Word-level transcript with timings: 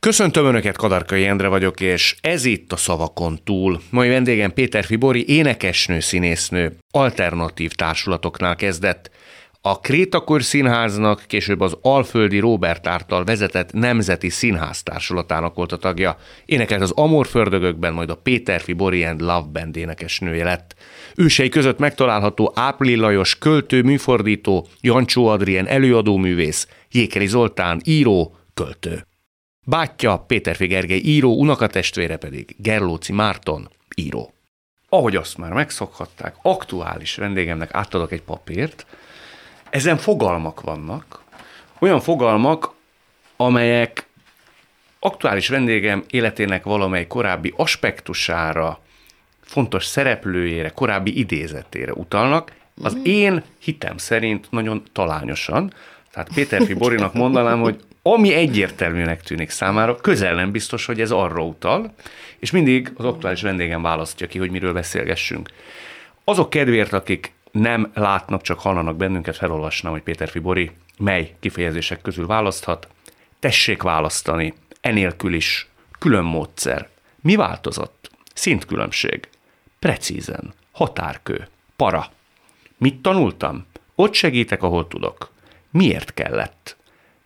Köszöntöm 0.00 0.44
Önöket, 0.46 0.76
Kadarkai 0.76 1.26
Endre 1.26 1.48
vagyok, 1.48 1.80
és 1.80 2.16
ez 2.20 2.44
itt 2.44 2.72
a 2.72 2.76
Szavakon 2.76 3.38
túl. 3.44 3.80
Mai 3.90 4.08
vendégem 4.08 4.52
Péter 4.52 4.84
Fibori, 4.84 5.28
énekesnő, 5.28 6.00
színésznő, 6.00 6.76
alternatív 6.90 7.72
társulatoknál 7.72 8.56
kezdett. 8.56 9.10
A 9.60 9.80
Krétakör 9.80 10.42
Színháznak, 10.42 11.24
később 11.26 11.60
az 11.60 11.76
Alföldi 11.82 12.38
Robert 12.38 12.86
által 12.86 13.24
vezetett 13.24 13.72
Nemzeti 13.72 14.28
Színház 14.28 14.82
társulatának 14.82 15.54
volt 15.54 15.72
a 15.72 15.76
tagja. 15.76 16.16
Énekelt 16.44 16.82
az 16.82 16.90
Amor 16.90 17.26
Fördögökben, 17.26 17.92
majd 17.92 18.10
a 18.10 18.16
Péter 18.16 18.60
Fibori 18.60 19.04
and 19.04 19.20
Love 19.20 19.48
Band 19.52 19.76
énekesnője 19.76 20.44
lett. 20.44 20.74
Ősei 21.16 21.48
között 21.48 21.78
megtalálható 21.78 22.52
Ápril 22.54 23.00
Lajos 23.00 23.38
költő, 23.38 23.82
műfordító, 23.82 24.68
Jancsó 24.80 25.26
Adrien 25.26 25.66
előadóművész, 25.66 26.68
Jékeli 26.90 27.26
Zoltán 27.26 27.80
író, 27.84 28.36
költő. 28.54 29.07
Bátyja 29.68 30.18
Péter 30.18 30.56
Gergely 30.56 30.98
író, 30.98 31.38
unokatestvére 31.38 32.16
pedig 32.16 32.54
Gerlóci 32.58 33.12
Márton 33.12 33.68
író. 33.94 34.32
Ahogy 34.88 35.16
azt 35.16 35.38
már 35.38 35.52
megszokhatták, 35.52 36.34
aktuális 36.42 37.14
vendégemnek 37.14 37.74
átadok 37.74 38.12
egy 38.12 38.22
papírt, 38.22 38.86
ezen 39.70 39.96
fogalmak 39.96 40.60
vannak, 40.60 41.22
olyan 41.78 42.00
fogalmak, 42.00 42.72
amelyek 43.36 44.06
aktuális 44.98 45.48
vendégem 45.48 46.04
életének 46.10 46.64
valamely 46.64 47.06
korábbi 47.06 47.52
aspektusára, 47.56 48.80
fontos 49.40 49.84
szereplőjére, 49.84 50.68
korábbi 50.68 51.18
idézetére 51.18 51.92
utalnak, 51.92 52.52
az 52.82 52.94
mhm. 52.94 53.02
én 53.04 53.42
hitem 53.58 53.96
szerint 53.96 54.50
nagyon 54.50 54.82
talányosan. 54.92 55.72
Tehát 56.18 56.34
Péter 56.34 56.76
Borinak 56.76 57.14
mondanám, 57.14 57.60
hogy 57.60 57.80
ami 58.02 58.34
egyértelműnek 58.34 59.22
tűnik 59.22 59.50
számára, 59.50 59.96
közel 59.96 60.34
nem 60.34 60.50
biztos, 60.50 60.86
hogy 60.86 61.00
ez 61.00 61.10
arra 61.10 61.44
utal, 61.44 61.94
és 62.38 62.50
mindig 62.50 62.92
az 62.96 63.04
aktuális 63.04 63.42
vendégem 63.42 63.82
választja 63.82 64.26
ki, 64.26 64.38
hogy 64.38 64.50
miről 64.50 64.72
beszélgessünk. 64.72 65.50
Azok 66.24 66.50
kedvéért, 66.50 66.92
akik 66.92 67.32
nem 67.50 67.90
látnak, 67.94 68.42
csak 68.42 68.60
hallanak 68.60 68.96
bennünket, 68.96 69.36
felolvasnám, 69.36 69.92
hogy 69.92 70.02
Péter 70.02 70.28
Fibori 70.28 70.70
mely 70.98 71.34
kifejezések 71.40 72.02
közül 72.02 72.26
választhat. 72.26 72.88
Tessék 73.38 73.82
választani, 73.82 74.54
enélkül 74.80 75.34
is 75.34 75.68
külön 75.98 76.24
módszer. 76.24 76.88
Mi 77.20 77.36
változott? 77.36 78.10
Szintkülönbség. 78.34 79.28
Precízen. 79.78 80.54
Határkő. 80.72 81.48
Para. 81.76 82.06
Mit 82.78 83.02
tanultam? 83.02 83.66
Ott 83.94 84.14
segítek, 84.14 84.62
ahol 84.62 84.88
tudok. 84.88 85.36
Miért 85.70 86.14
kellett? 86.14 86.76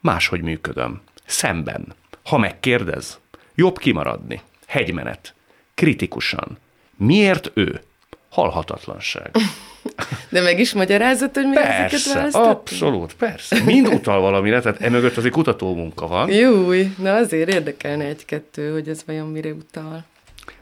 Máshogy 0.01 0.41
működöm. 0.41 1.01
Szemben. 1.27 1.95
Ha 2.25 2.39
megkérdez, 2.39 3.19
jobb 3.55 3.79
kimaradni. 3.79 4.41
Hegymenet. 4.67 5.35
Kritikusan. 5.75 6.59
Miért 6.97 7.51
ő? 7.55 7.81
Halhatatlanság. 8.29 9.31
De 10.29 10.41
meg 10.41 10.59
is 10.59 10.73
magyarázat, 10.73 11.35
hogy 11.35 11.45
miért 11.45 11.67
persze, 11.67 11.85
ezeket 11.95 12.15
választottam? 12.15 12.51
abszolút, 12.51 13.15
persze. 13.15 13.63
Mind 13.65 13.87
utal 13.87 14.21
valamire, 14.21 14.61
tehát 14.61 14.81
emögött 14.81 15.17
azért 15.17 15.33
kutató 15.35 15.75
munka 15.75 16.07
van. 16.07 16.31
Júj, 16.31 16.95
na 16.99 17.15
azért 17.15 17.49
érdekelne 17.49 18.05
egy-kettő, 18.05 18.73
hogy 18.73 18.89
ez 18.89 19.03
vajon 19.07 19.29
mire 19.29 19.53
utal. 19.53 20.05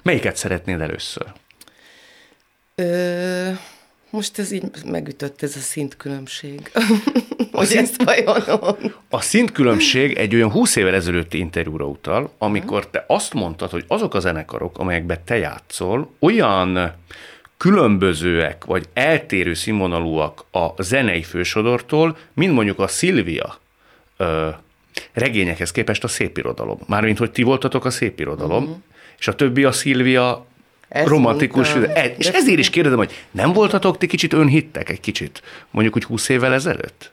Melyiket 0.02 0.36
szeretnéd 0.36 0.80
először? 0.80 1.26
Ö, 2.74 3.50
most 4.10 4.38
ez 4.38 4.52
így 4.52 4.64
megütött, 4.84 5.42
ez 5.42 5.56
a 5.56 5.60
szintkülönbség. 5.60 6.70
hogy 7.52 7.66
szint, 7.66 7.80
ezt 7.80 8.02
vajon 8.02 8.76
A 9.08 9.20
szintkülönbség 9.20 10.16
egy 10.16 10.34
olyan 10.34 10.50
20 10.50 10.76
évvel 10.76 10.94
ezelőtti 10.94 11.38
interjúra 11.38 11.84
utal, 11.84 12.32
amikor 12.38 12.90
te 12.90 13.04
azt 13.08 13.34
mondtad, 13.34 13.70
hogy 13.70 13.84
azok 13.88 14.14
a 14.14 14.20
zenekarok, 14.20 14.78
amelyekben 14.78 15.18
te 15.24 15.36
játszol, 15.36 16.10
olyan 16.18 16.94
különbözőek, 17.56 18.64
vagy 18.64 18.88
eltérő 18.92 19.54
színvonalúak 19.54 20.44
a 20.50 20.82
zenei 20.82 21.22
fősodortól, 21.22 22.16
mint 22.34 22.52
mondjuk 22.52 22.78
a 22.78 22.86
Szilvia 22.86 23.58
ö, 24.16 24.48
regényekhez 25.12 25.70
képest 25.70 26.04
a 26.04 26.08
szépirodalom. 26.08 26.78
Mármint, 26.86 27.18
hogy 27.18 27.30
ti 27.30 27.42
voltatok 27.42 27.84
a 27.84 27.90
szépirodalom, 27.90 28.62
uh-huh. 28.62 28.78
és 29.18 29.28
a 29.28 29.34
többi 29.34 29.64
a 29.64 29.72
Szilvia 29.72 30.46
ez 30.90 31.06
romantikus. 31.06 31.74
E, 31.74 32.14
és 32.18 32.28
ezért 32.28 32.58
is 32.58 32.70
kérdezem, 32.70 32.98
hogy 32.98 33.26
nem 33.30 33.52
voltatok 33.52 33.98
ti 33.98 34.06
kicsit 34.06 34.32
önhittek 34.32 34.88
egy 34.88 35.00
kicsit, 35.00 35.42
mondjuk 35.70 35.96
úgy 35.96 36.04
20 36.04 36.28
évvel 36.28 36.52
ezelőtt? 36.52 37.12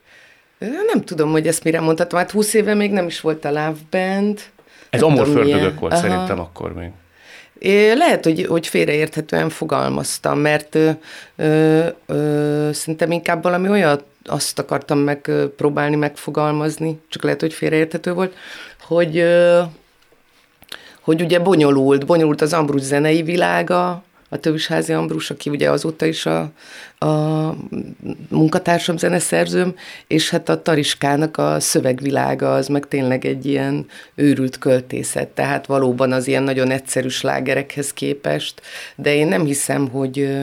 Nem 0.93 1.03
tudom, 1.05 1.31
hogy 1.31 1.47
ezt 1.47 1.63
mire 1.63 1.79
mondhatom. 1.79 2.19
Hát 2.19 2.31
20 2.31 2.53
éve 2.53 2.73
még 2.73 2.91
nem 2.91 3.07
is 3.07 3.21
volt 3.21 3.45
a 3.45 3.49
Love 3.49 3.77
Band. 3.89 4.39
Ez 4.89 5.01
amorfördögök 5.01 5.79
volt 5.79 5.93
Aha. 5.93 6.01
szerintem 6.01 6.39
akkor 6.39 6.73
még. 6.73 6.89
É, 7.59 7.93
lehet, 7.93 8.23
hogy, 8.23 8.45
hogy 8.45 8.67
félreérthetően 8.67 9.49
fogalmaztam, 9.49 10.39
mert 10.39 10.75
ö, 10.75 10.89
ö, 11.35 11.85
ö, 12.05 12.69
szerintem 12.73 13.11
inkább 13.11 13.43
valami 13.43 13.69
olyat 13.69 14.03
azt 14.25 14.59
akartam 14.59 14.99
megpróbálni 14.99 15.95
megfogalmazni, 15.95 16.99
csak 17.09 17.23
lehet, 17.23 17.39
hogy 17.39 17.53
félreérthető 17.53 18.13
volt, 18.13 18.35
hogy 18.81 19.17
ö, 19.17 19.61
hogy 21.07 21.21
ugye 21.21 21.39
bonyolult, 21.39 22.05
bonyolult 22.05 22.41
az 22.41 22.53
Ambrus 22.53 22.81
zenei 22.81 23.23
világa, 23.23 24.03
a 24.29 24.37
Tövisházi 24.37 24.93
Ambrus, 24.93 25.29
aki 25.29 25.49
ugye 25.49 25.69
azóta 25.69 26.05
is 26.05 26.25
a, 26.25 26.51
a 27.05 27.55
munkatársam, 28.29 28.97
zeneszerzőm, 28.97 29.75
és 30.07 30.29
hát 30.29 30.49
a 30.49 30.61
Tariskának 30.61 31.37
a 31.37 31.59
szövegvilága 31.59 32.53
az 32.53 32.67
meg 32.67 32.87
tényleg 32.87 33.25
egy 33.25 33.45
ilyen 33.45 33.85
őrült 34.15 34.57
költészet, 34.57 35.27
tehát 35.27 35.65
valóban 35.65 36.11
az 36.11 36.27
ilyen 36.27 36.43
nagyon 36.43 36.71
egyszerű 36.71 37.07
slágerekhez 37.07 37.93
képest, 37.93 38.61
de 38.95 39.15
én 39.15 39.27
nem 39.27 39.45
hiszem, 39.45 39.89
hogy 39.89 40.37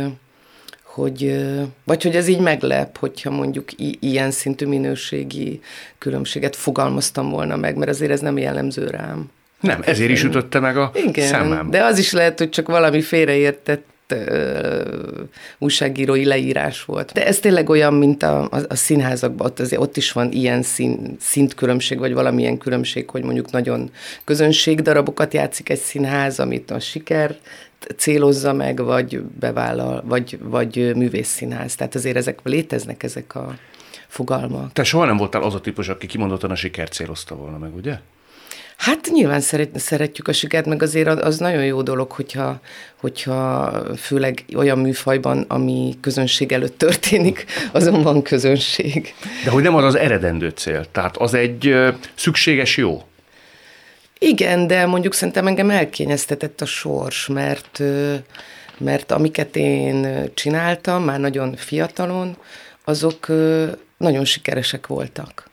hogy, 0.82 1.44
vagy 1.84 2.02
hogy 2.02 2.16
ez 2.16 2.28
így 2.28 2.41
meglep, 2.41 2.98
hogyha 2.98 3.31
mondjuk 3.31 3.72
i- 3.81 3.98
ilyen 4.00 4.31
szintű 4.31 4.66
minőségi 4.66 5.60
különbséget 5.98 6.56
fogalmaztam 6.56 7.31
volna 7.31 7.56
meg, 7.56 7.76
mert 7.76 7.91
azért 7.91 8.10
ez 8.10 8.20
nem 8.20 8.38
jellemző 8.38 8.86
rám. 8.86 9.31
Nem, 9.66 9.82
ezért 9.84 10.10
is 10.10 10.22
ütötte 10.22 10.58
meg 10.60 10.76
a 10.76 10.91
Igen, 10.94 11.26
szemem. 11.26 11.70
de 11.70 11.84
az 11.84 11.98
is 11.98 12.12
lehet, 12.12 12.38
hogy 12.38 12.48
csak 12.48 12.69
valami 12.69 13.00
félreértett 13.00 13.92
újságírói 15.58 16.25
leírás 16.25 16.84
volt. 16.84 17.12
De 17.12 17.26
ez 17.26 17.38
tényleg 17.38 17.69
olyan, 17.69 17.94
mint 17.94 18.22
a, 18.22 18.42
a, 18.42 18.58
a 18.69 18.75
színházakban, 18.75 19.47
ott, 19.47 19.60
azért, 19.60 19.82
ott 19.82 19.97
is 19.97 20.12
van 20.12 20.32
ilyen 20.32 20.62
szín, 20.62 21.16
szintkülönbség, 21.20 21.98
vagy 21.98 22.14
valamilyen 22.14 22.58
különbség, 22.58 23.10
hogy 23.10 23.22
mondjuk 23.22 23.50
nagyon 23.50 23.91
közönségdarabokat 24.25 25.34
játszik 25.34 25.69
egy 25.69 25.78
színház, 25.78 26.41
amit 26.41 26.70
a 26.70 26.81
siker 26.81 27.36
célozza 27.96 28.52
meg, 28.52 28.82
vagy 28.82 29.20
bevállal, 29.20 30.02
vagy, 30.06 30.38
vagy 30.42 30.92
művészszínház. 30.96 31.75
Tehát 31.75 31.94
azért 31.94 32.16
ezek 32.16 32.38
léteznek 32.42 33.02
ezek 33.02 33.34
a 33.34 33.54
fogalmak. 34.08 34.72
Te 34.72 34.84
soha 34.84 35.04
nem 35.04 35.16
voltál 35.16 35.42
az 35.42 35.54
a 35.54 35.60
típus, 35.60 35.88
aki 35.88 36.06
kimondottan 36.06 36.50
a 36.50 36.54
sikert 36.54 36.92
célozta 36.92 37.34
volna 37.34 37.58
meg, 37.58 37.75
ugye? 37.75 37.98
Hát 38.84 39.09
nyilván 39.12 39.41
szeret, 39.41 39.78
szeretjük 39.78 40.28
a 40.28 40.33
sikert, 40.33 40.67
meg 40.67 40.83
azért 40.83 41.09
az 41.09 41.39
nagyon 41.39 41.65
jó 41.65 41.83
dolog, 41.83 42.11
hogyha, 42.11 42.61
hogyha 43.00 43.72
főleg 43.97 44.45
olyan 44.56 44.78
műfajban, 44.78 45.45
ami 45.49 45.95
közönség 46.00 46.53
előtt 46.53 46.78
történik, 46.78 47.44
azon 47.73 48.03
van 48.03 48.23
közönség. 48.23 49.15
De 49.44 49.50
hogy 49.50 49.62
nem 49.62 49.75
az 49.75 49.84
az 49.84 49.94
eredendő 49.94 50.49
cél, 50.49 50.84
tehát 50.93 51.17
az 51.17 51.34
egy 51.34 51.75
szükséges 52.15 52.77
jó. 52.77 53.03
Igen, 54.19 54.67
de 54.67 54.87
mondjuk 54.87 55.15
szerintem 55.15 55.47
engem 55.47 55.71
elkényeztetett 55.71 56.61
a 56.61 56.67
sors, 56.67 57.27
mert, 57.27 57.83
mert 58.78 59.12
amiket 59.12 59.56
én 59.56 60.31
csináltam, 60.34 61.05
már 61.05 61.21
nagyon 61.21 61.56
fiatalon, 61.56 62.37
azok 62.84 63.27
nagyon 63.97 64.25
sikeresek 64.25 64.87
voltak 64.87 65.50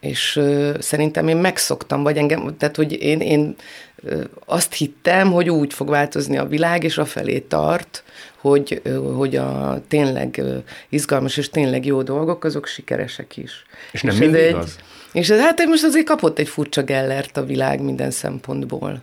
és 0.00 0.36
ö, 0.36 0.74
szerintem 0.78 1.28
én 1.28 1.36
megszoktam, 1.36 2.02
vagy 2.02 2.16
engem, 2.16 2.56
tehát 2.58 2.76
hogy 2.76 3.02
én, 3.02 3.20
én 3.20 3.54
ö, 4.02 4.24
azt 4.46 4.72
hittem, 4.72 5.32
hogy 5.32 5.50
úgy 5.50 5.72
fog 5.72 5.88
változni 5.88 6.38
a 6.38 6.46
világ, 6.46 6.84
és 6.84 6.98
afelé 6.98 7.38
tart, 7.38 8.02
hogy, 8.36 8.80
ö, 8.84 9.12
hogy 9.12 9.36
a 9.36 9.80
tényleg 9.88 10.38
ö, 10.38 10.56
izgalmas 10.88 11.36
és 11.36 11.50
tényleg 11.50 11.86
jó 11.86 12.02
dolgok, 12.02 12.44
azok 12.44 12.66
sikeresek 12.66 13.36
is. 13.36 13.64
És 13.92 14.02
nem 14.02 14.14
és 14.14 14.20
mindig 14.20 14.40
egy, 14.40 14.54
az? 14.54 14.78
És 15.12 15.30
ez, 15.30 15.40
hát 15.40 15.64
most 15.66 15.84
azért 15.84 16.06
kapott 16.06 16.38
egy 16.38 16.48
furcsa 16.48 16.82
gellert 16.82 17.36
a 17.36 17.44
világ 17.44 17.80
minden 17.80 18.10
szempontból. 18.10 19.02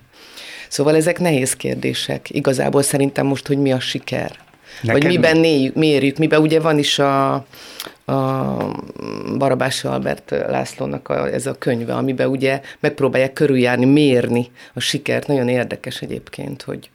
Szóval 0.67 0.95
ezek 0.95 1.19
nehéz 1.19 1.53
kérdések. 1.53 2.29
Igazából 2.29 2.81
szerintem 2.81 3.25
most, 3.25 3.47
hogy 3.47 3.57
mi 3.57 3.71
a 3.71 3.79
siker. 3.79 4.31
Neked 4.81 5.01
vagy 5.01 5.11
miben 5.11 5.37
néjük, 5.37 5.75
mérjük, 5.75 6.17
miben 6.17 6.41
ugye 6.41 6.59
van 6.59 6.77
is 6.77 6.99
a, 6.99 7.45
a 8.07 8.57
Barabási 9.37 9.87
Albert 9.87 10.29
Lászlónak 10.29 11.09
a, 11.09 11.33
ez 11.33 11.45
a 11.45 11.57
könyve, 11.57 11.93
amiben 11.93 12.27
ugye 12.27 12.61
megpróbálják 12.79 13.33
körüljárni, 13.33 13.85
mérni 13.85 14.51
a 14.73 14.79
sikert. 14.79 15.27
Nagyon 15.27 15.47
érdekes 15.47 16.01
egyébként, 16.01 16.61
hogy, 16.61 16.89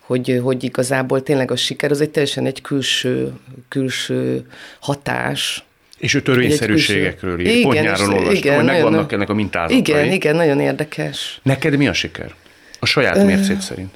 hogy, 0.00 0.40
hogy 0.42 0.64
igazából 0.64 1.22
tényleg 1.22 1.50
a 1.50 1.56
siker 1.56 1.90
az 1.90 2.00
egy 2.00 2.10
teljesen 2.10 2.46
egy 2.46 2.62
külső, 2.62 3.32
külső 3.68 4.46
hatás, 4.80 5.64
És 5.98 6.14
ő 6.14 6.22
törvényszerűségekről 6.22 7.40
ír. 7.40 7.62
Pont 7.62 7.80
nyáron 7.80 8.08
olvastam, 8.08 8.34
igen, 8.34 8.56
hogy 8.56 8.64
megvannak 8.64 9.12
ennek 9.12 9.28
a 9.28 9.34
mintázatai. 9.34 9.76
Igen, 9.76 10.12
igen, 10.12 10.36
nagyon 10.36 10.60
érdekes. 10.60 11.40
Neked 11.42 11.76
mi 11.76 11.88
a 11.88 11.92
siker? 11.92 12.34
A 12.78 12.86
saját 12.86 13.24
mércét 13.24 13.60
szerint. 13.60 13.94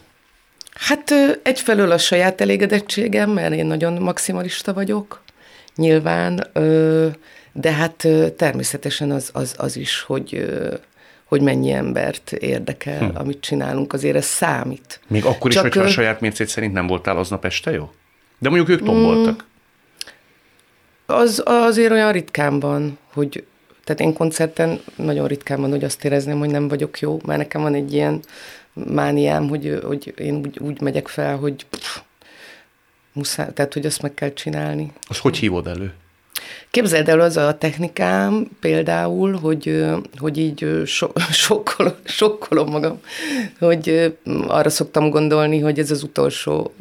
Hát 0.75 1.13
egyfelől 1.43 1.91
a 1.91 1.99
saját 1.99 2.41
elégedettségem, 2.41 3.31
mert 3.31 3.55
én 3.55 3.67
nagyon 3.67 3.93
maximalista 3.93 4.73
vagyok, 4.73 5.22
nyilván, 5.77 6.47
de 7.53 7.73
hát 7.73 8.09
természetesen 8.37 9.11
az, 9.11 9.31
az, 9.33 9.55
az 9.59 9.77
is, 9.77 10.01
hogy 10.01 10.47
hogy 11.33 11.41
mennyi 11.41 11.71
embert 11.71 12.33
érdekel, 12.33 12.99
hm. 12.99 13.17
amit 13.17 13.41
csinálunk, 13.41 13.93
azért 13.93 14.17
ez 14.17 14.25
számít. 14.25 15.01
Még 15.07 15.25
akkor 15.25 15.51
is, 15.51 15.55
Csak 15.55 15.63
hogyha 15.63 15.83
a 15.83 15.89
saját 15.89 16.21
mércét 16.21 16.49
szerint 16.49 16.73
nem 16.73 16.87
voltál 16.87 17.17
aznap 17.17 17.45
este 17.45 17.71
jó? 17.71 17.91
De 18.39 18.49
mondjuk 18.49 18.69
ők 18.69 18.85
tomboltak. 18.85 19.45
Mm, 19.45 21.17
az 21.17 21.43
azért 21.45 21.91
olyan 21.91 22.13
ritkán 22.13 22.61
van, 22.61 22.99
hogy 23.13 23.45
tehát 23.85 24.01
én 24.01 24.13
koncerten 24.13 24.81
nagyon 24.97 25.27
ritkán 25.27 25.61
van, 25.61 25.71
hogy 25.71 25.85
azt 25.85 26.05
érezném, 26.05 26.39
hogy 26.39 26.51
nem 26.51 26.69
vagyok 26.69 26.99
jó, 26.99 27.21
mert 27.27 27.39
nekem 27.39 27.63
van 27.63 27.75
egy 27.75 27.93
ilyen 27.93 28.21
mániám, 28.73 29.49
hogy, 29.49 29.79
hogy 29.85 30.15
én 30.17 30.35
úgy, 30.35 30.59
úgy 30.59 30.81
megyek 30.81 31.09
fel, 31.09 31.37
hogy 31.37 31.67
pff, 31.71 31.99
muszáj, 33.13 33.53
tehát 33.53 33.73
hogy 33.73 33.87
azt 33.87 34.03
meg 34.03 34.15
kell 34.15 34.33
csinálni. 34.33 34.93
Az 35.09 35.19
hogy 35.19 35.37
hívod 35.37 35.67
elő? 35.67 35.93
Képzeld 36.71 37.09
el, 37.09 37.21
az 37.21 37.37
a 37.37 37.59
technikám 37.59 38.49
például, 38.61 39.33
hogy, 39.33 39.85
hogy 40.17 40.39
így 40.39 40.83
so, 40.87 41.09
sokkolom, 41.31 41.93
sokkolom 42.05 42.69
magam, 42.71 43.01
hogy 43.59 44.15
arra 44.47 44.71
szoktam 44.71 45.11
gondolni, 45.11 45.59
hogy 45.59 45.79
ez 45.79 45.91
az 45.91 46.03
utolsó 46.03 46.75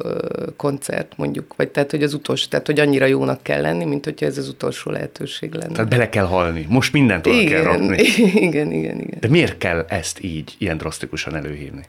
koncert 0.56 1.12
mondjuk, 1.16 1.54
vagy 1.56 1.68
tehát, 1.68 1.90
hogy 1.90 2.02
az 2.02 2.14
utolsó, 2.14 2.46
tehát, 2.48 2.66
hogy 2.66 2.80
annyira 2.80 3.06
jónak 3.06 3.42
kell 3.42 3.60
lenni, 3.60 3.84
mint 3.84 4.04
hogyha 4.04 4.26
ez 4.26 4.38
az 4.38 4.48
utolsó 4.48 4.90
lehetőség 4.90 5.54
lenne. 5.54 5.72
Tehát 5.72 5.90
bele 5.90 6.08
kell 6.08 6.26
halni, 6.26 6.66
most 6.68 6.92
mindent 6.92 7.26
oda 7.26 7.44
kell 7.44 7.62
rakni. 7.62 8.02
Igen, 8.48 8.72
igen, 8.72 9.00
igen. 9.00 9.18
De 9.20 9.28
miért 9.28 9.58
kell 9.58 9.84
ezt 9.88 10.22
így, 10.22 10.54
ilyen 10.58 10.76
drasztikusan 10.76 11.36
előhívni? 11.36 11.84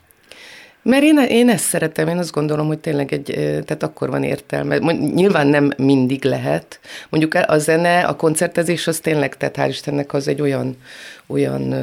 Mert 0.84 1.04
én, 1.04 1.18
én 1.18 1.50
ezt 1.50 1.64
szeretem, 1.64 2.08
én 2.08 2.18
azt 2.18 2.32
gondolom, 2.32 2.68
hogy 2.68 2.80
tényleg 2.80 3.14
egy, 3.14 3.24
tehát 3.66 3.84
akkor 3.84 4.10
van 4.10 4.24
értelme. 4.24 4.78
Nyilván 4.94 5.48
nem 5.48 5.74
mindig 5.78 6.24
lehet. 6.24 6.80
Mondjuk 7.10 7.34
a 7.48 7.58
zene, 7.58 8.00
a 8.00 8.16
koncertezés 8.16 8.88
az 8.88 9.00
tényleg, 9.00 9.38
tehát 9.38 9.58
hál' 9.60 9.70
Istennek 9.70 10.14
az 10.14 10.28
egy 10.28 10.42
olyan, 10.42 10.78
olyan 11.28 11.74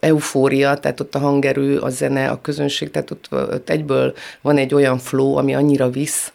eufória, 0.00 0.74
tehát 0.74 1.00
ott 1.00 1.14
a 1.14 1.18
hangerő, 1.18 1.78
a 1.78 1.88
zene, 1.88 2.28
a 2.28 2.40
közönség, 2.40 2.90
tehát 2.90 3.10
ott, 3.10 3.28
ott 3.30 3.70
egyből 3.70 4.14
van 4.40 4.56
egy 4.56 4.74
olyan 4.74 4.98
flow, 4.98 5.36
ami 5.36 5.54
annyira 5.54 5.90
visz, 5.90 6.32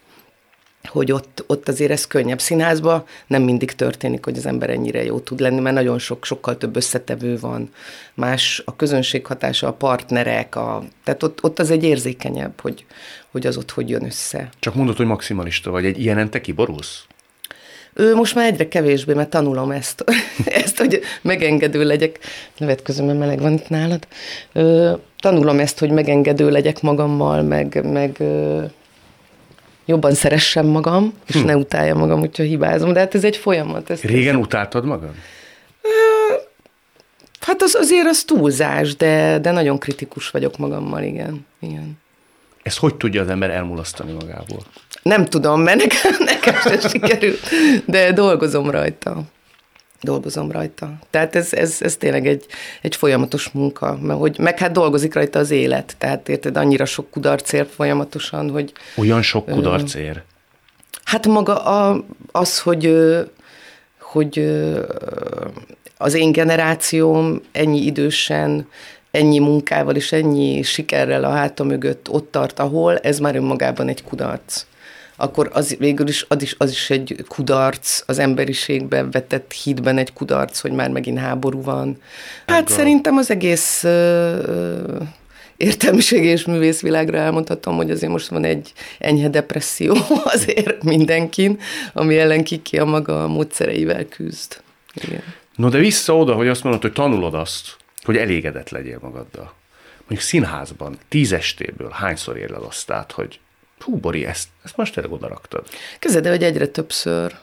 hogy 0.89 1.11
ott, 1.11 1.43
ott 1.47 1.67
azért 1.67 1.91
ez 1.91 2.07
könnyebb. 2.07 2.41
Színházba 2.41 3.07
nem 3.27 3.41
mindig 3.41 3.71
történik, 3.71 4.25
hogy 4.25 4.37
az 4.37 4.45
ember 4.45 4.69
ennyire 4.69 5.03
jó 5.03 5.19
tud 5.19 5.39
lenni, 5.39 5.59
mert 5.59 5.75
nagyon 5.75 5.99
sok, 5.99 6.25
sokkal 6.25 6.57
több 6.57 6.75
összetevő 6.75 7.39
van. 7.39 7.69
Más 8.13 8.61
a 8.65 8.75
közönség 8.75 9.25
hatása, 9.25 9.67
a 9.67 9.73
partnerek, 9.73 10.55
a, 10.55 10.83
tehát 11.03 11.23
ott, 11.23 11.43
ott 11.43 11.59
az 11.59 11.71
egy 11.71 11.83
érzékenyebb, 11.83 12.59
hogy, 12.61 12.85
hogy 13.31 13.47
az 13.47 13.57
ott 13.57 13.71
hogy 13.71 13.89
jön 13.89 14.05
össze. 14.05 14.49
Csak 14.59 14.75
mondod, 14.75 14.95
hogy 14.95 15.05
maximalista 15.05 15.71
vagy, 15.71 15.85
egy 15.85 15.99
ilyenen 15.99 16.29
te 16.29 16.41
kiborulsz? 16.41 17.05
Ő 17.93 18.15
most 18.15 18.35
már 18.35 18.45
egyre 18.45 18.67
kevésbé, 18.67 19.13
mert 19.13 19.29
tanulom 19.29 19.71
ezt, 19.71 20.03
ezt 20.45 20.77
hogy 20.77 21.01
megengedő 21.21 21.83
legyek. 21.83 22.19
Nevetközöm, 22.57 23.05
mert 23.05 23.19
meleg 23.19 23.39
van 23.39 23.53
itt 23.53 23.69
nálad. 23.69 24.07
Ö, 24.53 24.93
tanulom 25.19 25.59
ezt, 25.59 25.79
hogy 25.79 25.89
megengedő 25.89 26.49
legyek 26.49 26.81
magammal, 26.81 27.41
meg, 27.41 27.91
meg 27.91 28.21
jobban 29.85 30.13
szeressem 30.13 30.65
magam, 30.65 31.13
és 31.25 31.35
hm. 31.35 31.45
ne 31.45 31.55
utáljam 31.55 31.97
magam, 31.97 32.19
hogyha 32.19 32.43
hibázom. 32.43 32.93
De 32.93 32.99
hát 32.99 33.15
ez 33.15 33.23
egy 33.23 33.37
folyamat. 33.37 33.89
Ez 33.89 34.01
Régen 34.01 34.35
utáltad 34.35 34.85
magad? 34.85 35.11
Hát 37.39 37.61
az 37.61 37.75
azért 37.75 38.07
az 38.07 38.23
túlzás, 38.23 38.95
de, 38.95 39.39
de 39.39 39.51
nagyon 39.51 39.79
kritikus 39.79 40.29
vagyok 40.29 40.57
magammal, 40.57 41.03
igen. 41.03 41.45
igen. 41.59 42.01
Ezt 42.63 42.77
hogy 42.77 42.95
tudja 42.95 43.21
az 43.21 43.29
ember 43.29 43.49
elmulasztani 43.49 44.11
magából? 44.11 44.59
Nem 45.01 45.25
tudom, 45.25 45.61
mert 45.61 45.77
nekem, 45.77 46.11
nekem 46.33 46.55
sem 46.55 46.89
sikerült, 46.89 47.39
de 47.85 48.11
dolgozom 48.11 48.69
rajta 48.69 49.23
dolgozom 50.03 50.51
rajta. 50.51 50.93
Tehát 51.09 51.35
ez, 51.35 51.53
ez, 51.53 51.77
ez 51.79 51.97
tényleg 51.97 52.27
egy, 52.27 52.45
egy 52.81 52.95
folyamatos 52.95 53.49
munka, 53.49 53.97
mert 54.01 54.19
hogy, 54.19 54.37
meg 54.39 54.59
hát 54.59 54.71
dolgozik 54.71 55.13
rajta 55.13 55.39
az 55.39 55.51
élet, 55.51 55.95
tehát 55.97 56.29
érted, 56.29 56.57
annyira 56.57 56.85
sok 56.85 57.09
kudarc 57.09 57.53
ér 57.53 57.67
folyamatosan, 57.75 58.49
hogy... 58.49 58.73
Olyan 58.95 59.21
sok 59.21 59.45
kudarc 59.45 59.93
ér? 59.93 60.23
Hát 61.03 61.27
maga 61.27 61.63
a, 61.63 62.03
az, 62.31 62.59
hogy, 62.59 62.95
hogy 63.99 64.61
az 65.97 66.13
én 66.13 66.31
generációm 66.31 67.41
ennyi 67.51 67.85
idősen, 67.85 68.67
ennyi 69.11 69.39
munkával 69.39 69.95
és 69.95 70.11
ennyi 70.11 70.61
sikerrel 70.61 71.23
a 71.23 71.29
háta 71.29 71.63
mögött 71.63 72.09
ott 72.09 72.31
tart, 72.31 72.59
ahol, 72.59 72.97
ez 72.97 73.19
már 73.19 73.35
önmagában 73.35 73.87
egy 73.87 74.03
kudarc 74.03 74.65
akkor 75.15 75.49
az 75.53 75.75
végül 75.79 76.07
is 76.07 76.25
az, 76.27 76.41
is 76.41 76.55
az 76.57 76.71
is 76.71 76.89
egy 76.89 77.25
kudarc, 77.27 78.03
az 78.05 78.19
emberiségbe 78.19 79.09
vetett 79.09 79.51
hídben 79.51 79.97
egy 79.97 80.13
kudarc, 80.13 80.59
hogy 80.59 80.71
már 80.71 80.89
megint 80.89 81.19
háború 81.19 81.61
van. 81.61 81.97
Hát 82.45 82.61
Eggal. 82.61 82.77
szerintem 82.77 83.17
az 83.17 83.31
egész 83.31 83.83
uh, 83.83 85.01
értelmiség 85.57 86.23
és 86.23 86.45
művészvilágra 86.45 87.17
elmondhatom, 87.17 87.75
hogy 87.75 87.91
azért 87.91 88.11
most 88.11 88.27
van 88.27 88.43
egy 88.43 88.73
enyhe 88.99 89.29
depresszió 89.29 89.95
azért 90.35 90.83
mindenkin, 90.83 91.59
ami 91.93 92.17
ellen 92.17 92.43
ki 92.43 92.77
a 92.77 92.85
maga 92.85 93.27
módszereivel 93.27 94.05
küzd. 94.05 94.61
Igen. 94.93 95.23
No 95.55 95.69
de 95.69 95.77
vissza 95.77 96.17
oda, 96.17 96.33
hogy 96.33 96.47
azt 96.47 96.63
mondod, 96.63 96.81
hogy 96.81 96.93
tanulod 96.93 97.33
azt, 97.33 97.75
hogy 98.03 98.17
elégedett 98.17 98.69
legyél 98.69 98.99
magaddal. 99.01 99.53
Mondjuk 99.97 100.19
színházban 100.19 100.97
tízestéből 101.09 101.89
hányszor 101.89 102.37
érlel 102.37 102.61
azt 102.61 102.91
át, 102.91 103.11
hogy 103.11 103.39
hú, 103.83 103.95
Bori, 103.97 104.25
ezt, 104.25 104.47
ezt 104.63 104.77
most 104.77 104.93
tényleg 104.93 105.13
oda 105.13 105.27
raktad. 105.27 105.67
Kezded, 105.99 106.27
hogy 106.27 106.43
egyre 106.43 106.67
többször. 106.67 107.35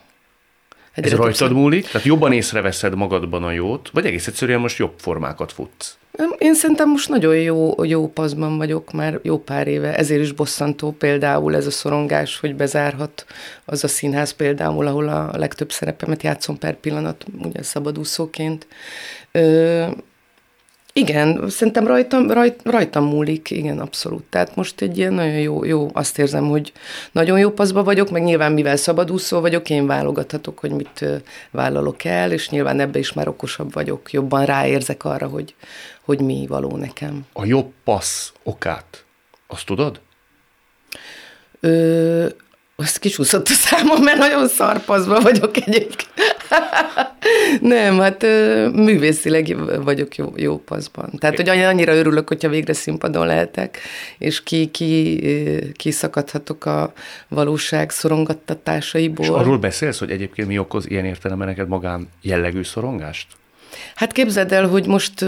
Egyre 0.95 1.11
Ez 1.11 1.17
rajtad 1.17 1.39
többször. 1.39 1.57
múlik? 1.57 1.87
Tehát 1.87 2.07
jobban 2.07 2.33
észreveszed 2.33 2.95
magadban 2.95 3.45
a 3.45 3.51
jót, 3.51 3.91
vagy 3.93 4.07
egész 4.07 4.27
egyszerűen 4.27 4.61
most 4.61 4.79
jobb 4.79 4.93
formákat 4.97 5.53
futsz? 5.53 5.95
Én 6.39 6.55
szerintem 6.55 6.91
most 6.91 7.09
nagyon 7.09 7.37
jó, 7.37 7.85
jó 7.85 8.09
paszban 8.09 8.57
vagyok 8.57 8.93
már 8.93 9.19
jó 9.23 9.39
pár 9.39 9.67
éve, 9.69 9.97
ezért 9.97 10.21
is 10.23 10.33
bosszantó 10.33 10.93
például 10.93 11.57
ez 11.57 11.67
a 11.67 11.71
szorongás, 11.71 12.39
hogy 12.39 12.55
bezárhat 12.55 13.25
az 13.65 13.85
a 13.85 13.89
színház 13.89 14.31
például, 14.31 14.87
ahol 14.87 15.09
a 15.09 15.31
legtöbb 15.37 15.73
szerepemet 15.73 16.23
játszom 16.23 16.59
per 16.59 16.75
pillanat, 16.75 17.25
ugye 17.43 17.63
szabadúszóként. 17.63 18.67
Ö, 19.33 19.87
igen, 20.93 21.49
szerintem 21.49 21.87
rajtam, 21.87 22.31
rajt, 22.31 22.61
rajtam 22.65 23.05
múlik, 23.05 23.51
igen, 23.51 23.79
abszolút. 23.79 24.23
Tehát 24.23 24.57
most 24.57 24.81
egy 24.81 24.99
ilyen 24.99 25.12
nagyon 25.12 25.38
jó, 25.38 25.64
jó, 25.64 25.91
azt 25.93 26.19
érzem, 26.19 26.49
hogy 26.49 26.73
nagyon 27.12 27.38
jó 27.38 27.50
paszba 27.50 27.83
vagyok, 27.83 28.11
meg 28.11 28.23
nyilván 28.23 28.53
mivel 28.53 28.76
szabadúszó 28.76 29.41
vagyok, 29.41 29.71
én 29.71 29.87
válogathatok, 29.87 30.59
hogy 30.59 30.71
mit 30.71 31.05
vállalok 31.50 32.05
el, 32.05 32.33
és 32.33 32.49
nyilván 32.49 32.81
ebbe 32.81 32.99
is 32.99 33.12
már 33.12 33.29
okosabb 33.29 33.73
vagyok, 33.73 34.12
jobban 34.12 34.45
ráérzek 34.45 35.05
arra, 35.05 35.26
hogy, 35.26 35.55
hogy 36.05 36.21
mi 36.21 36.47
való 36.49 36.76
nekem. 36.76 37.26
A 37.33 37.45
jobb 37.45 37.73
passz 37.85 38.33
okát, 38.43 39.05
azt 39.47 39.67
tudod? 39.67 40.00
Ö, 41.61 42.26
azt 42.76 42.99
kicsúszott 42.99 43.49
a 43.49 43.53
számom, 43.53 44.03
mert 44.03 44.19
nagyon 44.19 44.49
szarpazva 44.49 45.21
vagyok 45.21 45.57
egyébként. 45.57 46.12
Nem, 47.61 47.99
hát 47.99 48.23
művészileg 48.73 49.57
vagyok 49.85 50.16
jó, 50.16 50.33
jó 50.37 50.59
paszban. 50.59 51.11
Tehát, 51.19 51.37
hogy 51.37 51.49
annyira 51.49 51.95
örülök, 51.95 52.28
hogyha 52.28 52.49
végre 52.49 52.73
színpadon 52.73 53.26
lehetek, 53.26 53.78
és 54.19 54.42
ki, 54.42 54.66
ki, 54.66 55.23
kiszakadhatok 55.76 56.64
a 56.64 56.92
valóság 57.28 57.90
szorongattatásaiból. 57.90 59.25
És 59.25 59.30
arról 59.30 59.59
beszélsz, 59.59 59.99
hogy 59.99 60.11
egyébként 60.11 60.49
mi 60.49 60.59
okoz 60.59 60.87
ilyen 60.88 61.04
értelemben 61.04 61.49
neked 61.49 61.69
magán 61.69 62.09
jellegű 62.23 62.62
szorongást? 62.62 63.26
Hát 63.95 64.12
képzeld 64.12 64.52
el, 64.52 64.66
hogy 64.66 64.87
most 64.87 65.23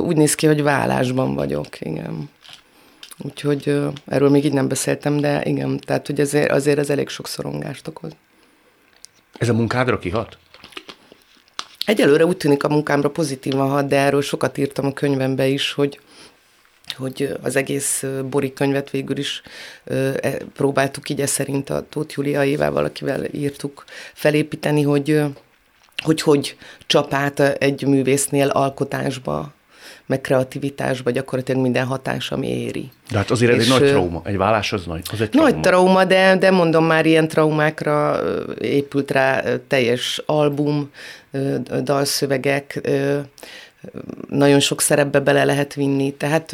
úgy 0.00 0.16
néz 0.16 0.34
ki, 0.34 0.46
hogy 0.46 0.62
vállásban 0.62 1.34
vagyok, 1.34 1.80
igen. 1.80 2.28
Úgyhogy 3.18 3.80
erről 4.06 4.30
még 4.30 4.44
így 4.44 4.52
nem 4.52 4.68
beszéltem, 4.68 5.20
de 5.20 5.42
igen, 5.44 5.78
tehát 5.78 6.06
hogy 6.06 6.20
azért, 6.20 6.50
azért 6.50 6.78
ez 6.78 6.90
elég 6.90 7.08
sok 7.08 7.26
szorongást 7.26 7.88
okoz. 7.88 8.10
Ez 9.38 9.48
a 9.48 9.54
munkádra 9.54 9.98
kihat? 9.98 10.38
Egyelőre 11.84 12.26
úgy 12.26 12.36
tűnik 12.36 12.64
a 12.64 12.68
munkámra 12.68 13.10
pozitívan 13.10 13.68
hat, 13.68 13.86
de 13.86 13.96
erről 13.96 14.22
sokat 14.22 14.58
írtam 14.58 14.86
a 14.86 14.92
könyvembe 14.92 15.46
is, 15.46 15.72
hogy 15.72 16.00
hogy 16.96 17.36
az 17.42 17.56
egész 17.56 18.04
Bori 18.30 18.52
könyvet 18.52 18.90
végül 18.90 19.16
is 19.16 19.42
e, 19.84 20.36
próbáltuk 20.54 21.08
így 21.08 21.20
e 21.20 21.26
szerint 21.26 21.70
a 21.70 21.86
Tóth 21.88 22.14
Julia 22.16 22.44
Évával, 22.44 22.84
akivel 22.84 23.24
írtuk, 23.24 23.84
felépíteni, 24.12 24.82
hogy 24.82 25.22
hogy, 26.04 26.20
hogy 26.20 26.56
csap 26.86 27.12
át 27.12 27.40
egy 27.40 27.86
művésznél 27.86 28.48
alkotásba 28.48 29.54
meg 30.06 30.20
kreativitás, 30.20 31.00
vagy 31.00 31.14
gyakorlatilag 31.14 31.60
minden 31.62 31.86
hatás, 31.86 32.30
ami 32.30 32.48
éri. 32.48 32.90
De 33.10 33.18
hát 33.18 33.30
azért 33.30 33.52
ez 33.52 33.62
egy 33.62 33.68
nagy 33.68 33.88
trauma, 33.88 34.22
egy 34.24 34.36
vállás 34.36 34.72
az 34.72 34.86
nagy, 34.86 35.02
az 35.12 35.20
egy 35.20 35.30
trauma. 35.30 35.50
Nagy 35.50 35.60
trauma, 35.60 36.04
de, 36.04 36.36
de 36.36 36.50
mondom 36.50 36.84
már 36.84 37.06
ilyen 37.06 37.28
traumákra 37.28 38.20
épült 38.60 39.10
rá 39.10 39.42
teljes 39.68 40.22
album, 40.26 40.90
dalszövegek, 41.82 42.80
nagyon 44.28 44.60
sok 44.60 44.80
szerepbe 44.80 45.20
bele 45.20 45.44
lehet 45.44 45.74
vinni. 45.74 46.12
Tehát 46.12 46.52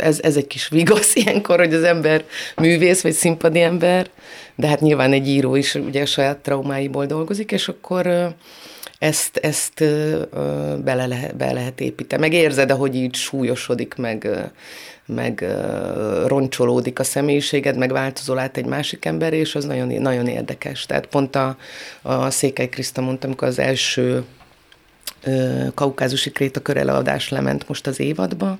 ez, 0.00 0.20
ez 0.22 0.36
egy 0.36 0.46
kis 0.46 0.68
vigasz 0.68 1.14
ilyenkor, 1.24 1.58
hogy 1.58 1.74
az 1.74 1.82
ember 1.82 2.24
művész 2.56 3.02
vagy 3.02 3.12
színpadi 3.12 3.60
ember, 3.60 4.10
de 4.54 4.66
hát 4.66 4.80
nyilván 4.80 5.12
egy 5.12 5.28
író 5.28 5.54
is 5.54 5.74
ugye 5.74 6.02
a 6.02 6.06
saját 6.06 6.38
traumáiból 6.38 7.06
dolgozik, 7.06 7.52
és 7.52 7.68
akkor 7.68 8.34
ezt, 9.04 9.36
ezt 9.36 9.84
bele, 10.84 11.30
be 11.36 11.52
lehet 11.52 11.80
építeni. 11.80 12.20
Meg 12.20 12.32
érzed, 12.32 12.70
ahogy 12.70 12.94
így 12.94 13.14
súlyosodik, 13.14 13.94
meg, 13.94 14.28
meg 15.06 15.44
roncsolódik 16.26 16.98
a 16.98 17.04
személyiséged, 17.04 17.76
meg 17.76 17.92
változol 17.92 18.38
át 18.38 18.56
egy 18.56 18.66
másik 18.66 19.04
ember, 19.04 19.32
és 19.32 19.54
az 19.54 19.64
nagyon, 19.64 19.88
nagyon 20.02 20.26
érdekes. 20.26 20.86
Tehát 20.86 21.06
pont 21.06 21.36
a, 21.36 21.56
a 22.02 22.30
Székely 22.30 22.68
Kriszta 22.68 23.00
mondta, 23.00 23.26
amikor 23.26 23.48
az 23.48 23.58
első 23.58 24.24
kaukázusi 25.74 26.30
krétakör 26.30 26.76
előadás 26.76 27.28
lement 27.28 27.68
most 27.68 27.86
az 27.86 28.00
évadba, 28.00 28.58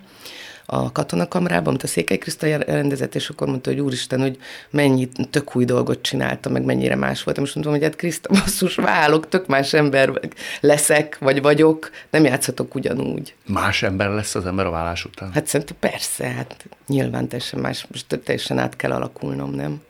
a 0.66 0.92
katonakamrában, 0.92 1.66
amit 1.66 1.82
a 1.82 1.86
Székely 1.86 2.18
Kriszta 2.18 2.56
rendezett, 2.56 3.14
és 3.14 3.28
akkor 3.28 3.48
mondta, 3.48 3.70
hogy 3.70 3.80
úristen, 3.80 4.20
hogy 4.20 4.38
mennyi 4.70 5.08
tök 5.30 5.56
új 5.56 5.64
dolgot 5.64 6.02
csináltam, 6.02 6.52
meg 6.52 6.64
mennyire 6.64 6.96
más 6.96 7.22
volt. 7.22 7.38
Most 7.38 7.54
mondtam, 7.54 7.76
hogy 7.76 7.84
hát 7.84 7.96
Kriszta, 7.96 8.28
basszus, 8.28 8.74
válok, 8.74 9.28
tök 9.28 9.46
más 9.46 9.72
ember 9.72 10.20
leszek, 10.60 11.18
vagy 11.18 11.42
vagyok, 11.42 11.90
nem 12.10 12.24
játszhatok 12.24 12.74
ugyanúgy. 12.74 13.34
Más 13.46 13.82
ember 13.82 14.08
lesz 14.08 14.34
az 14.34 14.46
ember 14.46 14.66
a 14.66 14.70
vállás 14.70 15.04
után? 15.04 15.32
Hát 15.32 15.46
szerintem 15.46 15.76
persze, 15.80 16.26
hát 16.26 16.66
nyilván 16.86 17.28
teljesen 17.28 17.60
más, 17.60 17.86
most 17.90 18.20
teljesen 18.24 18.58
át 18.58 18.76
kell 18.76 18.92
alakulnom, 18.92 19.50
nem? 19.50 19.82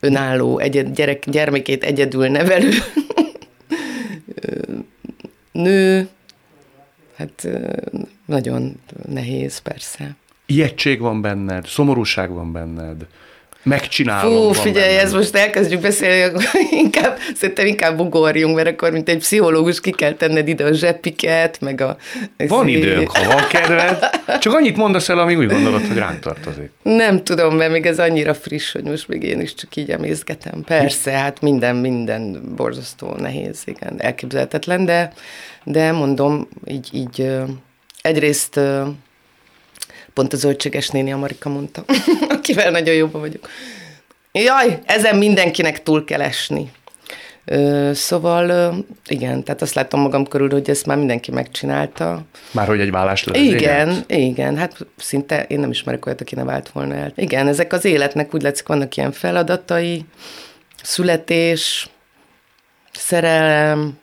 Önálló, 0.00 0.58
egyed, 0.58 0.94
gyerek, 0.94 1.30
gyermekét 1.30 1.84
egyedül 1.84 2.28
nevelő 2.28 2.70
nő, 5.52 6.08
hát 7.20 7.48
nagyon 8.26 8.80
nehéz 9.08 9.58
persze. 9.58 10.16
Ijegység 10.46 11.00
van 11.00 11.20
benned, 11.20 11.66
szomorúság 11.66 12.30
van 12.30 12.52
benned, 12.52 13.06
megcsinálom. 13.62 14.52
Fú, 14.52 14.60
figyelj, 14.60 14.96
ezt 14.96 15.14
most 15.14 15.36
elkezdjük 15.36 15.80
beszélni, 15.80 16.44
inkább, 16.84 17.18
szerintem 17.34 17.66
inkább 17.66 18.00
ugorjunk, 18.00 18.56
mert 18.56 18.68
akkor, 18.68 18.92
mint 18.92 19.08
egy 19.08 19.18
pszichológus, 19.18 19.80
ki 19.80 19.90
kell 19.90 20.12
tenned 20.12 20.48
ide 20.48 20.64
a 20.64 20.72
zsepiket, 20.72 21.60
meg 21.60 21.80
a... 21.80 21.96
Van 22.36 22.64
szé... 22.64 22.70
időnk, 22.70 23.10
ha 23.10 23.32
van 23.32 23.46
kedved, 23.48 23.98
csak 24.38 24.54
annyit 24.54 24.76
mondasz 24.76 25.08
el, 25.08 25.18
ami 25.18 25.36
úgy 25.36 25.48
gondolod, 25.48 25.86
hogy 25.86 25.96
ránk 25.96 26.18
tartozik. 26.18 26.70
Nem 26.82 27.24
tudom, 27.24 27.56
mert 27.56 27.72
még 27.72 27.86
ez 27.86 27.98
annyira 27.98 28.34
friss, 28.34 28.72
hogy 28.72 28.84
most 28.84 29.08
még 29.08 29.22
én 29.22 29.40
is 29.40 29.54
csak 29.54 29.76
így 29.76 29.90
emészgetem. 29.90 30.62
Persze, 30.64 31.10
hát 31.10 31.40
minden, 31.40 31.76
minden 31.76 32.42
borzasztó 32.56 33.14
nehéz, 33.18 33.62
igen, 33.64 33.94
elképzelhetetlen, 33.98 34.84
de, 34.84 35.12
de 35.64 35.92
mondom, 35.92 36.48
így, 36.66 36.88
így 36.92 37.32
egyrészt 38.02 38.60
pont 40.14 40.32
a 40.32 40.36
zöldséges 40.36 40.88
néni 40.88 41.12
Marika 41.12 41.48
mondta, 41.48 41.84
akivel 42.28 42.70
nagyon 42.70 42.94
jobban 42.94 43.20
vagyok. 43.20 43.48
Jaj, 44.32 44.78
ezen 44.84 45.16
mindenkinek 45.16 45.82
túl 45.82 46.04
kell 46.04 46.20
esni. 46.20 46.70
Szóval 47.92 48.74
igen, 49.06 49.44
tehát 49.44 49.62
azt 49.62 49.74
látom 49.74 50.00
magam 50.00 50.26
körül, 50.26 50.50
hogy 50.50 50.70
ezt 50.70 50.86
már 50.86 50.96
mindenki 50.96 51.30
megcsinálta. 51.30 52.22
Már 52.50 52.66
hogy 52.66 52.80
egy 52.80 52.90
vállás 52.90 53.24
lesz. 53.24 53.42
Igen, 53.42 53.88
élet? 53.88 54.10
igen, 54.10 54.56
hát 54.56 54.86
szinte 54.96 55.44
én 55.44 55.60
nem 55.60 55.70
ismerek 55.70 56.06
olyat, 56.06 56.20
aki 56.20 56.34
ne 56.34 56.44
vált 56.44 56.68
volna 56.68 56.94
el. 56.94 57.12
Igen, 57.16 57.48
ezek 57.48 57.72
az 57.72 57.84
életnek 57.84 58.34
úgy 58.34 58.42
látszik, 58.42 58.66
vannak 58.66 58.96
ilyen 58.96 59.12
feladatai, 59.12 60.04
születés, 60.82 61.88
szerelem, 62.92 63.98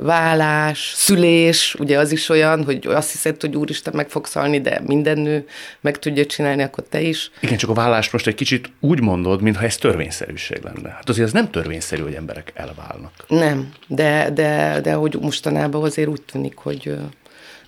vállás, 0.00 0.92
szülés, 0.96 1.74
ugye 1.78 1.98
az 1.98 2.12
is 2.12 2.28
olyan, 2.28 2.64
hogy 2.64 2.86
azt 2.86 3.10
hiszed, 3.10 3.40
hogy 3.40 3.56
úristen 3.56 3.92
meg 3.96 4.08
fogsz 4.08 4.32
halni, 4.32 4.60
de 4.60 4.80
minden 4.86 5.18
nő 5.18 5.46
meg 5.80 5.98
tudja 5.98 6.26
csinálni, 6.26 6.62
akkor 6.62 6.84
te 6.88 7.00
is. 7.00 7.30
Igen, 7.40 7.56
csak 7.56 7.70
a 7.70 7.74
vállás 7.74 8.10
most 8.10 8.26
egy 8.26 8.34
kicsit 8.34 8.70
úgy 8.80 9.00
mondod, 9.00 9.42
mintha 9.42 9.64
ez 9.64 9.76
törvényszerűség 9.76 10.62
lenne. 10.62 10.88
Hát 10.88 11.08
azért 11.08 11.26
ez 11.26 11.32
nem 11.32 11.50
törvényszerű, 11.50 12.02
hogy 12.02 12.14
emberek 12.14 12.52
elválnak. 12.54 13.12
Nem, 13.28 13.72
de, 13.86 14.30
de, 14.30 14.80
de 14.82 14.92
hogy 14.92 15.16
mostanában 15.20 15.82
azért 15.82 16.08
úgy 16.08 16.22
tűnik, 16.22 16.56
hogy 16.56 16.96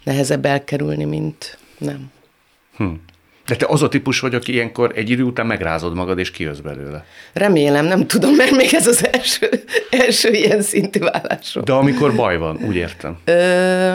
nehezebb 0.04 0.44
elkerülni, 0.44 1.04
mint 1.04 1.58
nem. 1.78 2.10
Hm. 2.76 2.92
De 3.46 3.56
te 3.56 3.66
az 3.68 3.82
a 3.82 3.88
típus 3.88 4.20
vagy, 4.20 4.34
aki 4.34 4.52
ilyenkor 4.52 4.92
egy 4.94 5.10
idő 5.10 5.22
után 5.22 5.46
megrázod 5.46 5.94
magad, 5.94 6.18
és 6.18 6.30
kijössz 6.30 6.58
belőle. 6.58 7.04
Remélem, 7.32 7.84
nem 7.84 8.06
tudom, 8.06 8.34
mert 8.34 8.50
még 8.50 8.74
ez 8.74 8.86
az 8.86 9.08
első, 9.12 9.48
első 9.90 10.28
ilyen 10.32 10.62
szintű 10.62 10.98
vállásom. 10.98 11.64
De 11.64 11.72
amikor 11.72 12.14
baj 12.14 12.38
van, 12.38 12.58
úgy 12.66 12.76
értem. 12.76 13.18
Ö, 13.24 13.94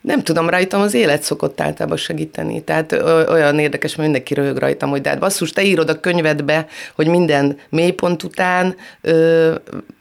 nem 0.00 0.22
tudom, 0.22 0.48
rajtam 0.48 0.80
az 0.80 0.94
élet 0.94 1.22
szokott 1.22 1.60
általában 1.60 1.96
segíteni. 1.96 2.62
Tehát 2.62 2.92
olyan 3.28 3.58
érdekes, 3.58 3.90
mert 3.90 4.02
mindenki 4.02 4.34
röhög 4.34 4.56
rajtam, 4.56 4.90
hogy 4.90 5.00
de 5.00 5.08
hát 5.08 5.18
basszus, 5.18 5.50
te 5.50 5.62
írod 5.62 5.88
a 5.88 6.00
könyvedbe, 6.00 6.66
hogy 6.94 7.06
minden 7.06 7.58
mélypont 7.68 8.22
után 8.22 8.76
ö, 9.00 9.54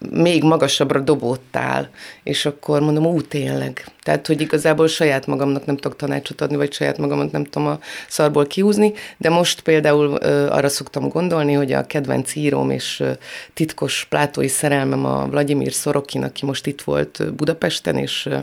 még 0.09 0.43
magasabbra 0.43 0.99
dobódtál. 0.99 1.89
És 2.23 2.45
akkor 2.45 2.81
mondom, 2.81 3.05
ú, 3.05 3.21
tényleg. 3.21 3.85
Tehát, 4.03 4.27
hogy 4.27 4.41
igazából 4.41 4.87
saját 4.87 5.27
magamnak 5.27 5.65
nem 5.65 5.77
tudok 5.77 5.97
tanácsot 5.97 6.41
adni, 6.41 6.55
vagy 6.55 6.73
saját 6.73 6.97
magamat 6.97 7.31
nem 7.31 7.43
tudom 7.43 7.67
a 7.67 7.79
szarból 8.07 8.47
kiúzni, 8.47 8.93
de 9.17 9.29
most 9.29 9.61
például 9.61 10.17
ö, 10.21 10.49
arra 10.49 10.69
szoktam 10.69 11.07
gondolni, 11.07 11.53
hogy 11.53 11.71
a 11.71 11.85
kedvenc 11.85 12.35
íróm 12.35 12.69
és 12.69 12.99
ö, 12.99 13.11
titkos 13.53 14.05
plátói 14.09 14.47
szerelmem 14.47 15.05
a 15.05 15.27
Vladimir 15.27 15.73
Szorokin, 15.73 16.23
aki 16.23 16.45
most 16.45 16.67
itt 16.67 16.81
volt 16.81 17.33
Budapesten, 17.35 17.97
és 17.97 18.25
ö, 18.25 18.37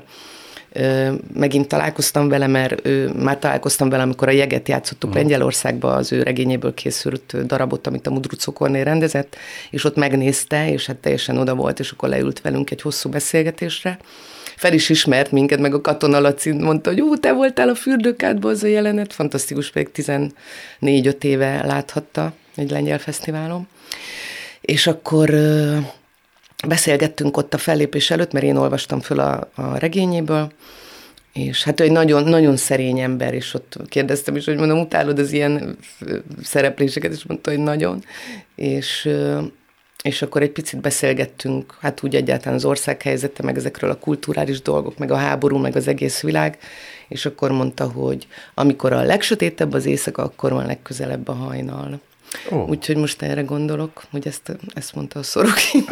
megint 1.34 1.68
találkoztam 1.68 2.28
vele, 2.28 2.46
mert 2.46 2.86
ő, 2.86 3.12
már 3.22 3.38
találkoztam 3.38 3.88
vele, 3.88 4.02
amikor 4.02 4.28
a 4.28 4.30
jeget 4.30 4.68
játszottuk 4.68 5.08
uh-huh. 5.08 5.24
Lengyelországba, 5.24 5.94
az 5.94 6.12
ő 6.12 6.22
regényéből 6.22 6.74
készült 6.74 7.46
darabot, 7.46 7.86
amit 7.86 8.06
a 8.06 8.10
Mudrucokorné 8.10 8.82
rendezett, 8.82 9.36
és 9.70 9.84
ott 9.84 9.96
megnézte, 9.96 10.70
és 10.70 10.86
hát 10.86 10.96
teljesen 10.96 11.38
oda 11.38 11.54
volt, 11.54 11.80
és 11.80 11.90
akkor 11.90 12.08
leült 12.08 12.40
velünk 12.40 12.70
egy 12.70 12.82
hosszú 12.82 13.08
beszélgetésre. 13.08 13.98
Fel 14.56 14.72
is 14.72 14.88
ismert 14.88 15.30
minket, 15.30 15.58
meg 15.58 15.74
a 15.74 15.80
Katona 15.80 16.20
Laci 16.20 16.52
mondta, 16.52 16.90
hogy 16.90 17.00
ú, 17.00 17.16
te 17.16 17.32
voltál 17.32 17.68
a 17.68 17.74
fürdőkádban 17.74 18.50
az 18.50 18.62
a 18.62 18.66
jelenet, 18.66 19.12
fantasztikus, 19.12 19.70
pedig 19.70 19.88
14-5 20.80 21.22
éve 21.22 21.66
láthatta 21.66 22.32
egy 22.54 22.70
lengyel 22.70 22.98
fesztiválon. 22.98 23.68
És 24.60 24.86
akkor 24.86 25.30
beszélgettünk 26.66 27.36
ott 27.36 27.54
a 27.54 27.58
fellépés 27.58 28.10
előtt, 28.10 28.32
mert 28.32 28.44
én 28.44 28.56
olvastam 28.56 29.00
föl 29.00 29.20
a, 29.20 29.50
a 29.54 29.78
regényéből, 29.78 30.52
és 31.32 31.64
hát 31.64 31.80
ő 31.80 31.84
egy 31.84 31.90
nagyon, 31.90 32.24
nagyon 32.24 32.56
szerény 32.56 32.98
ember, 32.98 33.34
és 33.34 33.54
ott 33.54 33.76
kérdeztem 33.88 34.36
is, 34.36 34.44
hogy 34.44 34.56
mondom, 34.56 34.80
utálod 34.80 35.18
az 35.18 35.32
ilyen 35.32 35.76
szerepléseket, 36.42 37.12
és 37.12 37.24
mondta, 37.24 37.50
hogy 37.50 37.58
nagyon, 37.58 38.04
és, 38.54 39.08
és 40.02 40.22
akkor 40.22 40.42
egy 40.42 40.50
picit 40.50 40.80
beszélgettünk, 40.80 41.76
hát 41.80 42.02
úgy 42.02 42.14
egyáltalán 42.14 42.54
az 42.54 42.64
ország 42.64 43.02
helyzete, 43.02 43.42
meg 43.42 43.56
ezekről 43.56 43.90
a 43.90 43.98
kulturális 43.98 44.62
dolgok, 44.62 44.98
meg 44.98 45.10
a 45.10 45.16
háború, 45.16 45.56
meg 45.56 45.76
az 45.76 45.88
egész 45.88 46.20
világ, 46.20 46.58
és 47.08 47.26
akkor 47.26 47.50
mondta, 47.50 47.90
hogy 47.90 48.26
amikor 48.54 48.92
a 48.92 49.02
legsötétebb 49.02 49.72
az 49.72 49.86
éjszaka, 49.86 50.22
akkor 50.22 50.52
van 50.52 50.66
legközelebb 50.66 51.28
a 51.28 51.32
hajnal. 51.32 52.00
Oh. 52.50 52.68
Úgyhogy 52.68 52.96
most 52.96 53.22
erre 53.22 53.42
gondolok, 53.42 54.02
hogy 54.10 54.26
ezt, 54.26 54.56
ezt 54.74 54.94
mondta 54.94 55.18
a 55.18 55.22
Szoroki. 55.22 55.84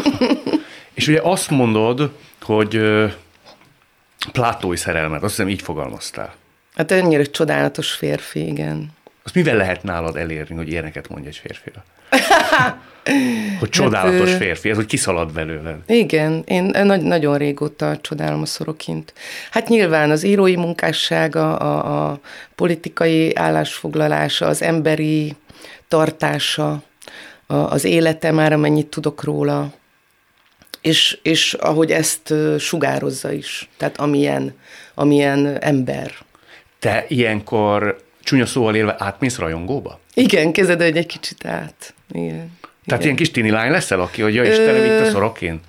És 0.95 1.09
ugye 1.09 1.21
azt 1.23 1.51
mondod, 1.51 2.11
hogy 2.41 2.81
plátói 4.33 4.77
szerelmet, 4.77 5.23
azt 5.23 5.37
hiszem 5.37 5.49
így 5.49 5.63
fogalmaztál. 5.63 6.35
Hát 6.75 6.91
ennyire 6.91 7.25
csodálatos 7.25 7.93
férfi, 7.93 8.47
igen. 8.47 8.93
Azt 9.23 9.35
mivel 9.35 9.57
lehet 9.57 9.83
nálad 9.83 10.17
elérni, 10.17 10.57
hogy 10.57 10.69
ilyeneket 10.69 11.09
mondja 11.09 11.29
egy 11.29 11.37
férfira? 11.37 11.85
hogy 13.61 13.69
csodálatos 13.69 14.31
hát, 14.31 14.39
férfi, 14.39 14.71
ez 14.71 14.77
hogy 14.77 14.87
kiszalad 14.87 15.33
belőle. 15.33 15.79
Igen, 15.87 16.43
én 16.47 16.65
nagy, 16.83 17.03
nagyon 17.03 17.39
régóta 17.39 17.99
csodálom 18.01 18.41
a 18.41 18.47
szorokint. 18.47 19.13
Hát 19.51 19.69
nyilván 19.69 20.11
az 20.11 20.25
írói 20.25 20.57
munkássága, 20.57 21.57
a, 21.57 22.11
a 22.11 22.21
politikai 22.55 23.35
állásfoglalása, 23.35 24.47
az 24.47 24.63
emberi 24.63 25.37
tartása, 25.89 26.83
az 27.47 27.85
élete 27.85 28.31
már, 28.31 28.53
amennyit 28.53 28.87
tudok 28.87 29.25
róla, 29.25 29.73
és, 30.81 31.19
és 31.23 31.53
ahogy 31.55 31.91
ezt 31.91 32.35
sugározza 32.59 33.33
is, 33.33 33.69
tehát 33.77 34.01
amilyen, 34.01 34.55
amilyen 34.95 35.59
ember. 35.61 36.13
Te 36.79 37.05
ilyenkor 37.09 38.03
csúnya 38.23 38.47
szóval 38.47 38.75
élve 38.75 38.97
átmész 38.99 39.39
rajongóba? 39.39 40.01
Igen, 40.15 40.53
kezded, 40.53 40.83
hogy 40.83 40.97
egy 40.97 41.07
kicsit 41.07 41.47
át. 41.47 41.95
Igen. 42.13 42.59
Tehát 42.63 42.85
igen. 42.87 43.01
ilyen 43.03 43.17
kis 43.17 43.31
tini 43.31 43.51
lány 43.51 43.71
leszel, 43.71 44.01
aki, 44.01 44.23
hogy 44.23 44.35
ja 44.35 44.45
Istenem, 44.45 44.83
Ö... 44.83 44.85
itt 44.85 45.07
a 45.07 45.11
szorokén? 45.11 45.61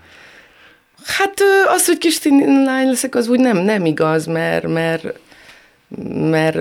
Hát 1.05 1.33
az, 1.67 1.85
hogy 1.85 1.97
kis 1.97 2.19
tini 2.19 2.63
lány 2.65 2.87
leszek, 2.87 3.15
az 3.15 3.27
úgy 3.27 3.39
nem, 3.39 3.57
nem 3.57 3.85
igaz, 3.85 4.25
mert, 4.25 4.67
mert 4.67 5.19
mert 6.07 6.57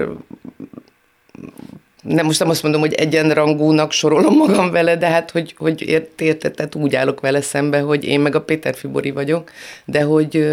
nem 2.04 2.24
most 2.24 2.38
nem 2.38 2.48
azt 2.48 2.62
mondom, 2.62 2.80
hogy 2.80 2.92
egyenrangúnak 2.92 3.92
sorolom 3.92 4.36
magam 4.36 4.70
vele, 4.70 4.96
de 4.96 5.08
hát, 5.08 5.30
hogy, 5.30 5.54
hogy 5.58 5.88
ért, 5.88 6.20
értetett, 6.20 6.74
úgy 6.74 6.94
állok 6.94 7.20
vele 7.20 7.40
szembe, 7.40 7.80
hogy 7.80 8.04
én 8.04 8.20
meg 8.20 8.34
a 8.34 8.42
Péter 8.42 8.74
Fibori 8.74 9.10
vagyok, 9.10 9.50
de 9.84 10.02
hogy 10.02 10.48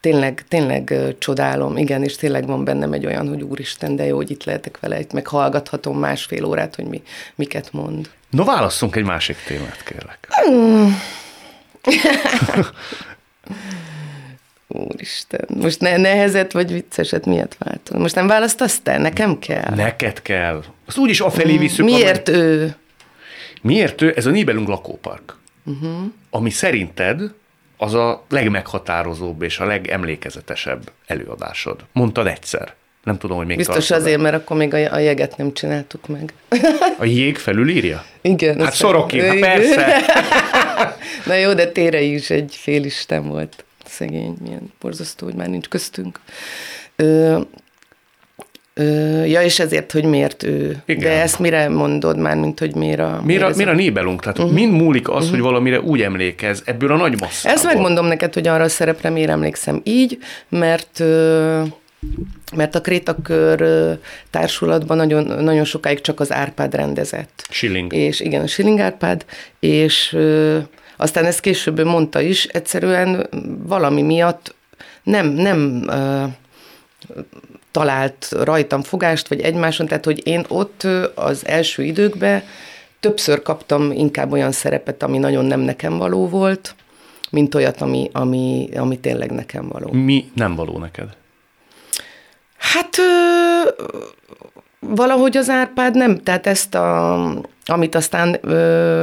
tényleg, 0.00 0.44
tényleg 0.48 0.94
csodálom, 1.18 1.76
igen, 1.76 2.02
és 2.02 2.16
tényleg 2.16 2.46
van 2.46 2.64
bennem 2.64 2.92
egy 2.92 3.06
olyan, 3.06 3.28
hogy 3.28 3.42
úristen, 3.42 3.96
de 3.96 4.04
jó, 4.04 4.16
hogy 4.16 4.30
itt 4.30 4.44
lehetek 4.44 4.80
vele, 4.80 5.00
itt 5.00 5.12
meg 5.12 5.26
hallgathatom 5.26 5.98
másfél 5.98 6.44
órát, 6.44 6.74
hogy 6.74 6.84
mi, 6.84 7.02
miket 7.34 7.72
mond. 7.72 8.10
No, 8.30 8.44
válasszunk 8.44 8.96
egy 8.96 9.04
másik 9.04 9.36
témát, 9.46 9.82
kérlek. 9.84 10.28
Úristen, 14.72 15.44
most 15.60 15.80
ne, 15.80 15.96
nehezet 15.96 16.52
vagy 16.52 16.72
vicceset 16.72 17.26
miért 17.26 17.56
váltod? 17.58 17.98
Most 17.98 18.14
nem 18.14 18.26
választasz 18.26 18.80
te? 18.80 18.98
Nekem 18.98 19.38
kell? 19.38 19.74
Neked 19.74 20.22
kell. 20.22 20.64
Azt 20.86 20.98
úgyis 20.98 21.20
afelé 21.20 21.56
visszük. 21.56 21.84
Miért 21.84 22.28
amely... 22.28 22.40
ő? 22.40 22.74
Miért 23.62 24.02
ő? 24.02 24.12
Ez 24.16 24.26
a 24.26 24.30
Nibelung 24.30 24.68
lakópark. 24.68 25.36
Uh-huh. 25.64 26.12
Ami 26.30 26.50
szerinted 26.50 27.20
az 27.76 27.94
a 27.94 28.24
legmeghatározóbb 28.28 29.42
és 29.42 29.58
a 29.58 29.64
legemlékezetesebb 29.64 30.90
előadásod. 31.06 31.84
Mondtad 31.92 32.26
egyszer. 32.26 32.74
Nem 33.04 33.18
tudom, 33.18 33.36
hogy 33.36 33.46
még 33.46 33.56
Biztos 33.56 33.90
azért, 33.90 34.20
mert 34.20 34.34
akkor 34.34 34.56
még 34.56 34.74
a, 34.74 34.92
a 34.92 34.98
jeget 34.98 35.36
nem 35.36 35.52
csináltuk 35.52 36.06
meg. 36.06 36.32
A 36.98 37.04
jég 37.04 37.36
felülírja? 37.36 38.04
Igen. 38.20 38.60
Hát 38.60 38.74
Szorokin, 38.74 39.24
hát 39.24 39.38
persze. 39.38 40.00
Na 41.26 41.34
jó, 41.34 41.54
de 41.54 41.66
Tére 41.66 42.00
is 42.00 42.30
egy 42.30 42.54
félisten 42.58 43.28
volt. 43.28 43.64
Szegény, 43.92 44.36
milyen 44.42 44.72
borzasztó, 44.80 45.26
hogy 45.26 45.34
már 45.34 45.48
nincs 45.48 45.68
köztünk. 45.68 46.20
Ö, 46.96 47.40
Ö, 48.74 49.24
ja, 49.24 49.42
és 49.42 49.58
ezért, 49.58 49.92
hogy 49.92 50.04
miért 50.04 50.42
ő. 50.42 50.82
Igen. 50.86 51.02
De 51.02 51.20
ezt 51.20 51.38
mire 51.38 51.68
mondod 51.68 52.18
már, 52.18 52.36
mint 52.36 52.58
hogy 52.58 52.74
miért 52.74 53.00
a... 53.00 53.20
Miért 53.24 53.42
a, 53.42 53.50
miért 53.56 53.70
a 53.70 53.74
nébelunk? 53.74 54.20
Tehát 54.20 54.38
uh-huh. 54.38 54.54
mind 54.54 54.72
múlik 54.72 55.08
az, 55.08 55.14
uh-huh. 55.14 55.30
hogy 55.30 55.40
valamire 55.40 55.80
úgy 55.80 56.02
emlékez 56.02 56.62
ebből 56.64 56.92
a 56.92 56.96
nagy 56.96 57.20
masszából. 57.20 57.52
Ezt 57.52 57.64
megmondom 57.64 58.06
neked, 58.06 58.34
hogy 58.34 58.48
arra 58.48 58.64
a 58.64 58.68
szerepre 58.68 59.10
miért 59.10 59.30
emlékszem 59.30 59.80
így, 59.84 60.18
mert... 60.48 61.00
Ö, 61.00 61.62
mert 62.56 62.74
a 62.74 62.80
Krétakör 62.80 63.64
társulatban 64.30 64.96
nagyon, 64.96 65.42
nagyon 65.42 65.64
sokáig 65.64 66.00
csak 66.00 66.20
az 66.20 66.32
Árpád 66.32 66.74
rendezett. 66.74 67.46
Schilling. 67.50 67.92
És 67.92 68.20
igen, 68.20 68.42
a 68.42 68.46
Schilling 68.46 68.78
Árpád, 68.78 69.24
és 69.60 70.16
aztán 70.96 71.24
ezt 71.24 71.40
később 71.40 71.84
mondta 71.84 72.20
is, 72.20 72.44
egyszerűen 72.44 73.28
valami 73.62 74.02
miatt 74.02 74.54
nem, 75.02 75.26
nem 75.26 75.88
ö, 75.88 76.24
talált 77.70 78.28
rajtam 78.30 78.82
fogást, 78.82 79.28
vagy 79.28 79.40
egymáson, 79.40 79.86
tehát 79.86 80.04
hogy 80.04 80.26
én 80.26 80.44
ott 80.48 80.86
az 81.14 81.46
első 81.46 81.82
időkben 81.82 82.42
többször 83.00 83.42
kaptam 83.42 83.90
inkább 83.90 84.32
olyan 84.32 84.52
szerepet, 84.52 85.02
ami 85.02 85.18
nagyon 85.18 85.44
nem 85.44 85.60
nekem 85.60 85.98
való 85.98 86.28
volt, 86.28 86.74
mint 87.30 87.54
olyat, 87.54 87.80
ami, 87.80 88.10
ami, 88.12 88.68
ami 88.76 88.98
tényleg 88.98 89.30
nekem 89.30 89.68
való. 89.68 89.92
Mi 89.92 90.30
nem 90.34 90.54
való 90.54 90.78
neked? 90.78 91.16
Hát 92.56 92.98
ö, 92.98 93.68
valahogy 94.86 95.36
az 95.36 95.48
Árpád 95.48 95.94
nem, 95.94 96.18
tehát 96.18 96.46
ezt 96.46 96.74
a, 96.74 97.12
amit 97.66 97.94
aztán, 97.94 98.40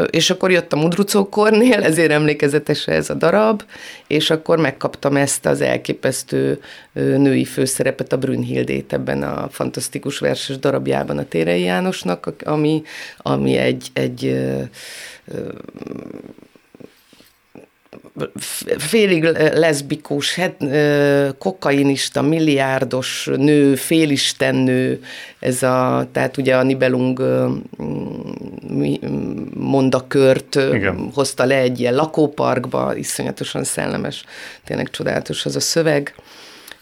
és 0.10 0.30
akkor 0.30 0.52
jött 0.52 0.74
a 0.74 0.78
Mudrucókornél, 0.78 1.84
ezért 1.84 2.12
emlékezetes 2.12 2.88
ez 2.88 3.10
a 3.10 3.14
darab, 3.14 3.64
és 4.08 4.30
akkor 4.30 4.58
megkaptam 4.60 5.16
ezt 5.16 5.46
az 5.46 5.62
elképesztő 5.62 6.62
női 6.94 7.46
főszerepet, 7.46 8.14
a 8.14 8.18
Brünnhildét 8.18 8.94
ebben 8.94 9.24
a 9.24 9.48
fantasztikus 9.52 10.20
verses 10.20 10.60
darabjában 10.60 11.18
a 11.18 11.28
Térei 11.28 11.62
Jánosnak, 11.62 12.34
ami, 12.44 12.84
ami 13.18 13.58
egy, 13.58 13.88
egy 13.94 14.38
félig 18.78 19.24
leszbikus, 19.54 20.36
het, 20.36 20.56
kokainista, 21.38 22.22
milliárdos 22.22 23.30
nő, 23.36 23.76
félistennő, 23.76 25.04
ez 25.40 25.64
a, 25.64 26.08
tehát 26.12 26.38
ugye 26.38 26.56
a 26.56 26.64
Nibelung 26.64 27.22
mondakört 29.54 30.56
Igen. 30.56 31.10
hozta 31.14 31.46
le 31.46 31.56
egy 31.56 31.80
ilyen 31.80 31.96
lakóparkba, 31.96 32.96
iszonyatosan 32.96 33.64
szellemes, 33.64 34.24
tényleg 34.64 34.90
csodálatos 34.90 35.46
az 35.46 35.56
a 35.56 35.60
szöveg, 35.60 36.16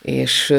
és 0.02 0.54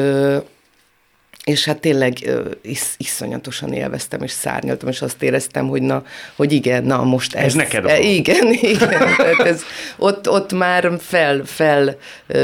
és 1.49 1.65
hát 1.65 1.79
tényleg 1.79 2.29
is, 2.61 2.81
iszonyatosan 2.97 3.73
élveztem, 3.73 4.21
és 4.21 4.31
szárnyaltam, 4.31 4.89
és 4.89 5.01
azt 5.01 5.23
éreztem, 5.23 5.67
hogy 5.67 5.81
na, 5.81 6.03
hogy 6.35 6.51
igen, 6.51 6.83
na 6.83 7.03
most 7.03 7.35
ez... 7.35 7.43
Ez 7.43 7.53
neked 7.53 7.85
e, 7.85 7.99
Igen, 7.99 8.47
igen. 8.73 8.89
Tehát 8.89 9.39
ez, 9.45 9.61
ott, 9.97 10.29
ott 10.29 10.53
már 10.53 10.91
fel, 10.99 11.41
fel 11.45 11.97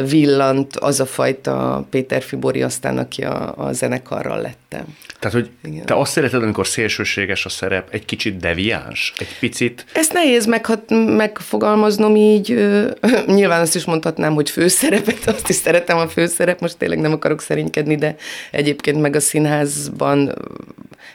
villant 0.06 0.76
az 0.76 1.00
a 1.00 1.06
fajta 1.06 1.86
Péter 1.90 2.24
Fibori 2.24 2.62
aztán, 2.62 2.98
aki 2.98 3.24
a, 3.24 3.54
a 3.58 3.72
zenekarral 3.72 4.42
lettem. 4.76 4.98
Tehát, 5.20 5.38
hogy 5.38 5.72
igen. 5.72 5.86
te 5.86 5.96
azt 5.96 6.12
szereted, 6.12 6.44
amikor 6.44 6.68
szélsőséges 6.68 7.46
a 7.46 7.50
szerep, 7.50 7.88
egy 7.92 8.06
kicsit 8.06 8.38
deviáns, 8.38 9.14
egy 9.18 9.40
picit... 9.40 9.86
Ezt 9.94 10.14
nehéz 10.14 10.46
meghat, 10.46 10.84
megfogalmaznom 11.18 12.16
így. 12.16 12.48
Nyilván 13.26 13.62
azt 13.62 13.76
is 13.76 13.86
mondhatnám, 13.86 14.34
hogy 14.34 14.50
főszerepet, 14.50 15.28
azt 15.28 15.50
is 15.50 15.56
szeretem 15.56 15.98
a 15.98 16.08
főszerep, 16.08 16.60
most 16.60 16.78
tényleg 16.78 17.00
nem 17.00 17.12
akarok 17.12 17.42
szerénykedni, 17.42 17.96
de 17.96 18.16
egyébként 18.52 19.02
meg 19.02 19.16
a 19.16 19.20
színházban 19.20 20.34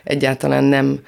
egyáltalán 0.05 0.65
nem 0.65 1.01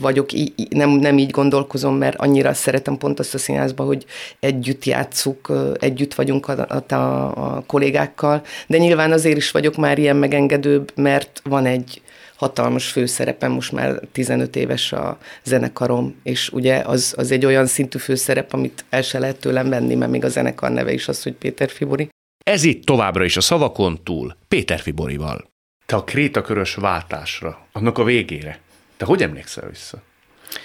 vagyok, 0.00 0.28
nem, 0.68 0.90
nem 0.90 1.18
így 1.18 1.30
gondolkozom, 1.30 1.96
mert 1.96 2.16
annyira 2.16 2.54
szeretem 2.54 2.98
pont 2.98 3.18
azt 3.18 3.34
a 3.34 3.38
színházba, 3.38 3.84
hogy 3.84 4.04
együtt 4.40 4.84
játszuk, 4.84 5.52
együtt 5.80 6.14
vagyunk 6.14 6.48
a, 6.48 6.66
a, 6.88 6.94
a 6.94 7.62
kollégákkal, 7.66 8.42
de 8.66 8.78
nyilván 8.78 9.12
azért 9.12 9.36
is 9.36 9.50
vagyok 9.50 9.76
már 9.76 9.98
ilyen 9.98 10.16
megengedőbb, 10.16 10.92
mert 10.94 11.40
van 11.44 11.66
egy 11.66 12.00
hatalmas 12.36 12.90
főszerepem, 12.90 13.52
most 13.52 13.72
már 13.72 14.00
15 14.12 14.56
éves 14.56 14.92
a 14.92 15.18
zenekarom, 15.44 16.14
és 16.22 16.48
ugye 16.52 16.76
az, 16.76 17.14
az 17.16 17.30
egy 17.30 17.44
olyan 17.44 17.66
szintű 17.66 17.98
főszerep, 17.98 18.52
amit 18.52 18.84
el 18.90 19.02
se 19.02 19.18
lehet 19.18 19.40
tőlem 19.40 19.68
venni, 19.68 19.94
mert 19.94 20.10
még 20.10 20.24
a 20.24 20.28
zenekar 20.28 20.70
neve 20.70 20.92
is 20.92 21.08
az, 21.08 21.22
hogy 21.22 21.32
Péter 21.32 21.68
Fibori. 21.68 22.08
Ez 22.44 22.64
itt 22.64 22.84
továbbra 22.84 23.24
is 23.24 23.36
a 23.36 23.40
szavakon 23.40 24.00
túl 24.02 24.36
Péter 24.48 24.80
Fiborival. 24.80 25.50
Te 25.86 25.96
a 25.96 26.04
krétakörös 26.04 26.74
váltásra, 26.74 27.66
annak 27.72 27.98
a 27.98 28.04
végére, 28.04 28.60
te 28.96 29.04
hogy 29.04 29.22
emlékszel 29.22 29.68
vissza? 29.68 29.98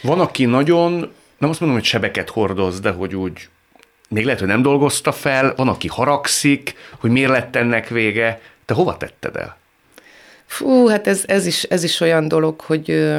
Van, 0.01 0.19
aki 0.19 0.45
nagyon, 0.45 0.91
nem 1.37 1.49
azt 1.49 1.59
mondom, 1.59 1.77
hogy 1.77 1.87
sebeket 1.87 2.29
hordoz, 2.29 2.79
de 2.79 2.91
hogy 2.91 3.15
úgy 3.15 3.49
még 4.11 4.23
lehet, 4.23 4.39
hogy 4.39 4.49
nem 4.49 4.61
dolgozta 4.61 5.11
fel, 5.11 5.53
van, 5.55 5.67
aki 5.67 5.87
haragszik, 5.87 6.75
hogy 6.99 7.11
miért 7.11 7.29
lett 7.29 7.55
ennek 7.55 7.87
vége. 7.87 8.41
Te 8.65 8.73
hova 8.73 8.97
tetted 8.97 9.35
el? 9.35 9.57
Fú, 10.45 10.87
hát 10.87 11.07
ez, 11.07 11.23
ez, 11.27 11.45
is, 11.45 11.63
ez 11.63 11.83
is 11.83 11.99
olyan 11.99 12.27
dolog, 12.27 12.61
hogy, 12.61 13.13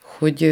hogy 0.00 0.42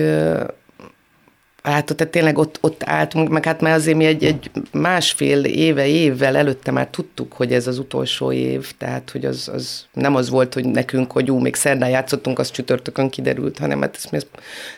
Hát 1.63 1.95
tehát 1.95 2.13
tényleg 2.13 2.39
ott, 2.39 2.59
ott 2.61 2.83
álltunk, 2.85 3.29
meg 3.29 3.45
hát 3.45 3.61
már 3.61 3.75
azért 3.75 3.97
mi 3.97 4.05
egy, 4.05 4.25
egy 4.25 4.51
másfél 4.73 5.45
éve, 5.45 5.87
évvel 5.87 6.37
előtte 6.37 6.71
már 6.71 6.87
tudtuk, 6.87 7.33
hogy 7.33 7.53
ez 7.53 7.67
az 7.67 7.79
utolsó 7.79 8.33
év, 8.33 8.73
tehát 8.79 9.11
hogy 9.11 9.25
az, 9.25 9.51
az 9.53 9.87
nem 9.93 10.15
az 10.15 10.31
volt, 10.31 10.55
hogy 10.55 10.65
nekünk, 10.65 11.13
hogy 11.13 11.31
ú, 11.31 11.39
még 11.39 11.55
szerdán 11.55 11.91
játszottunk, 11.91 12.39
az 12.39 12.51
csütörtökön 12.51 13.09
kiderült, 13.09 13.59
hanem 13.59 13.81
hát 13.81 13.97
ezt 13.97 14.11
mi 14.11 14.17
ezt 14.17 14.29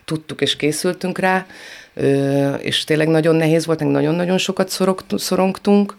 tudtuk 0.04 0.40
és 0.40 0.56
készültünk 0.56 1.18
rá, 1.18 1.46
és 2.58 2.84
tényleg 2.84 3.08
nagyon 3.08 3.34
nehéz 3.34 3.66
volt, 3.66 3.80
nagyon-nagyon 3.80 4.38
sokat 4.38 4.68
szorongtunk, 5.16 5.96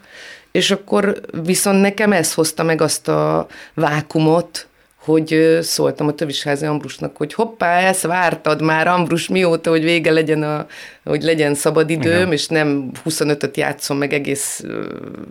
és 0.51 0.71
akkor 0.71 1.21
viszont 1.43 1.81
nekem 1.81 2.11
ez 2.11 2.33
hozta 2.33 2.63
meg 2.63 2.81
azt 2.81 3.07
a 3.07 3.47
vákumot, 3.73 4.67
hogy 5.03 5.57
szóltam 5.61 6.07
a 6.07 6.13
Tövisházi 6.13 6.65
Ambrusnak, 6.65 7.17
hogy 7.17 7.33
hoppá, 7.33 7.79
ezt 7.79 8.01
vártad 8.01 8.61
már, 8.61 8.87
Ambrus, 8.87 9.27
mióta, 9.27 9.69
hogy 9.69 9.83
vége 9.83 10.11
legyen, 10.11 10.43
a, 10.43 10.67
hogy 11.03 11.23
legyen 11.23 11.55
szabadidőm, 11.55 12.13
Igen. 12.13 12.31
és 12.31 12.47
nem 12.47 12.91
25-öt 13.05 13.57
játszom, 13.57 13.97
meg 13.97 14.13
egész 14.13 14.63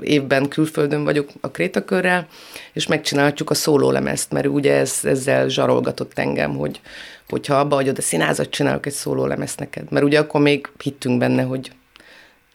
évben 0.00 0.48
külföldön 0.48 1.04
vagyok 1.04 1.28
a 1.40 1.50
Krétakörrel, 1.50 2.26
és 2.72 2.86
megcsinálhatjuk 2.86 3.50
a 3.50 3.54
szólólemezt, 3.54 4.32
mert 4.32 4.46
ugye 4.46 4.74
ez, 4.74 5.00
ezzel 5.02 5.48
zsarolgatott 5.48 6.18
engem, 6.18 6.56
hogy 6.56 6.80
hogyha 7.28 7.54
abba 7.54 7.74
hagyod 7.74 7.98
a 7.98 8.02
színázat, 8.02 8.50
csinálok 8.50 8.86
egy 8.86 8.92
szólólemezt 8.92 9.58
neked. 9.58 9.90
Mert 9.90 10.04
ugye 10.04 10.18
akkor 10.18 10.40
még 10.40 10.68
hittünk 10.82 11.18
benne, 11.18 11.42
hogy 11.42 11.70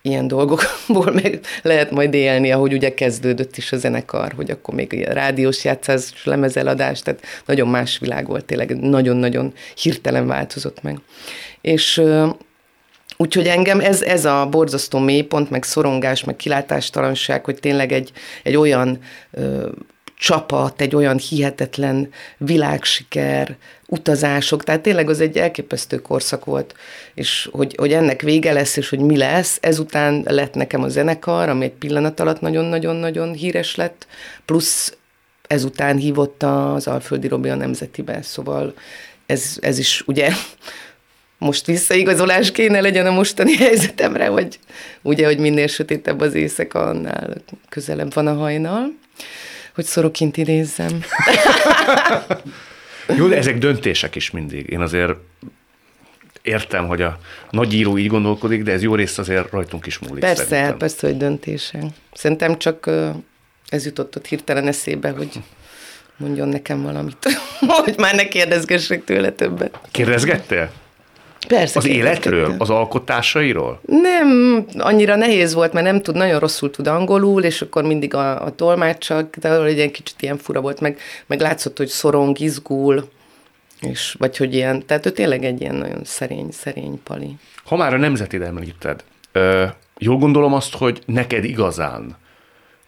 ilyen 0.07 0.27
dolgokból 0.27 1.11
meg 1.11 1.39
lehet 1.61 1.91
majd 1.91 2.13
élni, 2.13 2.51
ahogy 2.51 2.73
ugye 2.73 2.93
kezdődött 2.93 3.57
is 3.57 3.71
a 3.71 3.77
zenekar, 3.77 4.33
hogy 4.35 4.51
akkor 4.51 4.73
még 4.73 5.05
a 5.09 5.13
rádiós 5.13 5.63
játszás, 5.63 6.23
lemezeladás, 6.23 6.99
tehát 7.01 7.21
nagyon 7.45 7.67
más 7.67 7.97
világ 7.97 8.27
volt 8.27 8.45
tényleg, 8.45 8.79
nagyon-nagyon 8.79 9.53
hirtelen 9.75 10.27
változott 10.27 10.81
meg. 10.81 10.99
És 11.61 12.01
Úgyhogy 13.19 13.47
engem 13.47 13.79
ez, 13.79 14.01
ez 14.01 14.25
a 14.25 14.47
borzasztó 14.51 14.99
mélypont, 14.99 15.49
meg 15.49 15.63
szorongás, 15.63 16.23
meg 16.23 16.35
kilátástalanság, 16.35 17.45
hogy 17.45 17.59
tényleg 17.59 17.91
egy, 17.91 18.11
egy 18.43 18.55
olyan 18.55 18.99
ö, 19.31 19.69
csapat, 20.17 20.81
egy 20.81 20.95
olyan 20.95 21.17
hihetetlen 21.17 22.09
világsiker, 22.37 23.55
utazások, 23.87 24.63
tehát 24.63 24.81
tényleg 24.81 25.09
az 25.09 25.19
egy 25.19 25.37
elképesztő 25.37 25.97
korszak 25.97 26.45
volt, 26.45 26.75
és 27.13 27.49
hogy, 27.51 27.75
hogy 27.77 27.93
ennek 27.93 28.21
vége 28.21 28.53
lesz, 28.53 28.77
és 28.77 28.89
hogy 28.89 28.99
mi 28.99 29.17
lesz, 29.17 29.57
ezután 29.61 30.23
lett 30.25 30.53
nekem 30.53 30.83
a 30.83 30.87
zenekar, 30.87 31.49
ami 31.49 31.63
egy 31.63 31.71
pillanat 31.71 32.19
alatt 32.19 32.41
nagyon-nagyon-nagyon 32.41 33.33
híres 33.33 33.75
lett, 33.75 34.07
plusz 34.45 34.97
ezután 35.47 35.97
hívott 35.97 36.43
az 36.43 36.87
Alföldi 36.87 37.27
Robi 37.27 37.49
a 37.49 37.55
Nemzetibe, 37.55 38.21
szóval 38.21 38.73
ez, 39.25 39.57
ez 39.61 39.77
is 39.77 40.03
ugye 40.05 40.29
most 41.37 41.65
visszaigazolás 41.65 42.51
kéne 42.51 42.81
legyen 42.81 43.05
a 43.05 43.11
mostani 43.11 43.55
helyzetemre, 43.55 44.27
hogy 44.27 44.59
ugye, 45.01 45.25
hogy 45.25 45.37
minél 45.37 45.67
sötétebb 45.67 46.19
az 46.19 46.33
éjszaka, 46.33 46.83
annál 46.83 47.33
közelebb 47.69 48.13
van 48.13 48.27
a 48.27 48.33
hajnal, 48.33 48.93
hogy 49.77 49.85
szorokint 49.85 50.37
idézzem. 50.37 51.01
Jó, 53.17 53.27
de 53.27 53.37
ezek 53.37 53.57
döntések 53.57 54.15
is 54.15 54.31
mindig. 54.31 54.69
Én 54.69 54.81
azért 54.81 55.13
értem, 56.41 56.87
hogy 56.87 57.01
a 57.01 57.19
nagy 57.51 57.73
író 57.73 57.97
így 57.97 58.07
gondolkodik, 58.07 58.63
de 58.63 58.71
ez 58.71 58.81
jó 58.81 58.95
részt 58.95 59.19
azért 59.19 59.51
rajtunk 59.51 59.85
is 59.85 59.99
múlik. 59.99 60.19
Persze, 60.19 60.45
szerintem. 60.45 60.77
persze, 60.77 61.07
hogy 61.07 61.17
döntése. 61.17 61.79
Szerintem 62.13 62.57
csak 62.57 62.89
ez 63.69 63.85
jutott 63.85 64.15
ott 64.15 64.25
hirtelen 64.25 64.67
eszébe, 64.67 65.09
hogy 65.09 65.41
mondjon 66.17 66.47
nekem 66.47 66.81
valamit, 66.81 67.27
hogy 67.83 67.95
már 67.97 68.15
ne 68.15 68.27
kérdezgessek 68.27 69.03
tőle 69.03 69.31
többet. 69.31 69.79
Kérdezgettél? 69.91 70.71
Persze. 71.47 71.79
Az 71.79 71.87
életről? 71.87 72.55
Az 72.57 72.69
alkotásairól? 72.69 73.81
Nem, 73.85 74.65
annyira 74.77 75.15
nehéz 75.15 75.53
volt, 75.53 75.73
mert 75.73 75.85
nem 75.85 76.01
tud, 76.01 76.15
nagyon 76.15 76.39
rosszul 76.39 76.71
tud 76.71 76.87
angolul, 76.87 77.43
és 77.43 77.61
akkor 77.61 77.83
mindig 77.83 78.13
a, 78.13 78.43
a 78.43 78.55
tolmácsak, 78.55 79.35
de 79.35 79.63
egy 79.63 79.91
kicsit 79.91 80.21
ilyen 80.21 80.37
fura 80.37 80.61
volt, 80.61 80.79
meg, 80.79 80.99
meg 81.25 81.39
látszott, 81.39 81.77
hogy 81.77 81.87
szorong, 81.87 82.39
izgul, 82.39 83.09
és, 83.81 84.15
vagy 84.19 84.37
hogy 84.37 84.53
ilyen, 84.53 84.85
tehát 84.85 85.05
ő 85.05 85.09
tényleg 85.09 85.43
egy 85.43 85.61
ilyen 85.61 85.75
nagyon 85.75 86.01
szerény, 86.03 86.51
szerény 86.51 87.01
pali. 87.03 87.35
Ha 87.65 87.75
már 87.75 87.93
a 87.93 87.97
nemzetid 87.97 88.41
említed, 88.41 89.03
ö, 89.31 89.65
jól 89.97 90.17
gondolom 90.17 90.53
azt, 90.53 90.75
hogy 90.75 91.01
neked 91.05 91.43
igazán 91.43 92.17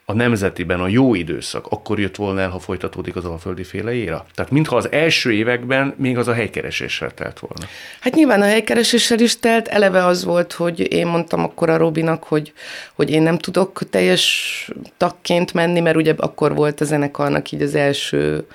a 0.09 0.13
nemzetiben 0.13 0.79
a 0.79 0.87
jó 0.87 1.15
időszak 1.15 1.65
akkor 1.69 1.99
jött 1.99 2.15
volna 2.15 2.41
el, 2.41 2.49
ha 2.49 2.59
folytatódik 2.59 3.15
az 3.15 3.25
alföldi 3.25 3.63
féle 3.63 3.93
éra? 3.93 4.25
Tehát 4.35 4.51
mintha 4.51 4.75
az 4.75 4.91
első 4.91 5.31
években 5.31 5.93
még 5.97 6.17
az 6.17 6.27
a 6.27 6.33
helykereséssel 6.33 7.11
telt 7.11 7.39
volna. 7.39 7.65
Hát 7.99 8.15
nyilván 8.15 8.41
a 8.41 8.45
helykereséssel 8.45 9.19
is 9.19 9.39
telt, 9.39 9.67
eleve 9.67 10.05
az 10.05 10.23
volt, 10.23 10.53
hogy 10.53 10.93
én 10.93 11.07
mondtam 11.07 11.43
akkor 11.43 11.69
a 11.69 11.77
Robinak, 11.77 12.23
hogy, 12.23 12.53
hogy 12.93 13.09
én 13.09 13.21
nem 13.21 13.37
tudok 13.37 13.89
teljes 13.89 14.69
tagként 14.97 15.53
menni, 15.53 15.79
mert 15.79 15.95
ugye 15.95 16.13
akkor 16.17 16.55
volt 16.55 16.81
a 16.81 16.85
zenekarnak 16.85 17.51
így 17.51 17.61
az 17.61 17.75
első 17.75 18.45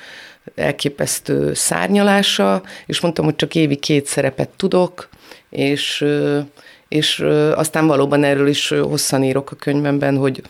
elképesztő 0.55 1.55
szárnyalása, 1.55 2.63
és 2.87 3.01
mondtam, 3.01 3.25
hogy 3.25 3.37
csak 3.37 3.55
évi 3.55 3.77
két 3.77 4.07
szerepet 4.07 4.49
tudok, 4.49 5.09
és, 5.51 6.05
és 6.89 7.19
aztán 7.55 7.87
valóban 7.87 8.25
erről 8.25 8.49
is 8.49 8.69
hosszan 8.69 9.25
írok 9.25 9.51
a 9.51 9.57
könyvemben, 9.57 10.17
hogy 10.17 10.43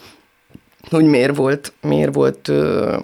hogy 0.91 1.05
miért 1.05 1.37
volt, 1.37 1.73
miért 1.81 2.15
volt 2.15 2.49
ö, 2.49 2.97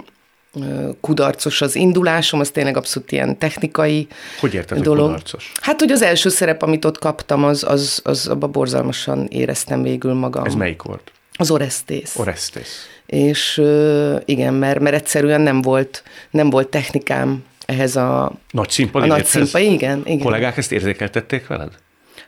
kudarcos 1.01 1.61
az 1.61 1.75
indulásom, 1.75 2.41
az 2.41 2.51
tényleg 2.51 2.77
abszolút 2.77 3.13
ilyen 3.13 3.39
technikai 3.39 4.07
Hogy 4.41 4.55
érted, 4.55 4.79
dolog. 4.79 5.05
kudarcos? 5.07 5.53
Hát, 5.61 5.81
hogy 5.81 5.91
az 5.91 6.03
első 6.03 6.29
szerep, 6.29 6.63
amit 6.63 6.85
ott 6.85 6.99
kaptam, 6.99 7.45
az, 7.45 7.65
az, 7.65 8.01
az 8.05 8.29
abba 8.29 8.47
borzalmasan 8.47 9.27
éreztem 9.27 9.83
végül 9.83 10.15
magam. 10.15 10.45
Ez 10.45 10.55
melyik 10.55 10.83
volt? 10.83 11.13
Az 11.33 11.51
Orestes. 11.51 12.17
Orestes. 12.17 12.69
És 13.07 13.63
igen, 14.25 14.55
mert, 14.55 14.81
mert 14.81 14.95
egyszerűen 14.95 15.41
nem 15.41 15.63
volt, 15.63 16.03
nem 16.31 16.51
volt 16.51 16.69
technikám 16.69 17.45
ehhez 17.67 17.97
a... 17.97 18.33
Nagy 18.51 18.71
színpadi 18.71 19.05
a 19.05 19.09
nagy 19.09 19.25
színpadi, 19.25 19.73
igen, 19.73 20.03
igen. 20.05 20.19
Kollégák 20.19 20.57
ezt 20.57 20.73
érzékeltették 20.73 21.47
veled? 21.47 21.73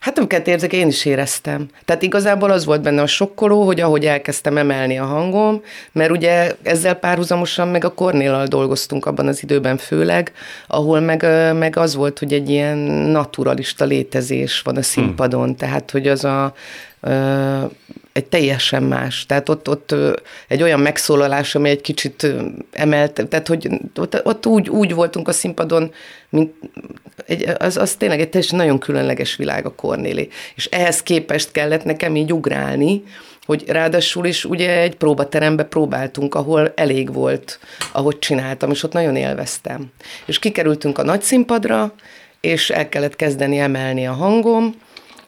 Hát 0.03 0.19
amiket 0.19 0.47
érzek, 0.49 0.73
én 0.73 0.89
is 0.89 1.05
éreztem. 1.05 1.69
Tehát 1.85 2.03
igazából 2.03 2.51
az 2.51 2.65
volt 2.65 2.83
benne 2.83 3.03
a 3.03 3.07
sokkoló, 3.07 3.65
hogy 3.65 3.81
ahogy 3.81 4.07
elkezdtem 4.07 4.57
emelni 4.57 4.99
a 4.99 5.05
hangom, 5.05 5.63
mert 5.93 6.11
ugye 6.11 6.55
ezzel 6.63 6.95
párhuzamosan 6.95 7.69
meg 7.69 7.85
a 7.85 7.95
Kornélal 7.95 8.47
dolgoztunk 8.47 9.07
abban 9.07 9.27
az 9.27 9.43
időben 9.43 9.77
főleg, 9.77 10.33
ahol 10.67 11.01
meg, 11.01 11.27
meg 11.55 11.77
az 11.77 11.95
volt, 11.95 12.19
hogy 12.19 12.33
egy 12.33 12.51
ilyen 12.51 12.79
naturalista 12.89 13.85
létezés 13.85 14.61
van 14.61 14.77
a 14.77 14.83
színpadon, 14.83 15.45
hmm. 15.45 15.57
tehát 15.57 15.91
hogy 15.91 16.09
az 16.09 16.25
a 16.25 16.55
egy 18.13 18.25
teljesen 18.29 18.83
más. 18.83 19.27
Tehát 19.27 19.49
ott, 19.49 19.69
ott 19.69 19.95
egy 20.49 20.63
olyan 20.63 20.81
megszólalás, 20.81 21.55
ami 21.55 21.69
egy 21.69 21.81
kicsit 21.81 22.27
emelt, 22.73 23.27
tehát 23.29 23.49
hogy 23.49 23.69
ott, 23.97 24.27
ott 24.27 24.47
úgy, 24.47 24.69
úgy 24.69 24.95
voltunk 24.95 25.29
a 25.29 25.33
színpadon, 25.33 25.93
mint 26.29 26.53
egy, 27.27 27.49
az, 27.59 27.77
az 27.77 27.95
tényleg 27.95 28.21
egy 28.21 28.29
teljesen 28.29 28.59
nagyon 28.59 28.79
különleges 28.79 29.37
világ 29.37 29.67
a 29.67 29.75
Kornéli. 29.75 30.29
És 30.55 30.67
ehhez 30.67 31.03
képest 31.03 31.53
kellett 31.53 31.85
nekem 31.85 32.17
így 32.17 32.33
ugrálni, 32.33 33.03
hogy 33.47 33.65
ráadásul 33.67 34.27
is 34.27 34.45
ugye 34.45 34.81
egy 34.81 34.97
próbaterembe 34.97 35.65
próbáltunk, 35.65 36.35
ahol 36.35 36.73
elég 36.77 37.13
volt, 37.13 37.59
ahogy 37.93 38.19
csináltam, 38.19 38.71
és 38.71 38.83
ott 38.83 38.93
nagyon 38.93 39.17
élveztem. 39.17 39.93
És 40.25 40.39
kikerültünk 40.39 40.99
a 40.99 41.03
nagy 41.03 41.23
színpadra, 41.23 41.95
és 42.41 42.71
el 42.71 42.89
kellett 42.89 43.17
kezdeni 43.17 43.59
emelni 43.59 44.07
a 44.07 44.13
hangom, 44.13 44.75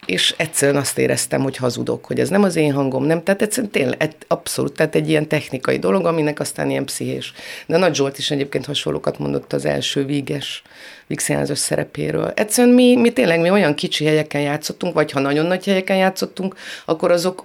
és 0.07 0.35
egyszerűen 0.37 0.77
azt 0.77 0.99
éreztem, 0.99 1.43
hogy 1.43 1.57
hazudok, 1.57 2.05
hogy 2.05 2.21
ez 2.21 2.29
nem 2.29 2.43
az 2.43 2.57
én 2.57 2.73
hangom, 2.73 3.05
nem, 3.05 3.23
tehát 3.23 3.43
egyszerűen 3.43 3.73
tényleg 3.73 4.17
abszolút, 4.27 4.73
tehát 4.73 4.95
egy 4.95 5.09
ilyen 5.09 5.29
technikai 5.29 5.79
dolog, 5.79 6.07
aminek 6.07 6.41
aztán 6.41 6.71
ilyen 6.71 6.85
pszichés. 6.85 7.33
De 7.67 7.77
Nagy 7.77 7.95
Zsolt 7.95 8.19
is 8.19 8.31
egyébként 8.31 8.67
hasonlókat 8.67 9.19
mondott 9.19 9.53
az 9.53 9.65
első 9.65 10.05
víges, 10.05 10.63
vígszínházas 11.07 11.59
szerepéről. 11.59 12.33
Egyszerűen 12.37 12.75
mi, 12.75 12.97
mi 12.97 13.13
tényleg 13.13 13.41
mi 13.41 13.51
olyan 13.51 13.75
kicsi 13.75 14.05
helyeken 14.05 14.41
játszottunk, 14.41 14.95
vagy 14.95 15.11
ha 15.11 15.21
nagyon 15.21 15.47
nagy 15.47 15.65
helyeken 15.65 15.97
játszottunk, 15.97 16.55
akkor 16.85 17.11
azok 17.11 17.45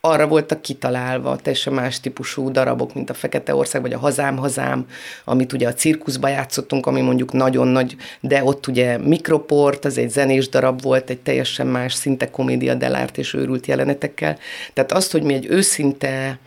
arra 0.00 0.26
voltak 0.26 0.62
kitalálva 0.62 1.36
teljesen 1.36 1.72
más 1.72 2.00
típusú 2.00 2.50
darabok, 2.50 2.94
mint 2.94 3.10
a 3.10 3.14
Fekete 3.14 3.54
Ország, 3.54 3.80
vagy 3.80 3.92
a 3.92 3.98
Hazám, 3.98 4.36
Hazám, 4.36 4.86
amit 5.24 5.52
ugye 5.52 5.68
a 5.68 5.72
cirkuszba 5.72 6.28
játszottunk, 6.28 6.86
ami 6.86 7.00
mondjuk 7.00 7.32
nagyon 7.32 7.68
nagy, 7.68 7.96
de 8.20 8.44
ott 8.44 8.66
ugye 8.66 8.98
Mikroport, 8.98 9.84
az 9.84 9.98
egy 9.98 10.10
zenés 10.10 10.48
darab 10.48 10.82
volt, 10.82 11.10
egy 11.10 11.20
teljesen 11.20 11.66
más, 11.66 11.94
szinte 11.94 12.30
komédia 12.30 12.74
delárt 12.74 13.18
és 13.18 13.34
őrült 13.34 13.66
jelenetekkel. 13.66 14.38
Tehát 14.72 14.92
azt, 14.92 15.12
hogy 15.12 15.22
mi 15.22 15.34
egy 15.34 15.46
őszinte 15.46 16.38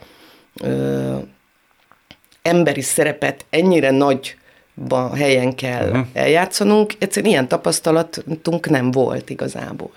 ö, 0.62 1.16
emberi 2.42 2.80
szerepet 2.80 3.44
ennyire 3.50 3.90
nagy 3.90 4.36
helyen 5.14 5.54
kell 5.54 5.88
uh-huh. 5.88 6.06
eljátszanunk, 6.12 6.92
egyszerűen 6.98 7.32
ilyen 7.32 7.48
tapasztalatunk 7.48 8.68
nem 8.68 8.90
volt 8.90 9.30
igazából. 9.30 9.92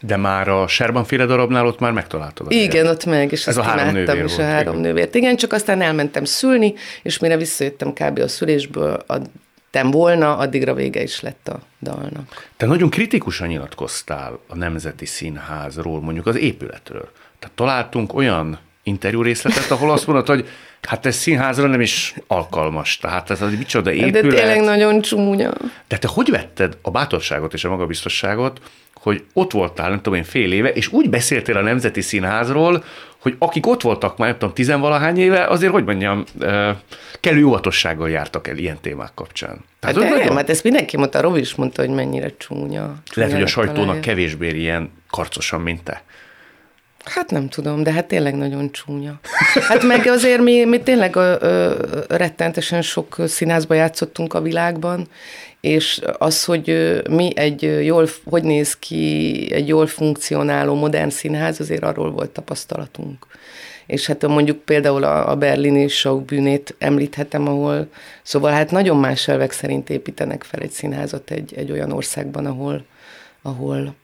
De 0.00 0.16
már 0.16 0.48
a 0.48 0.66
Serban 0.66 1.04
féle 1.04 1.26
darabnál 1.26 1.66
ott 1.66 1.78
már 1.78 1.92
megtaláltad. 1.92 2.46
A 2.46 2.54
igen, 2.54 2.86
ott 2.86 3.04
meg, 3.04 3.32
és 3.32 3.46
Ez 3.46 3.56
a 3.56 3.62
három 3.62 3.92
nővér 3.92 4.24
is 4.24 4.34
volt, 4.34 4.48
a 4.48 4.50
három 4.50 4.72
igen. 4.72 4.86
nővért. 4.86 5.14
Igen, 5.14 5.36
csak 5.36 5.52
aztán 5.52 5.80
elmentem 5.82 6.24
szülni, 6.24 6.74
és 7.02 7.18
mire 7.18 7.36
visszajöttem 7.36 7.92
kb. 7.92 8.18
a 8.18 8.28
szülésből, 8.28 9.04
adtam 9.06 9.90
volna, 9.90 10.36
addigra 10.36 10.74
vége 10.74 11.02
is 11.02 11.20
lett 11.20 11.48
a 11.48 11.60
dalnak. 11.80 12.48
Te 12.56 12.66
nagyon 12.66 12.90
kritikusan 12.90 13.48
nyilatkoztál 13.48 14.38
a 14.48 14.56
Nemzeti 14.56 15.06
Színházról, 15.06 16.00
mondjuk 16.00 16.26
az 16.26 16.36
épületről. 16.36 17.08
Tehát 17.38 17.56
találtunk 17.56 18.14
olyan 18.14 18.58
interjú 18.82 19.22
részletet, 19.22 19.70
ahol 19.70 19.90
azt 19.90 20.06
mondod, 20.06 20.26
hogy 20.26 20.48
hát 20.88 21.06
ez 21.06 21.16
színházra 21.16 21.66
nem 21.66 21.80
is 21.80 22.14
alkalmas. 22.26 22.98
Tehát 22.98 23.30
ez 23.30 23.42
az 23.42 23.54
micsoda 23.58 23.92
épület. 23.92 24.12
De 24.12 24.20
tényleg 24.20 24.60
nagyon 24.60 25.00
csúnya. 25.00 25.50
De 25.88 25.98
te 25.98 26.08
hogy 26.08 26.30
vetted 26.30 26.76
a 26.82 26.90
bátorságot 26.90 27.54
és 27.54 27.64
a 27.64 27.68
magabiztosságot, 27.68 28.60
hogy 28.94 29.24
ott 29.32 29.52
voltál, 29.52 29.88
nem 29.88 30.00
tudom 30.00 30.18
én, 30.18 30.24
fél 30.24 30.52
éve, 30.52 30.68
és 30.68 30.92
úgy 30.92 31.10
beszéltél 31.10 31.56
a 31.56 31.60
Nemzeti 31.60 32.00
Színházról, 32.00 32.84
hogy 33.18 33.36
akik 33.38 33.66
ott 33.66 33.82
voltak 33.82 34.18
már, 34.18 34.28
nem 34.28 34.38
tudom, 34.38 34.54
tizenvalahány 34.54 35.18
éve, 35.18 35.46
azért, 35.46 35.72
hogy 35.72 35.84
mondjam, 35.84 36.24
kellő 37.20 37.44
óvatossággal 37.44 38.10
jártak 38.10 38.48
el 38.48 38.56
ilyen 38.56 38.78
témák 38.80 39.10
kapcsán. 39.14 39.64
Tehát 39.80 39.96
hát 39.96 40.04
de 40.04 40.10
nagyon... 40.10 40.36
hát 40.36 40.50
ezt 40.50 40.62
mindenki 40.62 40.96
mondta, 40.96 41.20
Robi 41.20 41.40
is 41.40 41.54
mondta, 41.54 41.82
hogy 41.82 41.90
mennyire 41.90 42.36
csúnya. 42.36 42.80
csúnya 42.82 42.94
Lehet, 43.14 43.32
hogy 43.32 43.42
a 43.42 43.46
sajtónak 43.46 43.76
találja. 43.76 44.00
kevésbé 44.00 44.48
ilyen 44.48 44.90
karcosan, 45.10 45.60
mint 45.60 45.82
te. 45.82 46.02
Hát 47.04 47.30
nem 47.30 47.48
tudom, 47.48 47.82
de 47.82 47.92
hát 47.92 48.06
tényleg 48.06 48.34
nagyon 48.34 48.72
csúnya. 48.72 49.20
Hát 49.68 49.82
meg 49.82 50.06
azért 50.06 50.40
mi, 50.40 50.64
mi 50.64 50.80
tényleg 50.80 51.16
ö, 51.16 51.36
ö, 51.40 51.74
rettentesen 52.08 52.82
sok 52.82 53.16
színházba 53.26 53.74
játszottunk 53.74 54.34
a 54.34 54.40
világban, 54.40 55.08
és 55.60 56.00
az, 56.18 56.44
hogy 56.44 57.00
mi 57.10 57.32
egy 57.36 57.84
jól, 57.84 58.08
hogy 58.24 58.42
néz 58.42 58.76
ki 58.76 59.48
egy 59.52 59.68
jól 59.68 59.86
funkcionáló 59.86 60.74
modern 60.74 61.08
színház, 61.08 61.60
azért 61.60 61.82
arról 61.82 62.10
volt 62.10 62.30
tapasztalatunk. 62.30 63.26
És 63.86 64.06
hát 64.06 64.26
mondjuk 64.26 64.58
például 64.58 65.04
a, 65.04 65.36
berlini 65.36 65.88
Schaubühnét 65.88 66.74
említhetem, 66.78 67.48
ahol, 67.48 67.88
szóval 68.22 68.52
hát 68.52 68.70
nagyon 68.70 68.96
más 68.96 69.28
elvek 69.28 69.52
szerint 69.52 69.90
építenek 69.90 70.42
fel 70.42 70.60
egy 70.60 70.70
színházat 70.70 71.30
egy, 71.30 71.54
egy 71.56 71.70
olyan 71.70 71.92
országban, 71.92 72.46
ahol, 72.46 72.84
ahol 73.42 73.94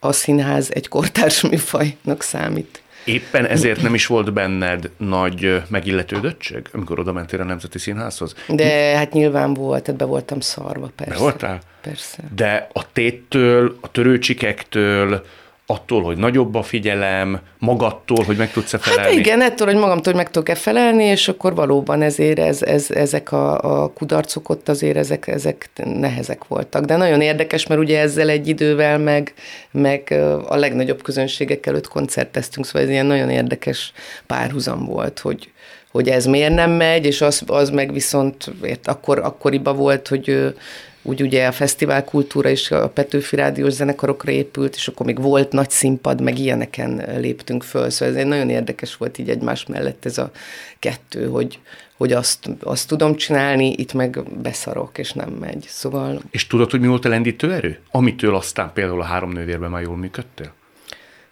a 0.00 0.12
színház 0.12 0.70
egy 0.74 0.88
kortárs 0.88 1.40
műfajnak 1.40 2.22
számít. 2.22 2.82
Éppen 3.04 3.46
ezért 3.46 3.82
nem 3.82 3.94
is 3.94 4.06
volt 4.06 4.32
benned 4.32 4.90
nagy 4.96 5.62
megilletődöttség, 5.68 6.68
amikor 6.72 6.98
oda 6.98 7.12
mentél 7.12 7.40
a 7.40 7.44
Nemzeti 7.44 7.78
Színházhoz? 7.78 8.34
De 8.48 8.96
hát 8.96 9.12
nyilván 9.12 9.54
volt, 9.54 9.82
tehát 9.82 10.00
be 10.00 10.06
voltam 10.06 10.40
szarva, 10.40 10.90
persze. 10.96 11.14
Be 11.14 11.20
voltál? 11.20 11.60
Persze. 11.80 12.22
De 12.34 12.68
a 12.72 12.92
téttől, 12.92 13.78
a 13.80 13.90
törőcsikektől, 13.90 15.24
attól, 15.70 16.02
hogy 16.02 16.16
nagyobb 16.16 16.54
a 16.54 16.62
figyelem, 16.62 17.40
magadtól, 17.58 18.24
hogy 18.24 18.36
meg 18.36 18.50
tudsz-e 18.50 18.78
felelni? 18.78 19.10
Hát 19.10 19.26
igen, 19.26 19.42
ettől, 19.42 19.66
hogy 19.66 19.76
magamtól, 19.76 20.14
meg 20.14 20.30
tudok-e 20.30 20.54
felelni, 20.54 21.04
és 21.04 21.28
akkor 21.28 21.54
valóban 21.54 22.02
ezért 22.02 22.38
ez, 22.38 22.62
ez, 22.62 22.90
ezek 22.90 23.32
a, 23.32 23.82
a 23.82 23.92
kudarcok 23.92 24.48
ott 24.48 24.68
azért 24.68 24.96
ezek, 24.96 25.26
ezek 25.26 25.70
nehezek 25.84 26.46
voltak. 26.48 26.84
De 26.84 26.96
nagyon 26.96 27.20
érdekes, 27.20 27.66
mert 27.66 27.80
ugye 27.80 28.00
ezzel 28.00 28.28
egy 28.28 28.48
idővel 28.48 28.98
meg, 28.98 29.34
meg 29.70 30.14
a 30.48 30.56
legnagyobb 30.56 31.02
közönségek 31.02 31.66
előtt 31.66 31.88
koncerteztünk, 31.88 32.66
szóval 32.66 32.82
ez 32.82 32.88
ilyen 32.88 33.06
nagyon 33.06 33.30
érdekes 33.30 33.92
párhuzam 34.26 34.84
volt, 34.84 35.18
hogy, 35.18 35.50
hogy 35.90 36.08
ez 36.08 36.26
miért 36.26 36.54
nem 36.54 36.70
megy, 36.70 37.06
és 37.06 37.20
az, 37.20 37.42
az 37.46 37.70
meg 37.70 37.92
viszont 37.92 38.50
ért, 38.62 38.86
akkor, 38.86 39.18
akkoriban 39.18 39.76
volt, 39.76 40.08
hogy 40.08 40.54
úgy 41.02 41.22
ugye 41.22 41.46
a 41.46 41.52
fesztivál 41.52 42.04
kultúra 42.04 42.48
is 42.48 42.70
a 42.70 42.88
Petőfi 42.88 43.36
Rádiós 43.36 43.72
zenekarokra 43.72 44.32
épült, 44.32 44.74
és 44.74 44.88
akkor 44.88 45.06
még 45.06 45.20
volt 45.20 45.52
nagy 45.52 45.70
színpad, 45.70 46.20
meg 46.20 46.38
ilyeneken 46.38 47.04
léptünk 47.20 47.62
föl. 47.62 47.90
Szóval 47.90 48.16
ez 48.16 48.26
nagyon 48.26 48.50
érdekes 48.50 48.96
volt 48.96 49.18
így 49.18 49.28
egymás 49.28 49.66
mellett 49.66 50.04
ez 50.04 50.18
a 50.18 50.30
kettő, 50.78 51.28
hogy, 51.28 51.58
hogy 51.96 52.12
azt, 52.12 52.48
azt 52.62 52.88
tudom 52.88 53.14
csinálni, 53.14 53.72
itt 53.72 53.92
meg 53.92 54.22
beszarok, 54.42 54.98
és 54.98 55.12
nem 55.12 55.28
megy. 55.28 55.64
Szóval... 55.68 56.20
És 56.30 56.46
tudod, 56.46 56.70
hogy 56.70 56.80
mi 56.80 56.86
volt 56.86 57.04
a 57.04 57.08
lendítő 57.08 57.52
erő? 57.52 57.78
Amitől 57.90 58.34
aztán 58.34 58.72
például 58.72 59.00
a 59.00 59.04
három 59.04 59.32
nővérben 59.32 59.70
már 59.70 59.82
jól 59.82 59.96
működtél? 59.96 60.52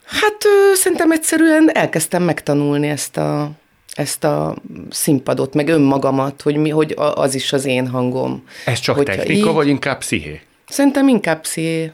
Hát 0.05 0.45
ö, 0.45 0.75
szerintem 0.75 1.11
egyszerűen 1.11 1.71
elkezdtem 1.73 2.23
megtanulni 2.23 2.89
ezt 2.89 3.17
a, 3.17 3.51
ezt 3.99 4.25
a 4.25 4.57
színpadot, 4.91 5.55
meg 5.55 5.69
önmagamat, 5.69 6.43
hogy, 6.43 6.57
mi, 6.57 6.71
hogy 6.71 6.95
az 6.97 7.35
is 7.35 7.53
az 7.53 7.65
én 7.65 7.89
hangom. 7.89 8.45
Ez 8.65 8.79
csak 8.79 8.97
Hogyha 8.97 9.15
technika, 9.15 9.49
így, 9.49 9.55
vagy 9.55 9.69
inkább 9.69 9.99
psziché? 9.99 10.41
Szerintem 10.69 11.09
inkább 11.09 11.41
psziché. 11.41 11.93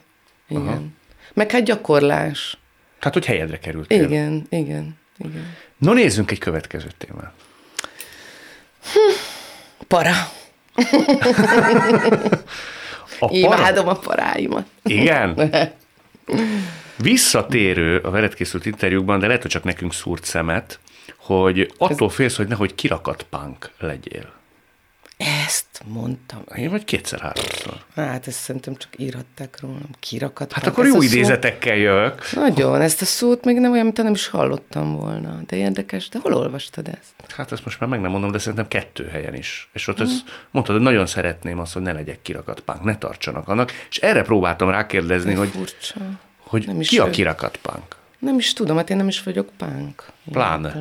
Igen. 0.49 0.67
Aha. 0.67 0.81
Meg 1.33 1.51
hát 1.51 1.65
gyakorlás. 1.65 2.59
Tehát, 2.99 3.15
hogy 3.15 3.27
helyedre 3.27 3.59
kerültél. 3.59 4.03
Igen, 4.05 4.47
igen, 4.49 4.97
igen. 5.19 5.57
No, 5.79 5.93
nézzünk 5.93 6.31
egy 6.31 6.39
következő 6.39 6.89
témát. 6.99 7.33
Hm, 8.93 9.15
para. 9.89 10.13
a 13.19 13.27
para. 13.27 13.33
Imádom 13.33 13.89
a 13.89 13.95
paráimat. 13.95 14.67
Igen? 14.83 15.51
Visszatérő 16.97 17.99
a 17.99 18.11
veled 18.11 18.35
készült 18.35 18.67
interjúkban, 18.67 19.19
de 19.19 19.27
lehet, 19.27 19.43
hogy 19.43 19.51
csak 19.51 19.65
nekünk 19.65 19.95
szúrt 19.95 20.25
szemet, 20.25 20.79
hogy 21.25 21.73
attól 21.79 22.09
Ez... 22.09 22.15
félsz, 22.15 22.37
hogy 22.37 22.49
nehogy 22.49 22.75
kirakat 22.75 23.23
punk 23.23 23.71
legyél. 23.79 24.33
Ezt 25.17 25.83
mondtam. 25.87 26.43
Én 26.57 26.71
vagy 26.71 26.85
kétszer-háromszor. 26.85 27.75
Hát 27.95 28.27
ezt 28.27 28.39
szerintem 28.39 28.77
csak 28.77 28.99
írhatták 28.99 29.61
rólam. 29.61 29.89
Kirakat 30.01 30.53
Hát 30.53 30.67
akkor 30.67 30.87
jó 30.87 31.03
idézetekkel 31.03 31.77
jövök. 31.77 32.33
Nagyon, 32.33 32.81
ezt 32.81 33.03
a 33.03 33.05
szót 33.05 33.45
még 33.45 33.59
nem 33.59 33.73
olyan, 33.73 33.85
mint 33.85 33.97
nem 33.97 34.13
is 34.13 34.29
hallottam 34.29 34.97
volna. 34.97 35.41
De 35.47 35.57
érdekes, 35.57 36.09
de 36.09 36.19
hol 36.23 36.35
olvastad 36.35 36.89
ezt? 36.89 37.33
Hát 37.37 37.53
ezt 37.53 37.65
most 37.65 37.81
már 37.81 37.89
meg 37.89 38.01
nem 38.01 38.11
mondom, 38.11 38.31
de 38.31 38.39
szerintem 38.39 38.69
kettő 38.69 39.07
helyen 39.07 39.35
is. 39.35 39.69
És 39.73 39.89
ott 39.89 39.97
hmm. 39.97 40.07
ezt 40.07 40.25
mondtad, 40.51 40.75
hogy 40.75 40.85
nagyon 40.85 41.07
szeretném 41.07 41.59
azt, 41.59 41.73
hogy 41.73 41.83
ne 41.83 41.93
legyek 41.93 42.23
kirakat 42.23 42.61
punk, 42.61 42.83
ne 42.83 42.99
tartsanak 42.99 43.49
annak. 43.49 43.73
És 43.91 43.97
erre 43.97 44.23
próbáltam 44.23 44.71
rákérdezni, 44.71 45.33
de 45.33 45.39
hogy, 45.39 45.49
furcsa. 45.49 45.95
hogy 46.39 46.67
nem 46.67 46.79
ki 46.79 46.99
a 46.99 47.11
kirakat 47.11 47.57
punk? 47.57 47.97
Nem 48.25 48.39
is 48.39 48.53
tudom, 48.53 48.77
hát 48.77 48.91
én 48.91 48.97
nem 48.97 49.09
is 49.09 49.23
vagyok 49.23 49.49
pánk. 49.57 50.05
Pláne. 50.33 50.77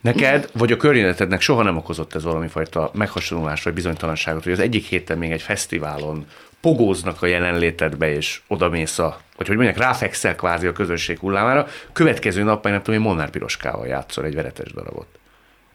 Neked, 0.00 0.50
vagy 0.52 0.72
a 0.72 0.76
környezetednek 0.76 1.40
soha 1.40 1.62
nem 1.62 1.76
okozott 1.76 2.14
ez 2.14 2.22
valami 2.22 2.48
fajta 2.48 2.90
meghasonlást, 2.94 3.64
vagy 3.64 3.74
bizonytalanságot, 3.74 4.42
hogy 4.42 4.52
az 4.52 4.58
egyik 4.58 4.84
héten 4.84 5.18
még 5.18 5.30
egy 5.30 5.42
fesztiválon 5.42 6.26
pogóznak 6.60 7.22
a 7.22 7.26
jelenlétedbe, 7.26 8.12
és 8.14 8.40
odamész 8.46 8.98
a, 8.98 9.20
vagy 9.36 9.46
hogy 9.46 9.56
mondják, 9.56 9.78
ráfekszel 9.78 10.34
kvázi 10.34 10.66
a 10.66 10.72
közösség 10.72 11.18
hullámára, 11.18 11.66
következő 11.92 12.42
nap 12.42 12.64
meg 12.64 12.72
nem 12.72 12.82
tudom, 12.82 13.00
hogy 13.00 13.08
Molnár 13.08 13.30
Piroskával 13.30 13.86
játszol 13.86 14.24
egy 14.24 14.34
veretes 14.34 14.72
darabot. 14.72 15.06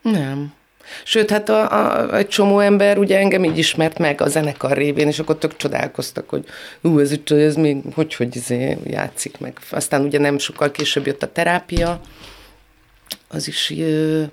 Nem. 0.01 0.53
Sőt, 1.04 1.30
hát 1.30 1.50
a, 1.50 1.71
a, 1.71 2.15
egy 2.17 2.28
csomó 2.28 2.60
ember 2.60 2.98
ugye 2.98 3.17
engem 3.17 3.43
így 3.43 3.58
ismert 3.58 3.98
meg 3.98 4.21
a 4.21 4.28
zenekar 4.28 4.78
révén, 4.78 5.08
és 5.08 5.19
akkor 5.19 5.38
tök 5.38 5.56
csodálkoztak, 5.56 6.30
hogy 6.30 6.45
ú, 6.82 7.00
ez, 7.00 7.15
ez 7.26 7.56
még 7.56 7.78
hogy, 7.93 8.15
hogy 8.15 8.36
izé 8.36 8.78
játszik 8.84 9.38
meg. 9.38 9.58
Aztán 9.71 10.02
ugye 10.02 10.19
nem 10.19 10.38
sokkal 10.38 10.71
később 10.71 11.06
jött 11.06 11.24
a 11.24 11.32
terápia, 11.32 12.02
az 13.28 13.48
is, 13.48 13.71
ö, 13.78 14.24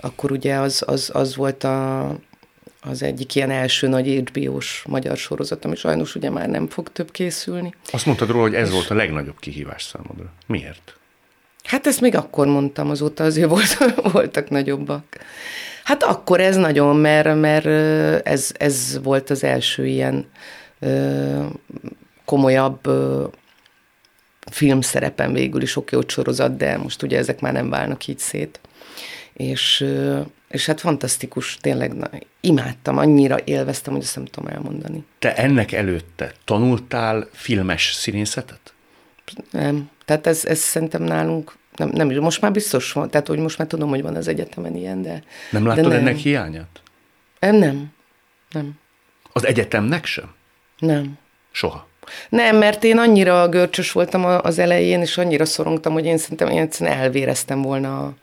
akkor 0.00 0.32
ugye 0.32 0.54
az, 0.54 0.82
az, 0.86 1.10
az 1.12 1.36
volt 1.36 1.64
a, 1.64 2.08
az 2.80 3.02
egyik 3.02 3.34
ilyen 3.34 3.50
első 3.50 3.88
nagy 3.88 4.30
HBO-s 4.30 4.82
magyar 4.86 5.16
sorozat, 5.16 5.64
ami 5.64 5.76
sajnos 5.76 6.14
ugye 6.14 6.30
már 6.30 6.48
nem 6.48 6.68
fog 6.68 6.92
több 6.92 7.10
készülni. 7.10 7.74
Azt 7.90 8.06
mondtad 8.06 8.30
róla, 8.30 8.42
hogy 8.42 8.54
ez 8.54 8.68
és... 8.68 8.74
volt 8.74 8.90
a 8.90 8.94
legnagyobb 8.94 9.38
kihívás 9.38 9.82
számodra. 9.82 10.32
Miért? 10.46 10.96
Hát 11.64 11.86
ezt 11.86 12.00
még 12.00 12.14
akkor 12.14 12.46
mondtam, 12.46 12.90
azóta 12.90 13.24
azért 13.24 13.48
volt, 13.48 13.76
voltak 14.12 14.50
nagyobbak. 14.50 15.04
Hát 15.86 16.02
akkor 16.02 16.40
ez 16.40 16.56
nagyon, 16.56 16.96
mert, 16.96 17.34
mert 17.34 17.66
ez, 18.26 18.50
ez 18.58 19.00
volt 19.02 19.30
az 19.30 19.44
első 19.44 19.86
ilyen 19.86 20.26
komolyabb 22.24 22.86
ö, 22.86 23.26
filmszerepen 24.50 25.32
végül 25.32 25.62
is 25.62 25.76
oké, 25.76 25.96
hogy 25.96 26.10
sorozat, 26.10 26.56
de 26.56 26.76
most 26.76 27.02
ugye 27.02 27.18
ezek 27.18 27.40
már 27.40 27.52
nem 27.52 27.70
válnak 27.70 28.06
így 28.06 28.18
szét. 28.18 28.60
És, 29.32 29.86
és 30.48 30.66
hát 30.66 30.80
fantasztikus, 30.80 31.56
tényleg 31.60 31.94
na, 31.94 32.10
imádtam, 32.40 32.98
annyira 32.98 33.36
élveztem, 33.44 33.92
hogy 33.92 34.02
ezt 34.02 34.16
nem 34.16 34.24
tudom 34.24 34.50
elmondani. 34.50 35.04
Te 35.18 35.34
ennek 35.34 35.72
előtte 35.72 36.32
tanultál 36.44 37.28
filmes 37.32 37.92
színészetet? 37.94 38.74
Nem. 39.50 39.90
Tehát 40.04 40.26
ez, 40.26 40.44
ez 40.44 40.58
szerintem 40.58 41.02
nálunk 41.02 41.56
nem, 41.76 41.88
nem, 41.88 42.08
most 42.08 42.40
már 42.40 42.52
biztos 42.52 42.92
van, 42.92 43.10
tehát 43.10 43.26
hogy 43.26 43.38
most 43.38 43.58
már 43.58 43.66
tudom, 43.66 43.88
hogy 43.88 44.02
van 44.02 44.16
az 44.16 44.28
egyetemen 44.28 44.76
ilyen, 44.76 45.02
de... 45.02 45.22
Nem 45.50 45.66
látod 45.66 45.82
de 45.82 45.88
nem. 45.88 45.98
ennek 45.98 46.16
hiányát? 46.16 46.80
Nem, 47.40 47.54
nem. 47.56 47.92
Nem. 48.50 48.78
Az 49.32 49.46
egyetemnek 49.46 50.04
sem? 50.04 50.34
Nem. 50.78 51.18
Soha? 51.50 51.88
Nem, 52.28 52.56
mert 52.56 52.84
én 52.84 52.98
annyira 52.98 53.48
görcsös 53.48 53.92
voltam 53.92 54.24
az 54.24 54.58
elején, 54.58 55.00
és 55.00 55.18
annyira 55.18 55.44
szorongtam, 55.44 55.92
hogy 55.92 56.04
én 56.04 56.18
szerintem 56.18 56.48
én 56.48 56.60
egyszerűen 56.60 56.98
elvéreztem 56.98 57.62
volna 57.62 58.14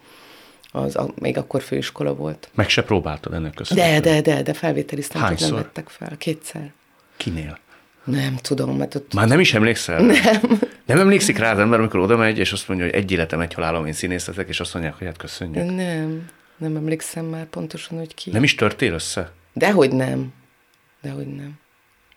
az, 0.72 0.96
a, 0.96 1.08
még 1.20 1.38
akkor 1.38 1.62
főiskola 1.62 2.16
volt. 2.16 2.50
Meg 2.54 2.70
se 2.70 2.84
próbáltad 2.84 3.34
ennek 3.34 3.54
köszönhetően? 3.54 4.02
De, 4.02 4.22
de, 4.22 4.36
de, 4.36 4.42
de 4.42 4.54
felvételiztem, 4.54 5.22
hogy 5.22 5.38
nem 5.39 5.56
vettek 5.56 5.89
fel. 5.89 6.18
Kétszer. 6.18 6.72
Kinél? 7.18 7.58
Nem 8.04 8.36
tudom, 8.36 8.78
mert 8.78 8.96
ott... 8.96 9.13
Már 9.13 9.28
nem 9.28 9.39
is 9.39 9.54
emlékszel? 9.54 10.02
Nem. 10.02 10.60
Nem 10.86 11.00
emlékszik 11.00 11.38
rá 11.38 11.52
az 11.52 11.60
ember, 11.60 11.80
amikor 11.80 12.00
oda 12.00 12.18
megy, 12.18 12.38
és 12.38 12.52
azt 12.52 12.68
mondja, 12.68 12.86
hogy 12.86 12.96
egy 12.96 13.12
életem, 13.12 13.39
egy 13.39 13.54
halálom, 13.54 13.86
én 13.86 13.94
színészetek, 13.94 14.48
és 14.48 14.60
azt 14.60 14.74
mondják, 14.74 14.96
hogy 14.98 15.08
hát 15.08 15.18
köszönjük. 15.18 15.76
Nem, 15.76 16.30
nem 16.58 16.76
emlékszem 16.76 17.26
már 17.26 17.46
pontosan, 17.46 17.98
hogy 17.98 18.13
ki. 18.13 18.32
Nem 18.32 18.44
is 18.44 18.56
törtél 18.56 18.94
össze? 18.94 19.32
Dehogy 19.54 19.92
nem. 19.92 20.34
Dehogy 21.02 21.28
nem. 21.28 21.60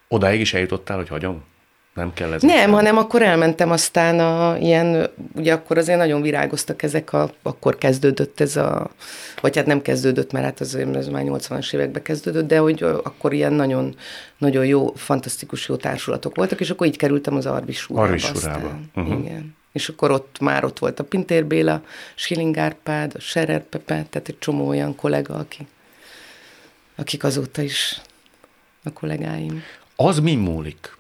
Odáig 0.09 0.41
is 0.41 0.55
eljutottál, 0.55 0.97
hogy 0.97 1.09
hagyom? 1.09 1.45
Nem 1.97 2.13
kell 2.13 2.33
ez. 2.33 2.43
Nem, 2.43 2.71
hanem 2.73 2.97
akkor 2.97 3.23
elmentem 3.23 3.71
aztán 3.71 4.19
a 4.21 4.57
ilyen, 4.59 5.11
ugye 5.35 5.53
akkor 5.53 5.79
azért 5.79 5.99
nagyon 5.99 6.23
virágoztak 6.23 6.83
ezek 6.83 7.13
a, 7.13 7.31
akkor 7.43 7.79
kezdődött 7.79 8.41
ez 8.41 8.57
a, 8.57 8.91
vagy 9.41 9.57
hát 9.57 9.67
nem 9.67 9.83
kezdődött, 9.83 10.33
mert 10.33 10.45
hát 10.45 10.61
az, 10.61 10.79
az 10.95 11.09
már 11.09 11.23
80-as 11.27 11.75
években 11.75 12.03
kezdődött, 12.03 12.47
de 12.47 12.59
hogy 12.59 12.83
akkor 12.83 13.33
ilyen 13.33 13.53
nagyon, 13.53 13.97
nagyon 14.39 14.67
jó, 14.67 14.93
fantasztikus 14.95 15.69
jó 15.69 15.77
társulatok 15.77 16.37
voltak, 16.37 16.61
és 16.61 16.71
akkor 16.71 16.87
így 16.87 16.97
kerültem 16.97 17.35
az 17.37 17.47
Arvis 17.47 17.91
úrába. 17.91 18.07
Arvis 18.07 18.33
úrába. 18.35 18.79
Uh-huh. 18.95 19.19
Igen. 19.19 19.55
És 19.73 19.89
akkor 19.89 20.11
ott 20.11 20.37
már 20.41 20.65
ott 20.65 20.79
volt 20.79 21.01
a 21.01 21.05
Pintér 21.05 21.47
Béla, 21.47 21.83
Schilling 22.15 22.57
Árpád, 22.57 23.13
a 23.15 23.21
Scherer 23.21 23.63
Pepe, 23.63 24.07
tehát 24.11 24.29
egy 24.29 24.39
csomó 24.39 24.69
olyan 24.69 24.95
kollega, 24.95 25.35
aki, 25.35 25.67
akik 26.97 27.25
azóta 27.25 27.63
is 27.63 28.01
a 28.85 28.93
kollégáim. 28.93 29.63
Az 29.97 30.19
mi 30.19 30.35
múlik? 30.35 30.96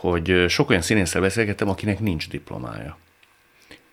Hogy 0.00 0.44
sok 0.48 0.70
olyan 0.70 0.82
színésszel 0.82 1.20
beszélgettem, 1.20 1.68
akinek 1.68 2.00
nincs 2.00 2.28
diplomája. 2.28 2.98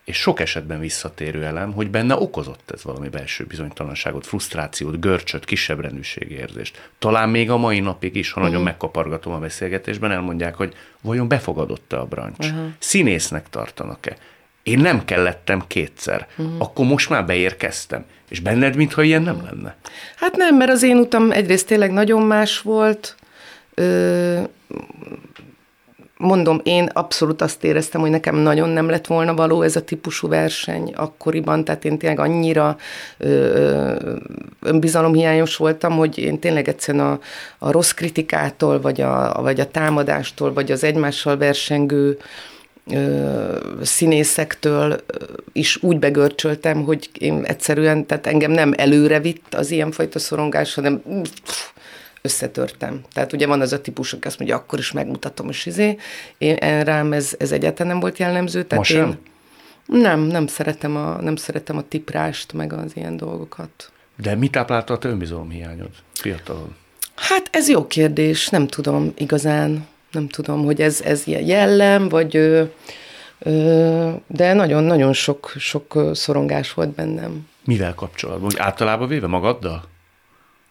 És 0.04 0.16
sok 0.16 0.40
esetben 0.40 0.80
visszatérő 0.80 1.44
elem, 1.44 1.72
hogy 1.72 1.90
benne 1.90 2.14
okozott 2.14 2.70
ez 2.70 2.84
valami 2.84 3.08
belső 3.08 3.44
bizonytalanságot, 3.44 4.26
frusztrációt, 4.26 5.00
görcsöt, 5.00 5.44
kisebb 5.44 5.80
rendűségi 5.80 6.34
érzést. 6.34 6.90
Talán 6.98 7.28
még 7.28 7.50
a 7.50 7.56
mai 7.56 7.80
napig 7.80 8.16
is, 8.16 8.30
ha 8.30 8.40
nagyon 8.40 8.54
uh-huh. 8.54 8.70
megkapargatom 8.70 9.32
a 9.32 9.38
beszélgetésben, 9.38 10.10
elmondják, 10.10 10.54
hogy 10.54 10.74
vajon 11.02 11.28
befogadott-e 11.28 11.98
a 11.98 12.04
brancs? 12.04 12.46
Uh-huh. 12.46 12.66
Színésznek 12.78 13.50
tartanak-e? 13.50 14.16
Én 14.62 14.78
nem 14.78 15.04
kellettem 15.04 15.62
kétszer, 15.66 16.28
uh-huh. 16.36 16.54
akkor 16.58 16.86
most 16.86 17.08
már 17.08 17.26
beérkeztem. 17.26 18.04
És 18.28 18.40
benned, 18.40 18.76
mintha 18.76 19.02
ilyen 19.02 19.22
nem 19.22 19.42
lenne? 19.42 19.76
Hát 20.16 20.36
nem, 20.36 20.56
mert 20.56 20.70
az 20.70 20.82
én 20.82 20.96
utam 20.96 21.30
egyrészt 21.30 21.66
tényleg 21.66 21.92
nagyon 21.92 22.22
más 22.22 22.60
volt, 22.60 23.16
ö, 23.74 24.42
mondom, 26.18 26.60
én 26.62 26.84
abszolút 26.92 27.42
azt 27.42 27.64
éreztem, 27.64 28.00
hogy 28.00 28.10
nekem 28.10 28.36
nagyon 28.36 28.68
nem 28.68 28.88
lett 28.88 29.06
volna 29.06 29.34
való 29.34 29.62
ez 29.62 29.76
a 29.76 29.84
típusú 29.84 30.28
verseny 30.28 30.92
akkoriban, 30.94 31.64
tehát 31.64 31.84
én 31.84 31.98
tényleg 31.98 32.20
annyira 32.20 32.76
ö, 33.18 33.94
önbizalomhiányos 34.60 35.56
voltam, 35.56 35.96
hogy 35.96 36.18
én 36.18 36.38
tényleg 36.38 36.68
egyszerűen 36.68 37.06
a, 37.06 37.20
a 37.58 37.70
rossz 37.70 37.90
kritikától, 37.90 38.80
vagy 38.80 39.00
a, 39.00 39.38
vagy 39.42 39.60
a 39.60 39.70
támadástól, 39.70 40.52
vagy 40.52 40.72
az 40.72 40.84
egymással 40.84 41.36
versengő 41.36 42.18
ö, 42.92 43.58
színészektől 43.82 45.00
is 45.52 45.82
úgy 45.82 45.98
begörcsöltem, 45.98 46.82
hogy 46.82 47.10
én 47.18 47.44
egyszerűen, 47.44 48.06
tehát 48.06 48.26
engem 48.26 48.50
nem 48.50 48.72
előre 48.76 49.20
vitt 49.20 49.54
az 49.54 49.70
ilyenfajta 49.70 50.18
szorongás, 50.18 50.74
hanem 50.74 51.02
pff, 51.22 51.70
összetörtem. 52.26 53.00
Tehát 53.12 53.32
ugye 53.32 53.46
van 53.46 53.60
az 53.60 53.72
a 53.72 53.80
típus, 53.80 54.12
aki 54.12 54.26
azt 54.26 54.38
mondja, 54.38 54.56
akkor 54.56 54.78
is 54.78 54.92
megmutatom, 54.92 55.48
és 55.48 55.66
izé. 55.66 55.96
Én, 56.38 56.56
rám 56.84 57.12
ez, 57.12 57.34
ez 57.38 57.52
egyáltalán 57.52 57.92
nem 57.92 58.00
volt 58.00 58.18
jellemző. 58.18 58.62
Tehát 58.64 58.88
Most 58.88 58.92
én, 58.92 59.18
nem, 59.86 60.20
nem 60.20 60.46
szeretem, 60.46 60.96
a, 60.96 61.22
nem 61.22 61.36
szeretem 61.36 61.76
a 61.76 61.88
tiprást, 61.88 62.52
meg 62.52 62.72
az 62.72 62.96
ilyen 62.96 63.16
dolgokat. 63.16 63.92
De 64.16 64.34
mi 64.34 64.48
táplálta 64.48 64.94
a 64.94 64.98
te 64.98 65.08
önbizalomhiányod 65.08 65.90
fiatalon? 66.12 66.74
Hát 67.14 67.48
ez 67.52 67.68
jó 67.68 67.86
kérdés, 67.86 68.48
nem 68.48 68.66
tudom 68.66 69.12
igazán, 69.16 69.86
nem 70.12 70.28
tudom, 70.28 70.64
hogy 70.64 70.80
ez, 70.80 71.00
ez 71.00 71.26
ilyen 71.26 71.42
jellem, 71.42 72.08
vagy 72.08 72.36
ö, 72.36 72.62
ö, 73.38 74.10
de 74.26 74.52
nagyon-nagyon 74.52 75.12
sok, 75.12 75.52
sok 75.58 76.10
szorongás 76.12 76.74
volt 76.74 76.90
bennem. 76.90 77.48
Mivel 77.64 77.94
kapcsolatban? 77.94 78.50
Általában 78.56 79.08
véve 79.08 79.26
magaddal? 79.26 79.84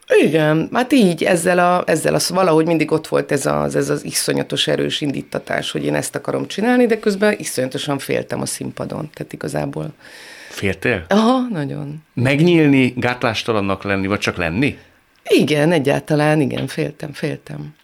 Igen, 0.07 0.69
hát 0.73 0.93
így, 0.93 1.23
ezzel, 1.23 1.59
a, 1.59 1.83
ezzel 1.85 2.13
az, 2.13 2.29
valahogy 2.29 2.65
mindig 2.65 2.91
ott 2.91 3.07
volt 3.07 3.31
ez 3.31 3.45
az, 3.45 3.75
ez 3.75 3.89
az 3.89 4.05
iszonyatos 4.05 4.67
erős 4.67 5.01
indítatás, 5.01 5.71
hogy 5.71 5.85
én 5.85 5.95
ezt 5.95 6.15
akarom 6.15 6.47
csinálni, 6.47 6.85
de 6.85 6.99
közben 6.99 7.35
iszonyatosan 7.37 7.99
féltem 7.99 8.41
a 8.41 8.45
színpadon, 8.45 9.09
tehát 9.13 9.33
igazából. 9.33 9.93
Féltél? 10.49 11.05
Aha, 11.07 11.47
nagyon. 11.51 12.03
Megnyílni, 12.13 12.93
gátlástalannak 12.97 13.83
lenni, 13.83 14.07
vagy 14.07 14.19
csak 14.19 14.35
lenni? 14.35 14.77
Igen, 15.23 15.71
egyáltalán, 15.71 16.41
igen, 16.41 16.67
féltem, 16.67 17.13
féltem. 17.13 17.75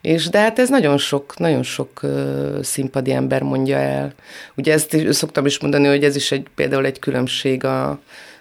És 0.00 0.28
de 0.28 0.38
hát 0.38 0.58
ez 0.58 0.68
nagyon 0.68 0.98
sok, 0.98 1.38
nagyon 1.38 1.62
sok 1.62 2.00
uh, 2.02 2.62
színpadi 2.62 3.12
ember 3.12 3.42
mondja 3.42 3.76
el. 3.76 4.12
Ugye 4.54 4.72
ezt 4.72 4.96
szoktam 5.10 5.46
is 5.46 5.60
mondani, 5.60 5.86
hogy 5.86 6.04
ez 6.04 6.16
is 6.16 6.32
egy, 6.32 6.46
például 6.54 6.84
egy 6.84 6.98
különbség 6.98 7.64
a, 7.64 8.00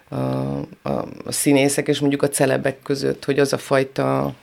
a, 0.09 0.15
a, 0.15 1.05
a 1.25 1.31
színészek 1.31 1.87
és 1.87 1.99
mondjuk 1.99 2.21
a 2.21 2.29
celebek 2.29 2.81
között, 2.81 3.25
hogy 3.25 3.39
az 3.39 3.53
a 3.53 3.57
fajta 3.57 4.33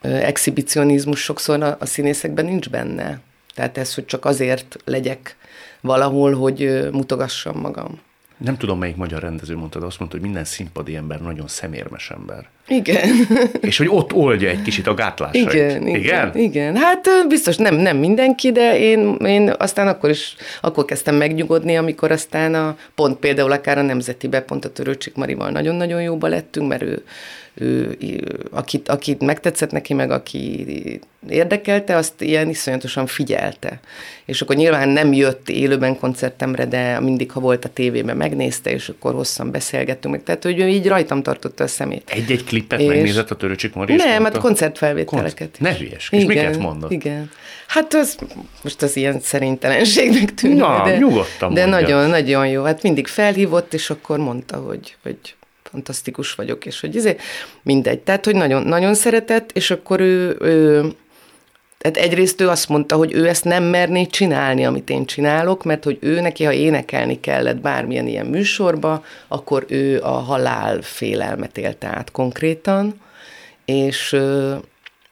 exhibicionizmus 0.00 1.20
sokszor 1.20 1.62
a, 1.62 1.76
a 1.80 1.86
színészekben 1.86 2.44
nincs 2.44 2.70
benne. 2.70 3.20
Tehát 3.54 3.78
ez, 3.78 3.94
hogy 3.94 4.06
csak 4.06 4.24
azért 4.24 4.76
legyek 4.84 5.36
valahol, 5.80 6.34
hogy 6.34 6.88
mutogassam 6.92 7.60
magam. 7.60 8.00
Nem 8.36 8.56
tudom, 8.56 8.78
melyik 8.78 8.96
magyar 8.96 9.20
rendező 9.20 9.56
mondta, 9.56 9.78
de 9.78 9.86
azt 9.86 9.98
mondta, 9.98 10.16
hogy 10.16 10.26
minden 10.26 10.44
színpadi 10.44 10.96
ember 10.96 11.20
nagyon 11.20 11.48
szemérmes 11.48 12.10
ember. 12.10 12.48
Igen. 12.68 13.08
És 13.60 13.78
hogy 13.78 13.88
ott 13.90 14.12
oldja 14.12 14.48
egy 14.48 14.62
kicsit 14.62 14.86
a 14.86 14.94
gátlásait. 14.94 15.52
Igen, 15.52 15.86
igen, 15.86 16.00
igen. 16.00 16.36
igen. 16.36 16.76
Hát 16.76 17.08
biztos 17.28 17.56
nem, 17.56 17.74
nem 17.74 17.96
mindenki, 17.96 18.52
de 18.52 18.78
én, 18.78 19.14
én 19.14 19.54
aztán 19.58 19.88
akkor 19.88 20.10
is, 20.10 20.36
akkor 20.60 20.84
kezdtem 20.84 21.14
megnyugodni, 21.14 21.76
amikor 21.76 22.10
aztán 22.10 22.54
a, 22.54 22.76
pont 22.94 23.18
például 23.18 23.52
akár 23.52 23.78
a 23.78 23.82
Nemzetibe, 23.82 24.40
pont 24.40 24.64
a 24.64 24.72
Törőcsik 24.72 25.14
Marival 25.14 25.50
nagyon-nagyon 25.50 26.02
jóba 26.02 26.28
lettünk, 26.28 26.68
mert 26.68 26.82
ő, 26.82 27.02
ő, 27.54 27.96
akit, 28.50 28.88
akit 28.88 29.20
megtetszett 29.20 29.70
neki, 29.70 29.94
meg 29.94 30.10
aki 30.10 30.66
érdekelte, 31.28 31.96
azt 31.96 32.20
ilyen 32.20 32.48
iszonyatosan 32.48 33.06
figyelte. 33.06 33.80
És 34.24 34.42
akkor 34.42 34.56
nyilván 34.56 34.88
nem 34.88 35.12
jött 35.12 35.48
élőben 35.48 35.98
koncertemre, 35.98 36.66
de 36.66 37.00
mindig, 37.00 37.30
ha 37.30 37.40
volt 37.40 37.64
a 37.64 37.68
tévében, 37.68 38.16
megnézte, 38.16 38.70
és 38.70 38.88
akkor 38.88 39.14
hosszan 39.14 39.50
beszélgettünk 39.50 40.14
meg. 40.14 40.22
Tehát, 40.24 40.42
hogy 40.42 40.58
ő 40.58 40.68
így 40.68 40.86
rajtam 40.86 41.22
tartotta 41.22 41.64
a 41.64 41.66
szemét. 41.66 42.10
Egy-egy 42.10 42.44
klipet 42.44 42.80
és... 42.80 42.86
megnézett 42.86 43.30
a 43.30 43.36
Törőcsik 43.36 43.74
Mari? 43.74 43.94
Nem, 43.94 44.24
hát 44.24 44.38
koncertfelvételeket. 44.38 45.38
Konc- 45.38 45.60
ne 45.60 45.76
hülyes, 45.76 46.08
és 46.10 46.24
miket 46.24 46.58
mondott? 46.58 46.90
Igen. 46.90 47.30
Hát 47.66 47.94
az, 47.94 48.16
most 48.62 48.82
az 48.82 48.96
ilyen 48.96 49.20
szerintelenségnek 49.20 50.34
tűnik. 50.34 50.58
Na, 50.58 50.82
de, 50.84 50.96
nyugodtan 50.96 51.54
De 51.54 51.66
nagyon-nagyon 51.66 52.48
jó. 52.48 52.62
Hát 52.62 52.82
mindig 52.82 53.06
felhívott, 53.06 53.74
és 53.74 53.90
akkor 53.90 54.18
mondta, 54.18 54.56
hogy, 54.56 54.96
hogy 55.02 55.18
fantasztikus 55.74 56.34
vagyok, 56.34 56.66
és 56.66 56.80
hogy 56.80 56.94
izé, 56.94 57.16
mindegy. 57.62 57.98
Tehát, 57.98 58.24
hogy 58.24 58.34
nagyon, 58.34 58.62
nagyon 58.62 58.94
szeretett, 58.94 59.52
és 59.52 59.70
akkor 59.70 60.00
ő, 60.00 60.36
ő 60.40 60.84
tehát 61.78 62.08
egyrészt 62.08 62.40
ő 62.40 62.48
azt 62.48 62.68
mondta, 62.68 62.96
hogy 62.96 63.12
ő 63.12 63.28
ezt 63.28 63.44
nem 63.44 63.64
merné 63.64 64.06
csinálni, 64.06 64.64
amit 64.64 64.90
én 64.90 65.06
csinálok, 65.06 65.64
mert 65.64 65.84
hogy 65.84 65.98
ő 66.00 66.20
neki, 66.20 66.44
ha 66.44 66.52
énekelni 66.52 67.20
kellett 67.20 67.60
bármilyen 67.60 68.06
ilyen 68.06 68.26
műsorba, 68.26 69.04
akkor 69.28 69.64
ő 69.68 70.00
a 70.00 70.08
halál 70.08 70.82
félelmet 70.82 71.58
élte 71.58 71.86
át 71.86 72.10
konkrétan, 72.10 73.00
és 73.64 74.16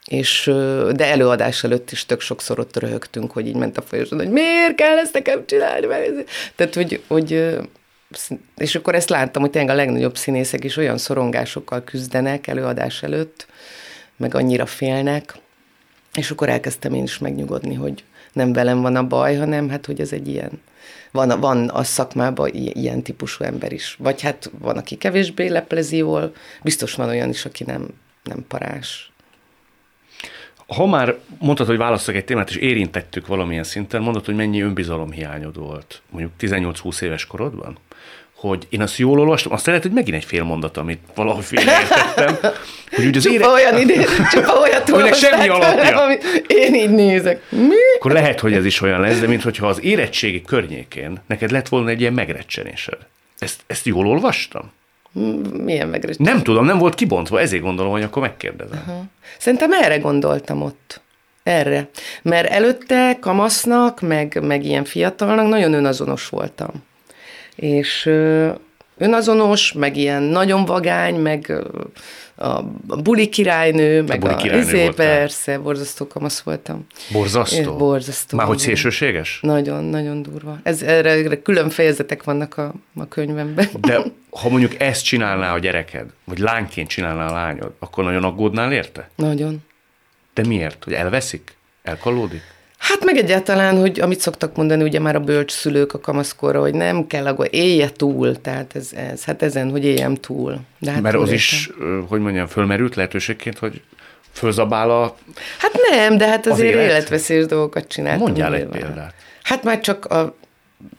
és, 0.07 0.51
de 0.93 1.11
előadás 1.11 1.65
előtt 1.65 1.91
is 1.91 2.07
tök 2.07 2.21
sokszor 2.21 2.59
ott 2.59 2.77
röhögtünk, 2.77 3.33
hogy 3.33 3.47
így 3.47 3.57
ment 3.57 3.79
a 3.79 3.83
folyoson, 3.83 4.19
hogy 4.19 4.31
miért 4.31 4.75
kell 4.75 4.99
ezt 4.99 5.13
nekem 5.13 5.47
csinálni. 5.47 5.87
Tehát, 6.57 6.75
hogy, 6.75 7.03
hogy 7.07 7.59
és 8.57 8.75
akkor 8.75 8.95
ezt 8.95 9.09
láttam, 9.09 9.43
hogy 9.43 9.51
tényleg 9.51 9.75
a 9.75 9.77
legnagyobb 9.77 10.17
színészek 10.17 10.65
is 10.65 10.77
olyan 10.77 10.99
szorongásokkal 10.99 11.85
küzdenek 11.85 12.47
előadás 12.47 13.03
előtt, 13.03 13.47
meg 14.17 14.35
annyira 14.35 14.67
félnek, 14.67 15.35
és 16.15 16.31
akkor 16.31 16.49
elkezdtem 16.49 16.95
én 16.95 17.03
is 17.03 17.19
megnyugodni, 17.19 17.75
hogy 17.75 18.05
nem 18.33 18.53
velem 18.53 18.81
van 18.81 18.97
a 18.97 19.07
baj, 19.07 19.37
hanem 19.37 19.69
hát, 19.69 19.87
hogy 19.87 20.01
ez 20.01 20.13
egy 20.13 20.29
ilyen, 20.29 20.51
van, 21.11 21.41
van 21.41 21.69
a 21.69 21.83
szakmában 21.83 22.51
ilyen 22.53 23.03
típusú 23.03 23.45
ember 23.45 23.73
is. 23.73 23.97
Vagy 23.99 24.21
hát 24.21 24.51
van, 24.59 24.77
aki 24.77 24.97
kevésbé 24.97 25.49
leplezi 25.49 25.97
jól, 25.97 26.35
biztos 26.63 26.95
van 26.95 27.09
olyan 27.09 27.29
is, 27.29 27.45
aki 27.45 27.65
nem, 27.65 27.89
nem 28.25 28.45
parás. 28.49 29.13
Ha 30.67 30.87
már 30.87 31.19
mondtad, 31.39 31.67
hogy 31.67 31.77
választok 31.77 32.15
egy 32.15 32.25
témát, 32.25 32.51
és 32.51 32.57
érintettük 32.57 33.27
valamilyen 33.27 33.65
szinten, 33.65 34.03
mondod, 34.03 34.25
hogy 34.25 34.35
mennyi 34.35 34.61
önbizalomhiányod 34.61 35.59
volt, 35.59 36.03
mondjuk 36.11 36.33
18-20 36.41 37.03
éves 37.03 37.27
korodban? 37.27 37.79
Hogy 38.49 38.67
én 38.69 38.81
azt 38.81 38.97
jól 38.97 39.19
olvastam, 39.19 39.53
azt 39.53 39.67
lehet, 39.67 39.83
hogy 39.83 39.91
megint 39.91 40.17
egy 40.17 40.25
fél 40.25 40.43
mondat, 40.43 40.77
amit 40.77 41.01
valahogy 41.15 41.45
félreértettem, 41.45 42.39
hogy 42.97 43.07
úgy 43.07 43.17
az 43.17 43.23
csupa 43.23 43.35
ére... 43.35 43.49
olyan 43.49 43.79
idő, 43.79 44.05
csupa 44.31 44.53
olyat 44.61 44.91
Aminek 44.91 45.15
semmi 45.15 45.49
alapja. 45.49 46.03
Amit 46.05 46.45
én 46.47 46.75
így 46.75 46.91
nézek. 46.91 47.43
Mi? 47.51 47.75
Akkor 47.97 48.13
lehet, 48.13 48.41
hogy 48.41 48.53
ez 48.53 48.65
is 48.65 48.81
olyan 48.81 49.01
lesz, 49.01 49.19
de 49.19 49.27
mintha 49.27 49.67
az 49.67 49.83
érettségi 49.83 50.43
környékén 50.43 51.23
neked 51.27 51.51
lett 51.51 51.69
volna 51.69 51.89
egy 51.89 52.01
ilyen 52.01 52.13
megrecsenésed. 52.13 52.99
Ezt, 53.39 53.61
ezt 53.67 53.87
jól 53.87 54.07
olvastam? 54.07 54.73
Milyen 55.53 55.89
megrecsenés? 55.89 56.33
Nem 56.33 56.43
tudom, 56.43 56.65
nem 56.65 56.79
volt 56.79 56.95
kibontva, 56.95 57.41
ezért 57.41 57.63
gondolom, 57.63 57.93
hogy 57.93 58.03
akkor 58.03 58.23
megkérdezem. 58.23 58.79
Uh-huh. 58.87 59.05
Szerintem 59.39 59.73
erre 59.73 59.99
gondoltam 59.99 60.63
ott. 60.63 61.01
Erre. 61.43 61.89
Mert 62.23 62.51
előtte 62.51 63.17
kamasznak, 63.21 64.01
meg, 64.01 64.39
meg 64.43 64.65
ilyen 64.65 64.85
fiatalnak 64.85 65.49
nagyon 65.49 65.73
önazonos 65.73 66.29
voltam 66.29 66.71
és 67.57 68.11
önazonos, 68.99 69.73
meg 69.73 69.97
ilyen 69.97 70.23
nagyon 70.23 70.65
vagány, 70.65 71.15
meg 71.15 71.53
a 72.37 72.63
buli 73.03 73.29
királynő, 73.29 74.03
meg 74.03 74.25
a, 74.25 74.27
buli 74.27 74.35
királynő 74.43 74.65
izé, 74.67 74.89
persze, 74.89 75.59
borzasztó 75.59 76.07
kamasz 76.07 76.41
voltam. 76.41 76.87
Borzasztó? 77.13 77.77
Borzasztó. 77.77 78.37
Már 78.37 78.47
hogy 78.47 78.59
szélsőséges? 78.59 79.39
Nagyon, 79.43 79.85
nagyon 79.85 80.23
durva. 80.23 80.59
Ez, 80.63 80.83
erre, 80.83 81.11
erre 81.11 81.43
külön 81.43 81.71
fejezetek 81.71 82.23
vannak 82.23 82.57
a, 82.57 82.75
a 82.97 83.09
könyvemben. 83.09 83.69
De 83.81 84.03
ha 84.41 84.49
mondjuk 84.49 84.81
ezt 84.81 85.05
csinálná 85.05 85.55
a 85.55 85.59
gyereked, 85.59 86.07
vagy 86.25 86.39
lányként 86.39 86.89
csinálná 86.89 87.27
a 87.27 87.33
lányod, 87.33 87.73
akkor 87.79 88.05
nagyon 88.05 88.25
aggódnál 88.25 88.73
érte? 88.73 89.11
Nagyon. 89.17 89.59
De 90.35 90.47
miért? 90.47 90.85
Hogy 90.85 90.93
elveszik? 90.93 91.57
Elkalódik? 91.83 92.43
Hát 92.93 93.05
meg 93.05 93.17
egyáltalán, 93.17 93.79
hogy 93.79 94.01
amit 94.01 94.21
szoktak 94.21 94.57
mondani 94.57 94.83
ugye 94.83 95.01
már 95.01 95.15
a 95.17 95.21
bölcs 95.21 95.53
szülők 95.53 95.93
a 95.93 96.01
kamaszkorra, 96.01 96.61
hogy 96.61 96.75
nem 96.75 97.07
kell 97.07 97.27
akkor 97.27 97.49
élje 97.51 97.91
túl, 97.91 98.41
tehát 98.41 98.77
ez, 98.77 98.91
ez 99.11 99.25
hát 99.25 99.43
ezen, 99.43 99.71
hogy 99.71 99.85
éljem 99.85 100.15
túl. 100.15 100.61
De 100.79 100.91
hát 100.91 101.03
Mert 101.03 101.15
az 101.15 101.33
is, 101.33 101.71
hogy 102.09 102.21
mondjam, 102.21 102.47
fölmerült 102.47 102.95
lehetőségként, 102.95 103.59
hogy 103.59 103.83
fölzabál 104.33 104.91
a... 104.91 105.17
Hát 105.59 105.73
nem, 105.91 106.17
de 106.17 106.27
hát 106.27 106.47
azért 106.47 106.75
az 106.75 106.81
életveszélyes 106.81 107.47
dolgokat 107.47 107.89
csináltunk. 107.89 108.27
Mondjál 108.27 108.55
egy 108.55 108.67
példát. 108.67 109.15
Hát 109.43 109.65
már 109.65 109.81
csak 109.81 110.05
a 110.05 110.35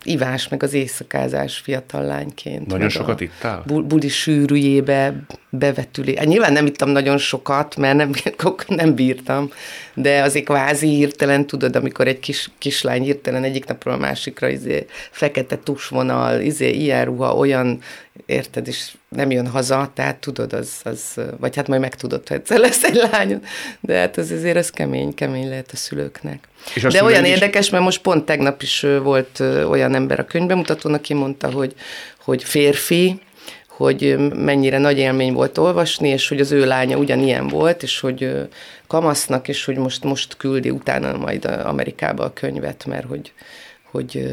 ivás, 0.03 0.47
meg 0.47 0.63
az 0.63 0.73
éjszakázás 0.73 1.57
fiatal 1.57 2.03
lányként. 2.03 2.67
Nagyon 2.67 2.89
sokat 2.89 3.21
ittál? 3.21 3.63
buli 3.65 4.07
sűrűjébe 4.07 5.15
bevetülé. 5.49 6.15
Hát 6.15 6.25
nyilván 6.25 6.53
nem 6.53 6.65
ittam 6.65 6.89
nagyon 6.89 7.17
sokat, 7.17 7.75
mert 7.75 7.95
nem, 7.95 8.11
nem 8.67 8.95
bírtam, 8.95 9.49
de 9.93 10.21
azért 10.21 10.45
kvázi 10.45 10.87
hirtelen, 10.87 11.47
tudod, 11.47 11.75
amikor 11.75 12.07
egy 12.07 12.19
kis, 12.19 12.49
kislány 12.57 13.01
hirtelen 13.01 13.43
egyik 13.43 13.65
napról 13.65 13.93
a 13.93 13.97
másikra 13.97 14.47
izé, 14.47 14.85
fekete 15.11 15.57
tusvonal, 15.57 16.41
izé, 16.41 16.69
ilyen 16.69 17.05
ruha, 17.05 17.35
olyan 17.35 17.79
érted, 18.25 18.67
és 18.67 18.91
nem 19.09 19.31
jön 19.31 19.47
haza, 19.47 19.91
tehát 19.93 20.17
tudod, 20.17 20.53
az, 20.53 20.71
az 20.83 21.21
vagy 21.39 21.55
hát 21.55 21.67
majd 21.67 21.81
megtudod, 21.81 22.27
hogy 22.27 22.37
egyszer 22.37 22.59
lesz 22.59 22.83
egy 22.83 23.01
lányod, 23.11 23.41
de 23.79 23.99
hát 23.99 24.17
az 24.17 24.31
azért 24.31 24.57
az 24.57 24.69
kemény, 24.69 25.13
kemény 25.13 25.49
lehet 25.49 25.71
a 25.71 25.75
szülőknek. 25.75 26.47
És 26.75 26.81
de 26.81 27.03
olyan 27.03 27.25
is... 27.25 27.29
érdekes, 27.29 27.69
mert 27.69 27.83
most 27.83 28.01
pont 28.01 28.25
tegnap 28.25 28.61
is 28.61 28.85
volt 29.03 29.39
olyan 29.69 29.95
ember 29.95 30.19
a 30.19 30.25
könyvbemutatón, 30.25 30.93
aki 30.93 31.13
mondta, 31.13 31.51
hogy, 31.51 31.73
hogy 32.23 32.43
férfi, 32.43 33.19
hogy 33.67 34.17
mennyire 34.33 34.77
nagy 34.77 34.97
élmény 34.97 35.33
volt 35.33 35.57
olvasni, 35.57 36.09
és 36.09 36.27
hogy 36.27 36.39
az 36.39 36.51
ő 36.51 36.65
lánya 36.65 36.97
ugyanilyen 36.97 37.47
volt, 37.47 37.83
és 37.83 37.99
hogy 37.99 38.47
kamasznak, 38.87 39.47
és 39.47 39.65
hogy 39.65 39.77
most, 39.77 40.03
most 40.03 40.37
küldi 40.37 40.69
utána 40.69 41.17
majd 41.17 41.45
Amerikába 41.45 42.23
a 42.23 42.33
könyvet, 42.33 42.85
mert 42.85 43.05
hogy, 43.05 43.33
hogy 43.91 44.29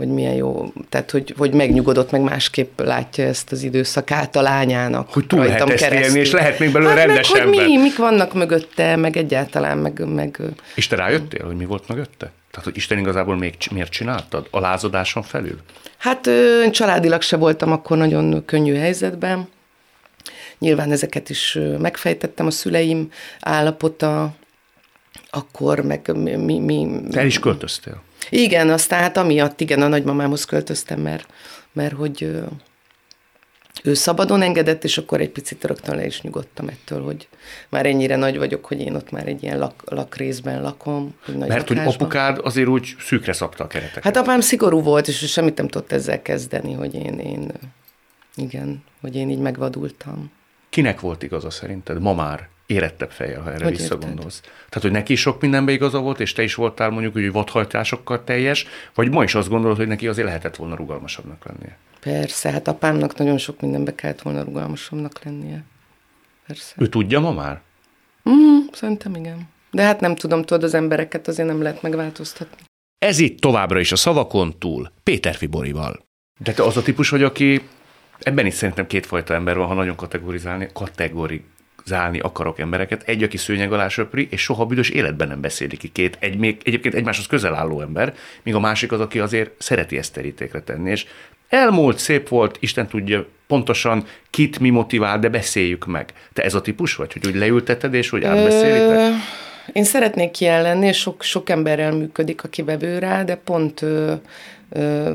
hogy 0.00 0.08
milyen 0.08 0.34
jó, 0.34 0.72
tehát 0.88 1.10
hogy, 1.10 1.34
hogy 1.36 1.52
megnyugodott, 1.52 2.10
meg 2.10 2.20
másképp 2.20 2.80
látja 2.80 3.24
ezt 3.24 3.52
az 3.52 3.62
időszakát 3.62 4.36
a 4.36 4.42
lányának. 4.42 5.12
Hogy 5.12 5.26
túl 5.26 5.44
lehet 5.44 5.70
ezt 5.70 5.92
élni, 5.92 6.18
és 6.18 6.30
lehet 6.30 6.58
még 6.58 6.72
belőle 6.72 6.90
hát 6.90 7.06
rendes 7.06 7.32
meg, 7.32 7.42
ember. 7.42 7.60
hogy 7.60 7.68
mi, 7.68 7.76
mik 7.76 7.96
vannak 7.96 8.34
mögötte, 8.34 8.96
meg 8.96 9.16
egyáltalán, 9.16 9.78
meg, 9.78 10.04
meg... 10.14 10.40
És 10.74 10.86
te 10.86 10.96
rájöttél, 10.96 11.46
hogy 11.46 11.56
mi 11.56 11.64
volt 11.64 11.88
mögötte? 11.88 12.32
Tehát, 12.50 12.64
hogy 12.64 12.76
Isten 12.76 12.98
igazából 12.98 13.36
még 13.36 13.54
miért 13.70 13.90
csináltad? 13.90 14.46
A 14.50 14.60
lázadáson 14.60 15.22
felül? 15.22 15.58
Hát 15.98 16.30
családilag 16.70 17.22
se 17.22 17.36
voltam 17.36 17.72
akkor 17.72 17.96
nagyon 17.96 18.44
könnyű 18.44 18.74
helyzetben. 18.74 19.48
Nyilván 20.58 20.92
ezeket 20.92 21.30
is 21.30 21.58
megfejtettem, 21.78 22.46
a 22.46 22.50
szüleim 22.50 23.10
állapota, 23.40 24.34
akkor 25.30 25.80
meg 25.80 26.16
mi... 26.16 26.58
mi 26.58 27.00
Te 27.10 27.24
is 27.24 27.38
költöztél? 27.38 28.02
Igen, 28.30 28.70
aztán 28.70 29.00
hát 29.00 29.16
amiatt, 29.16 29.60
igen, 29.60 29.82
a 29.82 29.88
nagymamámhoz 29.88 30.44
költöztem, 30.44 31.00
mert, 31.00 31.32
mert 31.72 31.94
hogy 31.94 32.42
ő 33.84 33.94
szabadon 33.94 34.42
engedett, 34.42 34.84
és 34.84 34.98
akkor 34.98 35.20
egy 35.20 35.30
picit 35.30 35.64
rögtön 35.64 35.96
le 35.96 36.06
is 36.06 36.20
nyugodtam 36.20 36.68
ettől, 36.68 37.02
hogy 37.02 37.28
már 37.68 37.86
ennyire 37.86 38.16
nagy 38.16 38.38
vagyok, 38.38 38.64
hogy 38.64 38.80
én 38.80 38.94
ott 38.94 39.10
már 39.10 39.28
egy 39.28 39.42
ilyen 39.42 39.58
lak, 39.58 39.82
lakrészben 39.86 40.62
lakom. 40.62 41.14
Egy 41.28 41.36
nagy 41.36 41.48
Mert 41.48 41.68
lakásban. 41.68 41.84
hogy 41.84 41.94
apukád 41.94 42.38
azért 42.42 42.68
úgy 42.68 42.94
szűkre 43.00 43.32
szabta 43.32 43.64
a 43.64 43.66
kereteket. 43.66 44.02
Hát 44.02 44.16
apám 44.16 44.40
szigorú 44.40 44.82
volt, 44.82 45.08
és 45.08 45.30
semmit 45.30 45.56
nem 45.56 45.68
tudott 45.68 45.92
ezzel 45.92 46.22
kezdeni, 46.22 46.72
hogy 46.72 46.94
én, 46.94 47.18
én 47.18 47.52
igen, 48.34 48.82
hogy 49.00 49.16
én 49.16 49.30
így 49.30 49.38
megvadultam. 49.38 50.30
Kinek 50.68 51.00
volt 51.00 51.22
igaza 51.22 51.50
szerinted 51.50 52.00
ma 52.00 52.14
már? 52.14 52.48
Érettebb 52.70 53.10
fejjel, 53.10 53.40
ha 53.40 53.52
erre 53.52 53.64
hogy 53.64 53.76
visszagondolsz. 53.76 54.36
Érted? 54.36 54.52
Tehát, 54.68 54.82
hogy 54.82 54.90
neki 54.90 55.12
is 55.12 55.20
sok 55.20 55.40
mindenbe 55.40 55.72
igaza 55.72 55.98
volt, 55.98 56.20
és 56.20 56.32
te 56.32 56.42
is 56.42 56.54
voltál 56.54 56.90
mondjuk, 56.90 57.12
hogy 57.12 57.32
vadhajtásokkal 57.32 58.24
teljes, 58.24 58.66
vagy 58.94 59.10
ma 59.10 59.22
is 59.22 59.34
azt 59.34 59.48
gondolod, 59.48 59.76
hogy 59.76 59.86
neki 59.86 60.08
azért 60.08 60.26
lehetett 60.26 60.56
volna 60.56 60.74
rugalmasabbnak 60.74 61.44
lennie? 61.46 61.76
Persze, 62.00 62.50
hát 62.50 62.68
apámnak 62.68 63.16
nagyon 63.16 63.38
sok 63.38 63.60
mindenbe 63.60 63.94
kellett 63.94 64.22
volna 64.22 64.42
rugalmasabbnak 64.42 65.24
lennie. 65.24 65.62
Persze. 66.46 66.74
Ő 66.76 66.86
tudja 66.86 67.20
ma 67.20 67.32
már? 67.32 67.60
Mm, 68.30 68.58
szerintem 68.72 69.14
igen. 69.14 69.48
De 69.70 69.82
hát 69.82 70.00
nem 70.00 70.14
tudom, 70.14 70.44
tudod, 70.44 70.62
az 70.62 70.74
embereket 70.74 71.28
azért 71.28 71.48
nem 71.48 71.62
lehet 71.62 71.82
megváltoztatni. 71.82 72.62
Ez 72.98 73.18
itt 73.18 73.40
továbbra 73.40 73.80
is 73.80 73.92
a 73.92 73.96
szavakon 73.96 74.58
túl, 74.58 74.92
Péter 75.02 75.34
Fiborival. 75.34 76.04
De 76.38 76.52
te 76.52 76.62
az 76.62 76.76
a 76.76 76.82
típus 76.82 77.08
vagy, 77.08 77.22
aki 77.22 77.62
ebben 78.18 78.46
is 78.46 78.54
szerintem 78.54 78.86
kétfajta 78.86 79.34
ember 79.34 79.56
van, 79.56 79.66
ha 79.66 79.74
nagyon 79.74 79.96
kategorizálni, 79.96 80.68
kategori, 80.72 81.44
zálni 81.86 82.18
akarok 82.18 82.58
embereket. 82.58 83.02
Egy, 83.06 83.22
aki 83.22 83.36
szőnyeg 83.36 83.72
alá 83.72 83.88
söpri, 83.88 84.28
és 84.30 84.42
soha 84.42 84.64
büdös 84.64 84.88
életben 84.88 85.28
nem 85.28 85.40
beszéli 85.40 85.76
ki 85.76 85.88
két, 85.88 86.16
egy, 86.20 86.36
még 86.36 86.60
egyébként 86.64 86.94
egymáshoz 86.94 87.26
közel 87.26 87.54
álló 87.54 87.80
ember, 87.80 88.14
míg 88.42 88.54
a 88.54 88.60
másik 88.60 88.92
az, 88.92 89.00
aki 89.00 89.18
azért 89.18 89.50
szereti 89.58 89.98
ezt 89.98 90.12
terítékre 90.12 90.60
tenni. 90.60 90.90
És 90.90 91.06
elmúlt, 91.48 91.98
szép 91.98 92.28
volt, 92.28 92.56
Isten 92.60 92.86
tudja 92.86 93.26
pontosan 93.46 94.04
kit 94.30 94.58
mi 94.58 94.70
motivál, 94.70 95.18
de 95.18 95.28
beszéljük 95.28 95.86
meg. 95.86 96.12
Te 96.32 96.42
ez 96.42 96.54
a 96.54 96.60
típus 96.60 96.94
vagy, 96.94 97.12
hogy 97.12 97.26
úgy 97.26 97.34
leülteted, 97.34 97.94
és 97.94 98.08
hogy 98.08 98.24
átbeszélitek? 98.24 99.12
Én 99.72 99.84
szeretnék 99.84 100.40
ilyen 100.40 100.82
és 100.82 100.98
sok, 100.98 101.22
sok 101.22 101.50
emberrel 101.50 101.92
működik, 101.92 102.44
aki 102.44 102.62
vevő 102.62 102.98
rá, 102.98 103.22
de 103.22 103.34
pont 103.34 103.84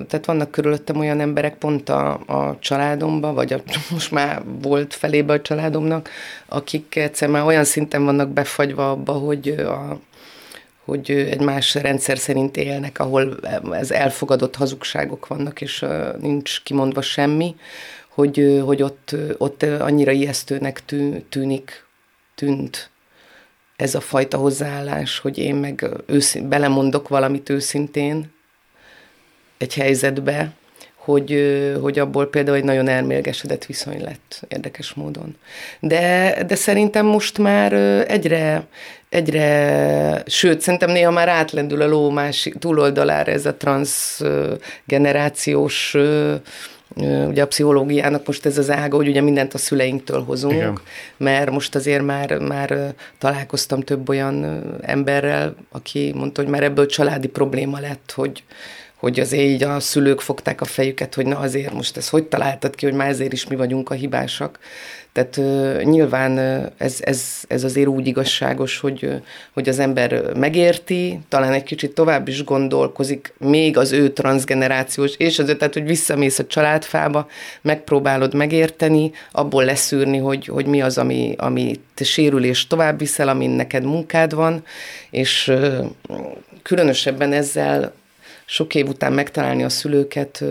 tehát 0.07 0.25
vannak 0.25 0.51
körülöttem 0.51 0.99
olyan 0.99 1.19
emberek 1.19 1.57
pont 1.57 1.89
a, 1.89 2.13
a 2.13 2.57
családomba, 2.59 3.33
vagy 3.33 3.53
a, 3.53 3.61
most 3.91 4.11
már 4.11 4.41
volt 4.61 4.93
felébe 4.93 5.33
a 5.33 5.41
családomnak, 5.41 6.09
akik 6.45 6.95
egyszer 6.95 7.29
már 7.29 7.45
olyan 7.45 7.63
szinten 7.63 8.05
vannak 8.05 8.29
befagyva 8.29 8.91
abba, 8.91 9.11
hogy 9.11 9.49
a, 9.49 9.99
hogy 10.85 11.11
egy 11.11 11.41
más 11.41 11.73
rendszer 11.73 12.17
szerint 12.17 12.57
élnek, 12.57 12.99
ahol 12.99 13.37
ez 13.71 13.91
elfogadott 13.91 14.55
hazugságok 14.55 15.27
vannak, 15.27 15.61
és 15.61 15.85
nincs 16.19 16.61
kimondva 16.63 17.01
semmi, 17.01 17.55
hogy, 18.09 18.61
hogy 18.65 18.81
ott, 18.81 19.15
ott 19.37 19.63
annyira 19.63 20.11
ijesztőnek 20.11 20.83
tűnik, 21.29 21.85
tűnt 22.35 22.89
ez 23.75 23.95
a 23.95 23.99
fajta 23.99 24.37
hozzáállás, 24.37 25.19
hogy 25.19 25.37
én 25.37 25.55
meg 25.55 25.89
őszín, 26.05 26.49
belemondok 26.49 27.07
valamit 27.07 27.49
őszintén, 27.49 28.33
egy 29.57 29.73
helyzetbe, 29.73 30.53
hogy, 30.95 31.43
hogy 31.81 31.99
abból 31.99 32.25
például 32.25 32.57
egy 32.57 32.63
nagyon 32.63 32.87
elmélgesedett 32.87 33.65
viszony 33.65 34.01
lett 34.01 34.41
érdekes 34.47 34.93
módon. 34.93 35.35
De, 35.79 36.35
de 36.47 36.55
szerintem 36.55 37.05
most 37.05 37.37
már 37.37 37.73
egyre, 38.07 38.65
egyre, 39.09 40.23
sőt, 40.25 40.61
szerintem 40.61 40.91
néha 40.91 41.11
már 41.11 41.27
átlendül 41.27 41.81
a 41.81 41.87
ló 41.87 42.09
másik 42.09 42.57
túloldalára 42.57 43.31
ez 43.31 43.45
a 43.45 43.55
transgenerációs 43.55 45.95
ugye 47.27 47.41
a 47.41 47.47
pszichológiának 47.47 48.27
most 48.27 48.45
ez 48.45 48.57
az 48.57 48.69
ága, 48.69 48.95
hogy 48.95 49.07
ugye 49.07 49.21
mindent 49.21 49.53
a 49.53 49.57
szüleinktől 49.57 50.23
hozunk, 50.23 50.53
Igen. 50.53 50.79
mert 51.17 51.51
most 51.51 51.75
azért 51.75 52.05
már, 52.05 52.37
már 52.37 52.93
találkoztam 53.17 53.81
több 53.81 54.09
olyan 54.09 54.63
emberrel, 54.81 55.55
aki 55.71 56.11
mondta, 56.15 56.41
hogy 56.41 56.51
már 56.51 56.63
ebből 56.63 56.85
családi 56.85 57.27
probléma 57.27 57.79
lett, 57.79 58.11
hogy, 58.15 58.43
hogy 59.05 59.19
azért 59.19 59.43
így 59.43 59.63
a 59.63 59.79
szülők 59.79 60.21
fogták 60.21 60.61
a 60.61 60.65
fejüket, 60.65 61.15
hogy 61.15 61.25
na 61.25 61.37
azért 61.37 61.73
most 61.73 61.97
ez 61.97 62.09
hogy 62.09 62.23
találtad 62.23 62.75
ki, 62.75 62.85
hogy 62.85 62.93
már 62.93 63.09
ezért 63.09 63.33
is 63.33 63.47
mi 63.47 63.55
vagyunk 63.55 63.89
a 63.89 63.93
hibásak. 63.93 64.59
Tehát 65.11 65.37
uh, 65.37 65.81
nyilván 65.81 66.37
ez, 66.77 66.97
ez, 66.99 67.23
ez 67.47 67.63
azért 67.63 67.87
úgy 67.87 68.07
igazságos, 68.07 68.79
hogy, 68.79 69.21
hogy 69.53 69.69
az 69.69 69.79
ember 69.79 70.33
megérti, 70.35 71.19
talán 71.29 71.53
egy 71.53 71.63
kicsit 71.63 71.93
tovább 71.93 72.27
is 72.27 72.43
gondolkozik, 72.43 73.33
még 73.37 73.77
az 73.77 73.91
ő 73.91 74.09
transgenerációs, 74.09 75.15
és 75.17 75.39
az 75.39 75.55
tehát, 75.57 75.73
hogy 75.73 75.85
visszamész 75.85 76.39
a 76.39 76.47
családfába, 76.47 77.27
megpróbálod 77.61 78.33
megérteni, 78.33 79.11
abból 79.31 79.65
leszűrni, 79.65 80.17
hogy, 80.17 80.45
hogy 80.45 80.65
mi 80.65 80.81
az, 80.81 80.97
ami, 80.97 81.35
ami 81.37 81.79
te 81.93 82.03
sérülés 82.03 82.67
tovább 82.67 82.99
viszel, 82.99 83.27
amin 83.27 83.49
neked 83.49 83.83
munkád 83.83 84.33
van, 84.33 84.63
és 85.09 85.47
uh, 85.47 85.85
különösebben 86.61 87.33
ezzel 87.33 87.93
sok 88.45 88.75
év 88.75 88.87
után 88.87 89.13
megtalálni 89.13 89.63
a 89.63 89.69
szülőket, 89.69 90.43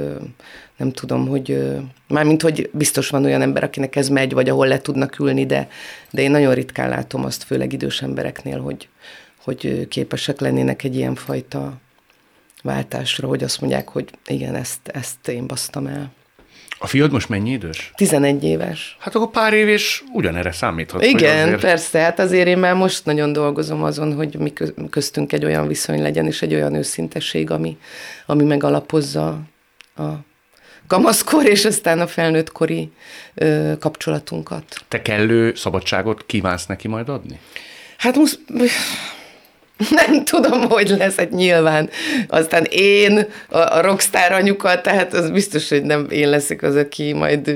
nem 0.76 0.92
tudom, 0.92 1.28
hogy 1.28 1.72
mármint, 2.08 2.42
hogy 2.42 2.70
biztos 2.72 3.08
van 3.08 3.24
olyan 3.24 3.42
ember, 3.42 3.64
akinek 3.64 3.96
ez 3.96 4.08
megy, 4.08 4.32
vagy 4.32 4.48
ahol 4.48 4.66
le 4.66 4.80
tudnak 4.80 5.18
ülni, 5.18 5.46
de, 5.46 5.68
de 6.10 6.22
én 6.22 6.30
nagyon 6.30 6.54
ritkán 6.54 6.88
látom 6.88 7.24
azt, 7.24 7.42
főleg 7.42 7.72
idős 7.72 8.02
embereknél, 8.02 8.60
hogy, 8.60 8.88
hogy 9.44 9.88
képesek 9.88 10.40
lennének 10.40 10.82
egy 10.82 10.96
ilyen 10.96 11.14
fajta 11.14 11.80
váltásra, 12.62 13.28
hogy 13.28 13.42
azt 13.42 13.60
mondják, 13.60 13.88
hogy 13.88 14.10
igen, 14.26 14.54
ezt, 14.54 14.88
ezt 14.88 15.28
én 15.28 15.46
basztam 15.46 15.86
el. 15.86 16.12
A 16.78 16.86
fiad 16.86 17.12
most 17.12 17.28
mennyi 17.28 17.50
idős? 17.50 17.90
11 17.94 18.44
éves. 18.44 18.96
Hát 19.00 19.14
akkor 19.14 19.30
pár 19.30 19.52
év 19.52 19.68
és 19.68 20.02
ugyanerre 20.12 20.52
számíthat. 20.52 21.04
Igen, 21.04 21.46
azért... 21.46 21.60
persze, 21.60 21.98
hát 21.98 22.18
azért 22.18 22.46
én 22.46 22.58
már 22.58 22.74
most 22.74 23.04
nagyon 23.04 23.32
dolgozom 23.32 23.82
azon, 23.82 24.14
hogy 24.14 24.38
mi 24.38 24.52
köztünk 24.90 25.32
egy 25.32 25.44
olyan 25.44 25.66
viszony 25.66 26.02
legyen, 26.02 26.26
és 26.26 26.42
egy 26.42 26.54
olyan 26.54 26.74
őszintesség, 26.74 27.50
ami, 27.50 27.76
ami 28.26 28.44
megalapozza 28.44 29.40
a 29.96 30.02
kamaszkor 30.86 31.46
és 31.46 31.64
aztán 31.64 32.00
a 32.00 32.06
felnőttkori 32.06 32.90
ö, 33.34 33.72
kapcsolatunkat. 33.80 34.64
Te 34.88 35.02
kellő 35.02 35.54
szabadságot 35.54 36.26
kívánsz 36.26 36.66
neki 36.66 36.88
majd 36.88 37.08
adni? 37.08 37.38
Hát 37.96 38.16
most 38.16 38.38
nem 39.90 40.24
tudom, 40.24 40.68
hogy 40.68 40.88
lesz, 40.88 41.16
hát 41.16 41.30
nyilván. 41.30 41.90
Aztán 42.28 42.66
én, 42.70 43.26
a, 43.48 43.58
a 43.58 43.80
rockstar 43.80 44.32
anyuka, 44.32 44.80
tehát 44.80 45.14
az 45.14 45.30
biztos, 45.30 45.68
hogy 45.68 45.82
nem 45.82 46.06
én 46.10 46.28
leszek 46.28 46.62
az, 46.62 46.76
aki 46.76 47.12
majd 47.12 47.54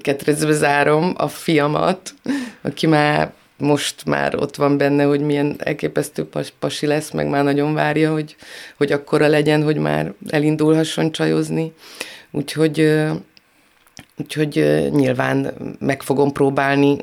ketrecbe 0.00 0.52
zárom 0.52 1.14
a 1.16 1.28
fiamat, 1.28 2.14
aki 2.62 2.86
már 2.86 3.32
most 3.60 4.04
már 4.04 4.34
ott 4.36 4.56
van 4.56 4.76
benne, 4.76 5.04
hogy 5.04 5.20
milyen 5.20 5.56
elképesztő 5.58 6.24
pas, 6.24 6.52
pasi 6.58 6.86
lesz, 6.86 7.10
meg 7.10 7.28
már 7.28 7.44
nagyon 7.44 7.74
várja, 7.74 8.12
hogy, 8.12 8.36
hogy 8.76 8.92
akkora 8.92 9.26
legyen, 9.26 9.62
hogy 9.62 9.76
már 9.76 10.12
elindulhasson 10.28 11.12
csajozni. 11.12 11.72
Úgyhogy, 12.30 13.00
úgyhogy 14.16 14.54
nyilván 14.90 15.54
meg 15.78 16.02
fogom 16.02 16.32
próbálni 16.32 16.96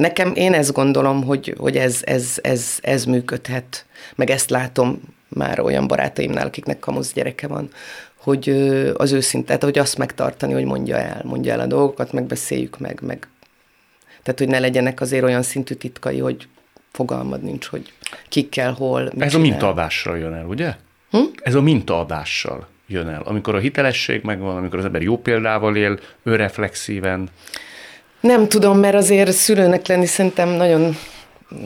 nekem 0.00 0.32
én 0.34 0.52
ezt 0.52 0.72
gondolom, 0.72 1.24
hogy, 1.24 1.54
hogy 1.58 1.76
ez, 1.76 2.00
ez, 2.04 2.38
ez, 2.42 2.78
ez 2.80 3.04
működhet, 3.04 3.86
meg 4.14 4.30
ezt 4.30 4.50
látom 4.50 5.00
már 5.28 5.60
olyan 5.60 5.86
barátaimnál, 5.86 6.46
akiknek 6.46 6.78
kamusz 6.78 7.12
gyereke 7.12 7.46
van, 7.46 7.68
hogy 8.16 8.48
az 8.94 9.12
őszintet, 9.12 9.62
hogy 9.62 9.78
azt 9.78 9.98
megtartani, 9.98 10.52
hogy 10.52 10.64
mondja 10.64 10.96
el, 10.96 11.20
mondja 11.24 11.52
el 11.52 11.60
a 11.60 11.66
dolgokat, 11.66 12.12
megbeszéljük 12.12 12.78
meg, 12.78 13.00
meg 13.02 13.28
tehát, 14.22 14.38
hogy 14.38 14.48
ne 14.48 14.58
legyenek 14.58 15.00
azért 15.00 15.24
olyan 15.24 15.42
szintű 15.42 15.74
titkai, 15.74 16.18
hogy 16.18 16.48
fogalmad 16.92 17.42
nincs, 17.42 17.66
hogy 17.66 17.92
kikkel, 18.28 18.72
hol, 18.72 19.02
mit 19.02 19.22
Ez 19.22 19.30
csinál. 19.30 19.46
a 19.46 19.48
mintaadással 19.48 20.18
jön 20.18 20.32
el, 20.32 20.46
ugye? 20.46 20.74
Hm? 21.10 21.18
Ez 21.42 21.54
a 21.54 21.60
mintaadással 21.60 22.68
jön 22.86 23.08
el. 23.08 23.22
Amikor 23.22 23.54
a 23.54 23.58
hitelesség 23.58 24.22
megvan, 24.22 24.56
amikor 24.56 24.78
az 24.78 24.84
ember 24.84 25.02
jó 25.02 25.18
példával 25.18 25.76
él, 25.76 25.98
ő 26.22 26.36
reflexíven. 26.36 27.28
Nem 28.20 28.48
tudom, 28.48 28.78
mert 28.78 28.94
azért 28.94 29.32
szülőnek 29.32 29.86
lenni 29.86 30.06
szerintem 30.06 30.48
nagyon 30.48 30.96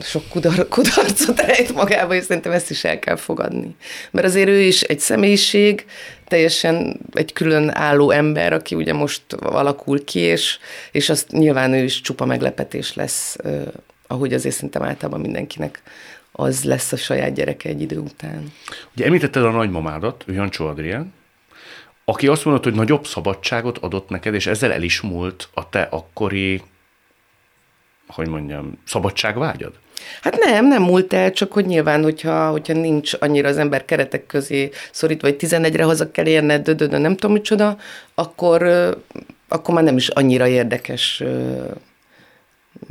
sok 0.01 0.23
kudar, 0.29 0.67
kudarcot 0.69 1.41
rejt 1.41 1.73
magába, 1.73 2.13
és 2.13 2.23
szerintem 2.23 2.51
ezt 2.51 2.69
is 2.69 2.83
el 2.83 2.99
kell 2.99 3.15
fogadni. 3.15 3.75
Mert 4.11 4.27
azért 4.27 4.47
ő 4.47 4.59
is 4.59 4.81
egy 4.81 4.99
személyiség, 4.99 5.85
teljesen 6.27 6.99
egy 7.13 7.33
külön 7.33 7.75
álló 7.75 8.11
ember, 8.11 8.53
aki 8.53 8.75
ugye 8.75 8.93
most 8.93 9.33
alakul 9.33 10.03
ki, 10.03 10.19
és, 10.19 10.57
és 10.91 11.09
azt 11.09 11.31
nyilván 11.31 11.73
ő 11.73 11.83
is 11.83 12.01
csupa 12.01 12.25
meglepetés 12.25 12.93
lesz, 12.93 13.37
ahogy 14.07 14.33
azért 14.33 14.55
szerintem 14.55 14.83
általában 14.83 15.19
mindenkinek 15.21 15.81
az 16.31 16.63
lesz 16.63 16.91
a 16.91 16.97
saját 16.97 17.33
gyereke 17.33 17.69
egy 17.69 17.81
idő 17.81 17.97
után. 17.97 18.51
Ugye 18.95 19.05
említetted 19.05 19.43
a 19.43 19.51
nagymamádat, 19.51 20.23
Jancsó 20.27 20.67
Adrián, 20.67 21.13
aki 22.05 22.27
azt 22.27 22.45
mondott, 22.45 22.63
hogy 22.63 22.73
nagyobb 22.73 23.05
szabadságot 23.05 23.77
adott 23.77 24.09
neked, 24.09 24.33
és 24.33 24.47
ezzel 24.47 24.71
el 24.71 24.81
is 24.81 25.01
múlt 25.01 25.49
a 25.53 25.69
te 25.69 25.81
akkori 25.81 26.61
hogy 28.07 28.27
mondjam, 28.27 28.77
szabadságvágyad? 28.85 29.73
Hát 30.21 30.37
nem, 30.37 30.67
nem 30.67 30.83
múlt 30.83 31.13
el, 31.13 31.31
csak 31.31 31.51
hogy 31.51 31.65
nyilván, 31.65 32.03
hogyha, 32.03 32.49
hogyha 32.49 32.73
nincs 32.73 33.13
annyira 33.19 33.49
az 33.49 33.57
ember 33.57 33.85
keretek 33.85 34.25
közé 34.25 34.69
szorít, 34.91 35.21
vagy 35.21 35.35
11-re 35.39 35.83
haza 35.83 36.11
kell 36.11 36.25
érned, 36.25 36.63
dödödö, 36.63 36.97
nem 36.97 37.15
tudom 37.15 37.35
micsoda, 37.35 37.77
akkor, 38.15 38.63
akkor 39.47 39.73
már 39.73 39.83
nem 39.83 39.95
is 39.97 40.07
annyira 40.07 40.47
érdekes 40.47 41.23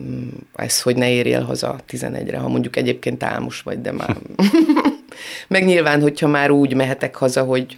mm, 0.03 0.29
ez, 0.55 0.83
hogy 0.83 0.97
ne 0.97 1.11
érjél 1.11 1.43
haza 1.43 1.79
11-re, 1.89 2.39
ha 2.39 2.49
mondjuk 2.49 2.77
egyébként 2.77 3.23
álmos 3.23 3.62
vagy, 3.62 3.81
de 3.81 3.93
már... 3.93 4.17
Meg 5.49 5.65
nyilván, 5.65 6.01
hogyha 6.01 6.29
már 6.29 6.51
úgy 6.51 6.75
mehetek 6.75 7.15
haza, 7.17 7.43
hogy 7.43 7.77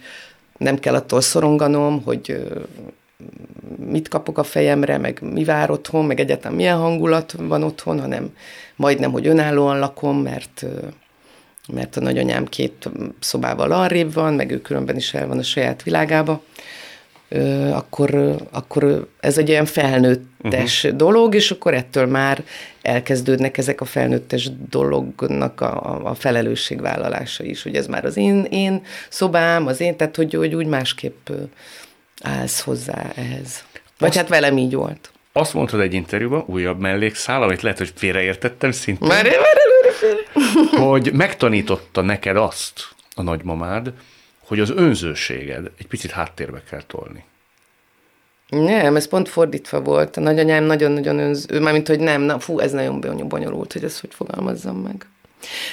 nem 0.57 0.79
kell 0.79 0.95
attól 0.95 1.21
szoronganom, 1.21 2.03
hogy 2.03 2.47
mit 3.77 4.07
kapok 4.07 4.37
a 4.37 4.43
fejemre, 4.43 4.97
meg 4.97 5.19
mi 5.21 5.43
vár 5.43 5.71
otthon, 5.71 6.05
meg 6.05 6.19
egyetem 6.19 6.53
milyen 6.53 6.77
hangulat 6.77 7.35
van 7.37 7.63
otthon, 7.63 7.99
hanem 7.99 8.33
majdnem, 8.75 9.11
hogy 9.11 9.27
önállóan 9.27 9.79
lakom, 9.79 10.17
mert 10.17 10.65
mert 11.73 11.95
a 11.95 12.01
nagyanyám 12.01 12.45
két 12.45 12.89
szobával 13.19 13.71
arrébb 13.71 14.13
van, 14.13 14.33
meg 14.33 14.51
ő 14.51 14.61
különben 14.61 14.95
is 14.95 15.13
el 15.13 15.27
van 15.27 15.37
a 15.37 15.43
saját 15.43 15.83
világába, 15.83 16.41
akkor, 17.71 18.35
akkor 18.51 19.07
ez 19.19 19.37
egy 19.37 19.49
olyan 19.49 19.65
felnőttes 19.65 20.83
uh-huh. 20.83 20.97
dolog, 20.97 21.35
és 21.35 21.51
akkor 21.51 21.73
ettől 21.73 22.05
már 22.05 22.43
elkezdődnek 22.81 23.57
ezek 23.57 23.81
a 23.81 23.85
felnőttes 23.85 24.49
dolognak 24.69 25.61
a, 25.61 25.99
a 26.03 26.13
felelősségvállalása 26.13 27.43
is, 27.43 27.63
hogy 27.63 27.75
ez 27.75 27.87
már 27.87 28.05
az 28.05 28.17
én, 28.17 28.43
én 28.49 28.81
szobám, 29.09 29.67
az 29.67 29.79
én, 29.79 29.95
tehát 29.95 30.15
hogy, 30.15 30.33
hogy 30.33 30.55
úgy 30.55 30.65
másképp 30.65 31.29
állsz 32.21 32.61
hozzá 32.61 33.11
ehhez. 33.15 33.63
Vagy 33.97 34.09
azt, 34.09 34.17
hát 34.17 34.27
velem 34.27 34.57
így 34.57 34.73
volt. 34.73 35.11
Azt 35.31 35.53
mondtad 35.53 35.79
egy 35.79 35.93
interjúban, 35.93 36.43
újabb 36.45 36.79
mellékszál, 36.79 37.43
amit 37.43 37.61
lehet, 37.61 37.77
hogy 37.77 37.91
félreértettem 37.95 38.71
szintén. 38.71 39.07
Már, 39.07 39.23
már 39.23 39.35
előre 39.35 39.91
félre. 39.91 40.85
Hogy 40.85 41.11
megtanította 41.13 42.01
neked 42.01 42.37
azt 42.37 42.95
a 43.15 43.21
nagymamád, 43.21 43.93
hogy 44.47 44.59
az 44.59 44.69
önzőséged 44.69 45.71
egy 45.77 45.87
picit 45.87 46.11
háttérbe 46.11 46.61
kell 46.69 46.81
tolni. 46.87 47.23
Nem, 48.49 48.95
ez 48.95 49.07
pont 49.07 49.29
fordítva 49.29 49.81
volt. 49.81 50.17
A 50.17 50.21
nagyanyám 50.21 50.63
nagyon-nagyon 50.63 51.19
önző, 51.19 51.59
mármint, 51.59 51.87
hogy 51.87 51.99
nem, 51.99 52.21
na, 52.21 52.39
fú, 52.39 52.59
ez 52.59 52.71
nagyon 52.71 53.27
bonyolult, 53.27 53.73
hogy 53.73 53.83
ezt 53.83 53.99
hogy 53.99 54.13
fogalmazzam 54.13 54.77
meg. 54.77 55.05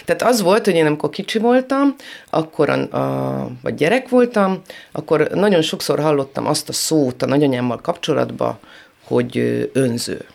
Tehát 0.04 0.22
az 0.22 0.42
volt, 0.42 0.64
hogy 0.64 0.74
én 0.74 0.86
amikor 0.86 1.10
kicsi 1.10 1.38
voltam, 1.38 1.94
akkor, 2.30 2.68
a, 2.68 2.96
a, 2.96 3.50
vagy 3.62 3.74
gyerek 3.74 4.08
voltam, 4.08 4.62
akkor 4.92 5.20
nagyon 5.20 5.62
sokszor 5.62 6.00
hallottam 6.00 6.46
azt 6.46 6.68
a 6.68 6.72
szót 6.72 7.22
a 7.22 7.26
nagyanyámmal 7.26 7.80
kapcsolatban, 7.80 8.58
hogy 9.04 9.38
önző. 9.72 10.26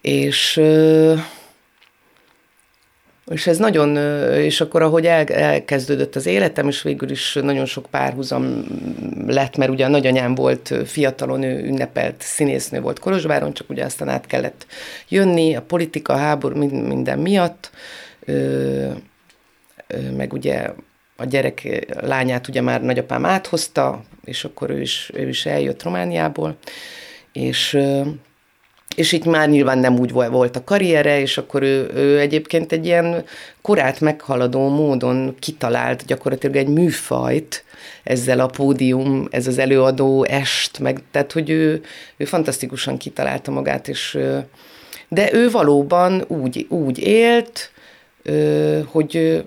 És 0.00 0.60
és 3.30 3.46
ez 3.46 3.58
nagyon, 3.58 3.96
és 4.36 4.60
akkor 4.60 4.82
ahogy 4.82 5.06
el, 5.06 5.24
elkezdődött 5.24 6.16
az 6.16 6.26
életem, 6.26 6.68
és 6.68 6.82
végül 6.82 7.10
is 7.10 7.38
nagyon 7.42 7.64
sok 7.64 7.86
párhuzam 7.90 8.64
lett, 9.26 9.56
mert 9.56 9.70
ugye 9.70 9.84
a 9.84 9.88
nagyanyám 9.88 10.34
volt 10.34 10.74
fiatalon, 10.84 11.42
ő 11.42 11.64
ünnepelt 11.64 12.14
színésznő 12.18 12.80
volt 12.80 12.98
Kolozsváron, 12.98 13.52
csak 13.52 13.70
ugye 13.70 13.84
aztán 13.84 14.08
át 14.08 14.26
kellett 14.26 14.66
jönni, 15.08 15.56
a 15.56 15.62
politika, 15.62 16.12
a 16.12 16.16
háború, 16.16 16.56
minden 16.66 17.18
miatt, 17.18 17.70
meg 20.16 20.32
ugye 20.32 20.70
a 21.16 21.24
gyerek 21.24 21.86
lányát 22.00 22.48
ugye 22.48 22.60
már 22.60 22.82
nagyapám 22.82 23.24
áthozta, 23.24 24.02
és 24.24 24.44
akkor 24.44 24.70
ő 24.70 24.80
is, 24.80 25.10
ő 25.14 25.28
is 25.28 25.46
eljött 25.46 25.82
Romániából, 25.82 26.56
és 27.32 27.78
és 28.94 29.12
így 29.12 29.24
már 29.24 29.48
nyilván 29.48 29.78
nem 29.78 29.98
úgy 29.98 30.12
volt 30.12 30.56
a 30.56 30.64
karriere, 30.64 31.20
és 31.20 31.38
akkor 31.38 31.62
ő, 31.62 31.90
ő 31.94 32.18
egyébként 32.18 32.72
egy 32.72 32.86
ilyen 32.86 33.24
korát 33.62 34.00
meghaladó 34.00 34.68
módon 34.68 35.34
kitalált 35.38 36.04
gyakorlatilag 36.04 36.56
egy 36.56 36.68
műfajt, 36.68 37.64
ezzel 38.02 38.40
a 38.40 38.46
pódium, 38.46 39.28
ez 39.30 39.46
az 39.46 39.58
előadó 39.58 40.24
est, 40.24 40.78
meg, 40.78 41.00
tehát 41.10 41.32
hogy 41.32 41.50
ő, 41.50 41.82
ő 42.16 42.24
fantasztikusan 42.24 42.96
kitalálta 42.96 43.50
magát, 43.50 43.88
és 43.88 44.18
de 45.08 45.32
ő 45.32 45.50
valóban 45.50 46.24
úgy, 46.28 46.66
úgy 46.68 46.98
élt, 46.98 47.70
hogy 48.84 49.44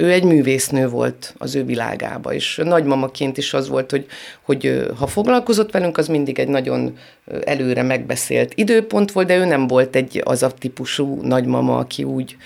ő 0.00 0.12
egy 0.12 0.24
művésznő 0.24 0.88
volt 0.88 1.34
az 1.38 1.54
ő 1.54 1.64
világába, 1.64 2.32
és 2.32 2.60
nagymamaként 2.64 3.36
is 3.36 3.54
az 3.54 3.68
volt, 3.68 3.90
hogy, 3.90 4.06
hogy 4.42 4.86
ha 4.98 5.06
foglalkozott 5.06 5.70
velünk, 5.70 5.98
az 5.98 6.08
mindig 6.08 6.38
egy 6.38 6.48
nagyon 6.48 6.98
előre 7.44 7.82
megbeszélt 7.82 8.52
időpont 8.54 9.12
volt, 9.12 9.26
de 9.26 9.36
ő 9.36 9.44
nem 9.44 9.66
volt 9.66 9.96
egy 9.96 10.22
az 10.24 10.42
a 10.42 10.50
típusú 10.50 11.20
nagymama, 11.22 11.78
aki 11.78 12.04
úgy 12.04 12.36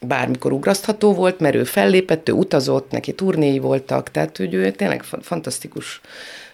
bármikor 0.00 0.52
ugrasztható 0.52 1.14
volt, 1.14 1.40
mert 1.40 1.54
ő 1.54 1.64
fellépett, 1.64 2.28
ő 2.28 2.32
utazott, 2.32 2.90
neki 2.90 3.12
turnéi 3.12 3.58
voltak, 3.58 4.10
tehát 4.10 4.36
hogy 4.36 4.54
ő 4.54 4.70
tényleg 4.70 5.02
fantasztikus. 5.02 6.00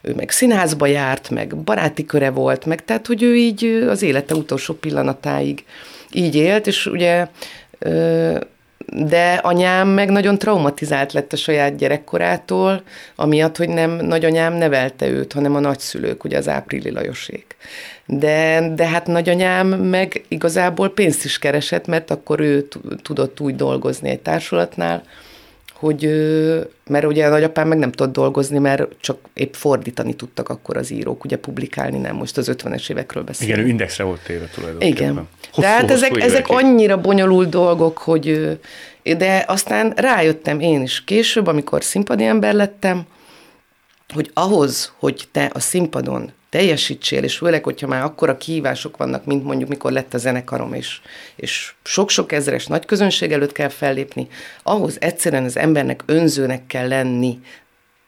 Ő 0.02 0.14
meg 0.14 0.30
színházba 0.30 0.86
járt, 0.86 1.30
meg 1.30 1.56
baráti 1.56 2.06
köre 2.06 2.30
volt, 2.30 2.66
meg 2.66 2.84
tehát, 2.84 3.06
hogy 3.06 3.22
ő 3.22 3.36
így 3.36 3.64
az 3.64 4.02
élete 4.02 4.34
utolsó 4.34 4.74
pillanatáig 4.74 5.64
így 6.12 6.34
élt, 6.34 6.66
és 6.66 6.86
ugye 6.86 7.26
de 8.86 9.32
anyám 9.34 9.88
meg 9.88 10.10
nagyon 10.10 10.38
traumatizált 10.38 11.12
lett 11.12 11.32
a 11.32 11.36
saját 11.36 11.76
gyerekkorától, 11.76 12.82
amiatt, 13.16 13.56
hogy 13.56 13.68
nem 13.68 13.90
nagyanyám 13.90 14.54
nevelte 14.54 15.06
őt, 15.06 15.32
hanem 15.32 15.54
a 15.54 15.60
nagyszülők, 15.60 16.24
ugye 16.24 16.36
az 16.36 16.48
Áprili 16.48 16.90
Lajosék. 16.90 17.56
De, 18.06 18.68
de 18.74 18.86
hát 18.86 19.06
nagyanyám 19.06 19.66
meg 19.68 20.24
igazából 20.28 20.88
pénzt 20.88 21.24
is 21.24 21.38
keresett, 21.38 21.86
mert 21.86 22.10
akkor 22.10 22.40
ő 22.40 22.68
tudott 23.02 23.40
úgy 23.40 23.56
dolgozni 23.56 24.08
egy 24.08 24.20
társulatnál, 24.20 25.02
hogy, 25.84 26.08
mert 26.86 27.04
ugye 27.04 27.26
a 27.26 27.28
nagyapám 27.28 27.68
meg 27.68 27.78
nem 27.78 27.92
tudott 27.92 28.12
dolgozni, 28.12 28.58
mert 28.58 28.88
csak 29.00 29.18
épp 29.34 29.52
fordítani 29.52 30.14
tudtak 30.14 30.48
akkor 30.48 30.76
az 30.76 30.90
írók, 30.90 31.24
ugye 31.24 31.36
publikálni 31.36 31.98
nem, 31.98 32.16
most 32.16 32.36
az 32.36 32.50
50-es 32.52 32.90
évekről 32.90 33.22
beszélünk. 33.22 33.56
Igen, 33.56 33.68
ő 33.68 33.70
indexre 33.70 34.04
volt 34.04 34.20
téve 34.26 34.46
tulajdonképpen. 34.54 35.02
Igen. 35.02 35.14
Hosszú, 35.14 35.60
Tehát 35.60 35.90
ezek, 35.90 36.22
ezek 36.22 36.48
annyira 36.48 37.00
bonyolult 37.00 37.48
dolgok, 37.48 37.98
hogy 37.98 38.58
de 39.02 39.44
aztán 39.46 39.92
rájöttem 39.96 40.60
én 40.60 40.82
is 40.82 41.04
később, 41.04 41.46
amikor 41.46 41.84
színpadi 41.84 42.24
ember 42.24 42.54
lettem, 42.54 43.02
hogy 44.14 44.30
ahhoz, 44.34 44.92
hogy 44.98 45.28
te 45.32 45.50
a 45.54 45.60
színpadon 45.60 46.32
teljesítsél, 46.54 47.22
és 47.22 47.36
főleg, 47.36 47.64
hogyha 47.64 47.86
már 47.86 48.02
akkora 48.02 48.36
kihívások 48.36 48.96
vannak, 48.96 49.24
mint 49.24 49.44
mondjuk 49.44 49.68
mikor 49.68 49.92
lett 49.92 50.14
a 50.14 50.18
zenekarom, 50.18 50.74
és, 50.74 51.00
és 51.36 51.74
sok-sok 51.82 52.32
ezeres 52.32 52.66
nagy 52.66 52.84
közönség 52.84 53.32
előtt 53.32 53.52
kell 53.52 53.68
fellépni, 53.68 54.28
ahhoz 54.62 54.96
egyszerűen 55.00 55.44
az 55.44 55.56
embernek 55.56 56.02
önzőnek 56.06 56.66
kell 56.66 56.88
lenni, 56.88 57.40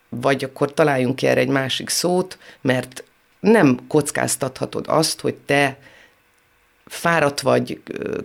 vagy 0.09 0.43
akkor 0.43 0.73
találjunk 0.73 1.15
ki 1.15 1.27
erre 1.27 1.39
egy 1.39 1.47
másik 1.47 1.89
szót, 1.89 2.37
mert 2.61 3.03
nem 3.39 3.79
kockáztathatod 3.87 4.85
azt, 4.87 5.21
hogy 5.21 5.35
te 5.45 5.77
fáradt 6.85 7.41
vagy, 7.41 7.81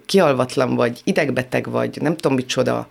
kialvatlan 0.07 0.75
vagy, 0.75 1.01
idegbeteg 1.05 1.71
vagy, 1.71 1.99
nem 2.01 2.17
tudom 2.17 2.37
micsoda, 2.37 2.89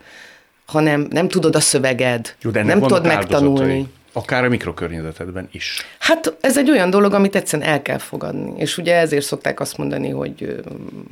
hanem 0.65 1.07
nem 1.09 1.27
tudod 1.27 1.55
a 1.55 1.59
szöveged, 1.59 2.35
Jó, 2.41 2.51
nem 2.51 2.79
tudod 2.79 3.05
megtanulni. 3.05 3.87
Akár 4.13 4.43
a 4.43 4.49
mikrokörnyezetedben 4.49 5.47
is. 5.51 5.85
Hát 5.99 6.37
ez 6.41 6.57
egy 6.57 6.69
olyan 6.69 6.89
dolog, 6.89 7.13
amit 7.13 7.35
egyszerűen 7.35 7.69
el 7.69 7.81
kell 7.81 7.97
fogadni. 7.97 8.53
És 8.57 8.77
ugye 8.77 8.95
ezért 8.95 9.25
szokták 9.25 9.59
azt 9.59 9.77
mondani, 9.77 10.09
hogy, 10.09 10.61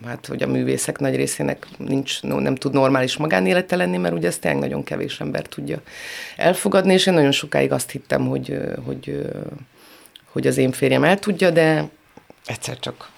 hát, 0.05 0.25
hogy 0.25 0.43
a 0.43 0.47
művészek 0.47 0.99
nagy 0.99 1.15
részének 1.15 1.67
nincs, 1.77 2.21
nem 2.21 2.55
tud 2.55 2.73
normális 2.73 3.17
magánélete 3.17 3.75
lenni, 3.75 3.97
mert 3.97 4.13
ugye 4.13 4.27
ezt 4.27 4.41
tényleg 4.41 4.59
nagyon 4.61 4.83
kevés 4.83 5.19
ember 5.19 5.41
tudja 5.41 5.81
elfogadni, 6.35 6.93
és 6.93 7.05
én 7.05 7.13
nagyon 7.13 7.31
sokáig 7.31 7.71
azt 7.71 7.91
hittem, 7.91 8.27
hogy, 8.27 8.57
hogy, 8.85 9.21
hogy 10.31 10.47
az 10.47 10.57
én 10.57 10.71
férjem 10.71 11.03
el 11.03 11.19
tudja, 11.19 11.49
de 11.49 11.89
egyszer 12.45 12.79
csak 12.79 13.09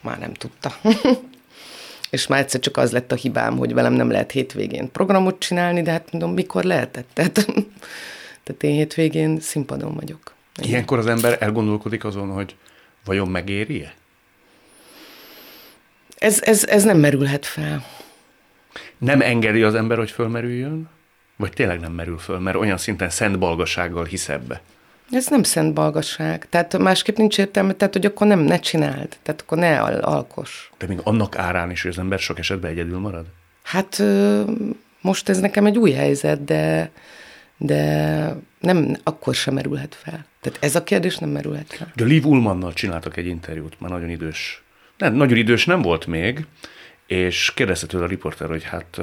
már 0.00 0.18
nem 0.18 0.32
tudta. 0.32 0.72
és 2.10 2.26
már 2.26 2.40
egyszer 2.40 2.60
csak 2.60 2.76
az 2.76 2.92
lett 2.92 3.12
a 3.12 3.14
hibám, 3.14 3.56
hogy 3.56 3.74
velem 3.74 3.92
nem 3.92 4.10
lehet 4.10 4.30
hétvégén 4.30 4.90
programot 4.92 5.38
csinálni, 5.38 5.82
de 5.82 5.90
hát 5.90 6.12
mondom, 6.12 6.32
mikor 6.32 6.64
lehetett? 6.64 7.08
Tehát, 7.12 7.46
tehát 8.50 8.62
én 8.62 8.74
hétvégén 8.74 9.40
színpadon 9.40 9.94
vagyok. 9.94 10.34
Ilyenkor 10.62 10.98
az 10.98 11.06
ember 11.06 11.36
elgondolkodik 11.40 12.04
azon, 12.04 12.28
hogy 12.28 12.56
vajon 13.04 13.28
megéri-e? 13.28 13.94
Ez, 16.18 16.42
ez, 16.42 16.64
ez 16.64 16.84
nem 16.84 16.98
merülhet 16.98 17.46
fel. 17.46 17.86
Nem 18.98 19.20
engedi 19.20 19.62
az 19.62 19.74
ember, 19.74 19.98
hogy 19.98 20.10
fölmerüljön? 20.10 20.88
Vagy 21.36 21.52
tényleg 21.52 21.80
nem 21.80 21.92
merül 21.92 22.18
föl, 22.18 22.38
mert 22.38 22.56
olyan 22.56 22.76
szinten 22.76 23.10
szent 23.10 23.38
balgasággal 23.38 24.04
hisz 24.04 24.28
ebbe? 24.28 24.60
Ez 25.10 25.26
nem 25.26 25.42
szent 25.42 25.74
balgaság. 25.74 26.48
Tehát 26.48 26.78
másképp 26.78 27.16
nincs 27.16 27.38
értelme, 27.38 27.72
tehát 27.72 27.94
hogy 27.94 28.06
akkor 28.06 28.26
nem, 28.26 28.38
ne 28.38 28.58
csináld, 28.58 29.16
tehát 29.22 29.40
akkor 29.40 29.58
ne 29.58 29.80
al- 29.80 30.04
alkos. 30.04 30.70
De 30.78 30.86
még 30.86 30.98
annak 31.02 31.38
árán 31.38 31.70
is, 31.70 31.82
hogy 31.82 31.90
az 31.90 31.98
ember 31.98 32.18
sok 32.18 32.38
esetben 32.38 32.70
egyedül 32.70 32.98
marad? 32.98 33.24
Hát 33.62 34.02
most 35.00 35.28
ez 35.28 35.38
nekem 35.38 35.66
egy 35.66 35.78
új 35.78 35.90
helyzet, 35.90 36.44
de, 36.44 36.90
de 37.62 38.34
nem, 38.60 38.96
akkor 39.02 39.34
sem 39.34 39.54
merülhet 39.54 39.94
fel. 39.94 40.26
Tehát 40.40 40.58
ez 40.62 40.74
a 40.74 40.84
kérdés 40.84 41.18
nem 41.18 41.28
merülhet 41.28 41.72
fel. 41.72 41.92
De 41.94 42.04
Liv 42.04 42.26
Ullmannal 42.26 42.72
csináltak 42.72 43.16
egy 43.16 43.26
interjút, 43.26 43.80
már 43.80 43.90
nagyon 43.90 44.08
idős. 44.08 44.62
Nem, 44.96 45.14
nagyon 45.14 45.36
idős 45.36 45.64
nem 45.64 45.82
volt 45.82 46.06
még, 46.06 46.46
és 47.06 47.52
kérdezte 47.54 47.86
tőle 47.86 48.04
a 48.04 48.08
riporter, 48.08 48.48
hogy 48.48 48.64
hát 48.64 49.00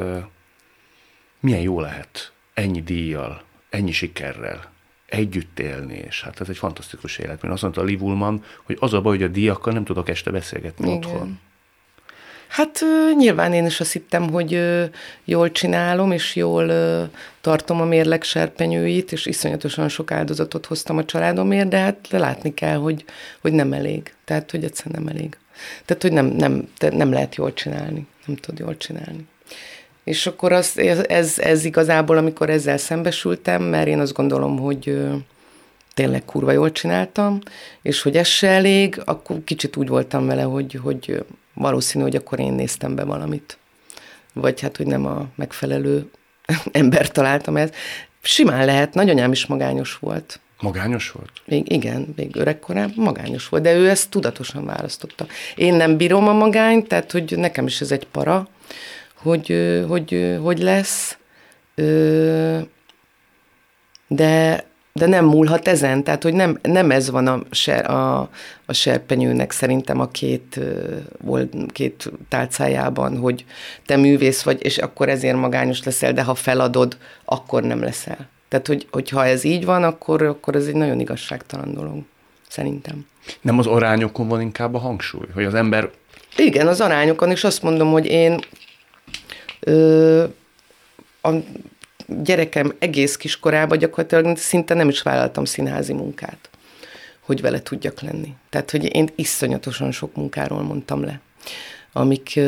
milyen 1.40 1.62
jó 1.62 1.80
lehet 1.80 2.32
ennyi 2.54 2.82
díjjal, 2.82 3.42
ennyi 3.70 3.92
sikerrel, 3.92 4.72
együtt 5.06 5.60
élni, 5.60 5.96
és 6.08 6.22
hát 6.22 6.42
ez 6.42 6.50
egy 6.50 6.58
fantasztikus 6.58 7.18
élet. 7.18 7.42
Mert 7.42 7.54
azt 7.54 7.62
mondta 7.62 7.82
a 7.82 7.84
Liv 7.84 8.02
Ullmann, 8.02 8.44
hogy 8.64 8.78
az 8.80 8.94
a 8.94 9.02
baj, 9.02 9.18
hogy 9.18 9.26
a 9.26 9.32
díjakkal 9.32 9.74
nem 9.74 9.84
tudok 9.84 10.10
este 10.10 10.32
beszélgetni 10.32 10.86
Igen. 10.86 10.98
otthon. 10.98 11.40
Hát 12.48 12.84
nyilván 13.18 13.54
én 13.54 13.66
is 13.66 13.80
azt 13.80 13.92
hittem, 13.92 14.30
hogy 14.30 14.60
jól 15.26 15.52
csinálom, 15.52 16.12
és 16.12 16.36
jól 16.36 16.72
tartom 17.42 17.82
a 17.82 17.86
mérleg 17.86 18.24
serpenyőit, 18.24 19.12
és 19.12 19.26
iszonyatosan 19.26 19.90
sok 19.90 20.12
áldozatot 20.12 20.66
hoztam 20.66 20.98
a 20.98 21.06
családomért, 21.06 21.68
de 21.68 21.78
hát 21.78 22.08
látni 22.10 22.54
kell, 22.54 22.78
hogy, 22.78 23.06
hogy 23.42 23.54
nem 23.54 23.74
elég. 23.74 24.14
Tehát, 24.26 24.52
hogy 24.52 24.64
egyszerűen 24.64 25.04
nem 25.04 25.16
elég. 25.16 25.38
Tehát, 25.86 26.02
hogy 26.02 26.12
nem, 26.12 26.26
nem, 26.26 26.68
nem 26.80 27.12
lehet 27.12 27.36
jól 27.36 27.54
csinálni. 27.54 28.08
Nem 28.26 28.36
tud 28.36 28.60
jól 28.60 28.78
csinálni. 28.78 29.28
És 30.04 30.28
akkor 30.28 30.52
az, 30.52 30.78
ez, 31.08 31.40
ez 31.40 31.66
igazából, 31.66 32.18
amikor 32.18 32.50
ezzel 32.50 32.78
szembesültem, 32.78 33.64
mert 33.64 33.88
én 33.88 34.00
azt 34.00 34.14
gondolom, 34.14 34.60
hogy 34.60 34.98
tényleg 35.94 36.26
kurva 36.26 36.52
jól 36.52 36.72
csináltam, 36.72 37.40
és 37.82 38.02
hogy 38.02 38.18
ez 38.18 38.28
se 38.28 38.48
elég, 38.48 39.02
akkor 39.06 39.44
kicsit 39.44 39.76
úgy 39.76 39.88
voltam 39.88 40.26
vele, 40.26 40.42
hogy, 40.42 40.80
hogy 40.84 41.26
valószínű, 41.58 42.04
hogy 42.04 42.16
akkor 42.16 42.40
én 42.40 42.54
néztem 42.54 42.96
be 42.96 43.04
valamit. 43.04 43.58
Vagy 44.34 44.62
hát, 44.62 44.78
hogy 44.78 44.88
nem 44.88 45.06
a 45.06 45.26
megfelelő 45.36 46.10
ember 46.72 47.12
találtam 47.12 47.58
ezt. 47.58 47.76
Simán 48.22 48.66
lehet, 48.66 48.94
nagyanyám 48.94 49.32
is 49.32 49.46
magányos 49.46 49.98
volt. 49.98 50.40
Magányos 50.62 51.12
volt? 51.12 51.32
Még, 51.46 51.72
igen, 51.72 52.14
még 52.16 52.36
öregkorában 52.36 53.04
magányos 53.04 53.50
volt, 53.50 53.64
de 53.64 53.74
ő 53.74 53.90
ezt 53.90 54.10
tudatosan 54.10 54.66
választotta. 54.66 55.26
Én 55.56 55.74
nem 55.74 55.98
bírom 55.98 56.28
a 56.28 56.34
magányt, 56.34 56.88
tehát 56.88 57.12
hogy 57.12 57.38
nekem 57.38 57.66
is 57.66 57.82
ez 57.82 57.92
egy 57.92 58.08
para, 58.08 58.48
hogy, 59.14 59.84
hogy, 59.88 60.38
hogy 60.42 60.60
lesz, 60.60 61.18
de, 64.08 64.64
de 64.98 65.06
nem 65.06 65.26
múlhat 65.26 65.68
ezen, 65.68 66.04
tehát 66.04 66.24
hogy 66.24 66.34
nem, 66.34 66.60
nem 66.62 66.92
ez 66.92 67.10
van 67.10 67.28
a, 67.28 67.42
ser, 67.52 67.90
a, 67.90 68.20
a 68.66 68.74
serpenyőnek 68.74 69.52
szerintem 69.52 70.00
a 70.00 70.08
két, 70.08 70.60
két 71.68 72.12
tálcájában, 72.30 73.18
hogy 73.18 73.46
te 73.86 73.96
művész 73.96 74.42
vagy, 74.42 74.66
és 74.66 74.78
akkor 74.78 75.10
ezért 75.10 75.38
magányos 75.38 75.84
leszel, 75.84 76.14
de 76.14 76.24
ha 76.24 76.36
feladod, 76.36 76.98
akkor 77.26 77.64
nem 77.64 77.82
leszel. 77.82 78.30
Tehát, 78.48 78.68
hogy, 78.68 78.88
hogyha 78.92 79.26
ez 79.26 79.44
így 79.44 79.66
van, 79.66 79.84
akkor, 79.84 80.22
akkor 80.22 80.56
ez 80.56 80.66
egy 80.66 80.76
nagyon 80.76 81.00
igazságtalan 81.00 81.74
dolog, 81.74 82.04
szerintem. 82.48 83.06
Nem 83.42 83.60
az 83.60 83.68
arányokon 83.68 84.28
van 84.28 84.42
inkább 84.42 84.74
a 84.74 84.80
hangsúly, 84.80 85.28
hogy 85.34 85.44
az 85.44 85.54
ember... 85.54 85.90
Igen, 86.38 86.68
az 86.68 86.82
arányokon, 86.82 87.32
és 87.32 87.44
azt 87.44 87.62
mondom, 87.62 87.92
hogy 87.92 88.06
én 88.06 88.40
ö, 89.60 90.24
a 91.22 91.30
gyerekem 92.24 92.74
egész 92.80 93.16
kiskorában 93.16 93.78
gyakorlatilag 93.78 94.38
szinte 94.38 94.74
nem 94.74 94.90
is 94.90 95.02
vállaltam 95.02 95.46
színházi 95.46 95.94
munkát, 95.94 96.50
hogy 97.20 97.42
vele 97.42 97.62
tudjak 97.62 98.02
lenni. 98.02 98.36
Tehát, 98.50 98.72
hogy 98.72 98.96
én 98.96 99.10
iszonyatosan 99.16 99.92
sok 99.92 100.16
munkáról 100.16 100.62
mondtam 100.62 101.04
le, 101.04 101.20
amik 101.92 102.40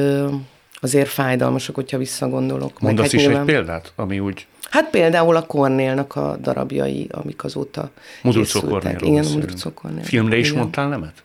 azért 0.82 1.10
fájdalmasak, 1.10 1.76
hogyha 1.76 1.98
visszagondolok. 1.98 2.80
Mondasz 2.80 3.06
hát 3.06 3.14
is 3.14 3.22
nyilván... 3.22 3.40
egy 3.40 3.46
példát, 3.46 3.92
ami 3.96 4.20
úgy... 4.20 4.48
Hát 4.70 4.90
például 4.90 5.36
a 5.36 5.46
Kornélnak 5.46 6.16
a 6.16 6.38
darabjai, 6.42 7.08
amik 7.12 7.44
azóta 7.44 7.92
Mudrucó 8.24 8.60
Kornél. 8.60 8.98
Igen, 9.00 9.26
Mudrucó 9.26 9.72
Kornél. 9.74 10.04
Filmre 10.04 10.38
is 10.38 10.48
Igen. 10.48 10.60
mondtál 10.60 10.88
nemet? 10.88 11.24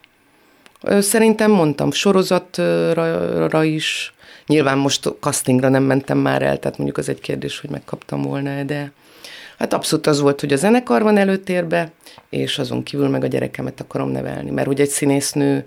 Szerintem 1.02 1.50
mondtam 1.50 1.92
sorozatra 1.92 3.64
is, 3.64 4.14
Nyilván 4.46 4.78
most 4.78 5.12
castingra 5.20 5.68
nem 5.68 5.82
mentem 5.82 6.18
már 6.18 6.42
el, 6.42 6.58
tehát 6.58 6.76
mondjuk 6.76 6.98
az 6.98 7.08
egy 7.08 7.20
kérdés, 7.20 7.60
hogy 7.60 7.70
megkaptam 7.70 8.22
volna 8.22 8.62
de 8.62 8.92
hát 9.58 9.72
abszolút 9.72 10.06
az 10.06 10.20
volt, 10.20 10.40
hogy 10.40 10.52
a 10.52 10.56
zenekar 10.56 11.02
van 11.02 11.16
előtérbe, 11.16 11.92
és 12.28 12.58
azon 12.58 12.82
kívül 12.82 13.08
meg 13.08 13.24
a 13.24 13.26
gyerekemet 13.26 13.80
akarom 13.80 14.10
nevelni, 14.10 14.50
mert 14.50 14.68
ugye 14.68 14.82
egy 14.82 14.88
színésznő 14.88 15.66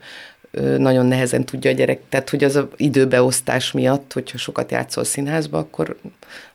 nagyon 0.77 1.05
nehezen 1.05 1.45
tudja 1.45 1.71
a 1.71 1.73
gyerek, 1.73 1.99
tehát 2.09 2.29
hogy 2.29 2.43
az 2.43 2.55
a 2.55 2.69
időbeosztás 2.75 3.71
miatt, 3.71 4.13
hogyha 4.13 4.37
sokat 4.37 4.71
játszol 4.71 5.03
színházba, 5.03 5.57
akkor 5.57 5.97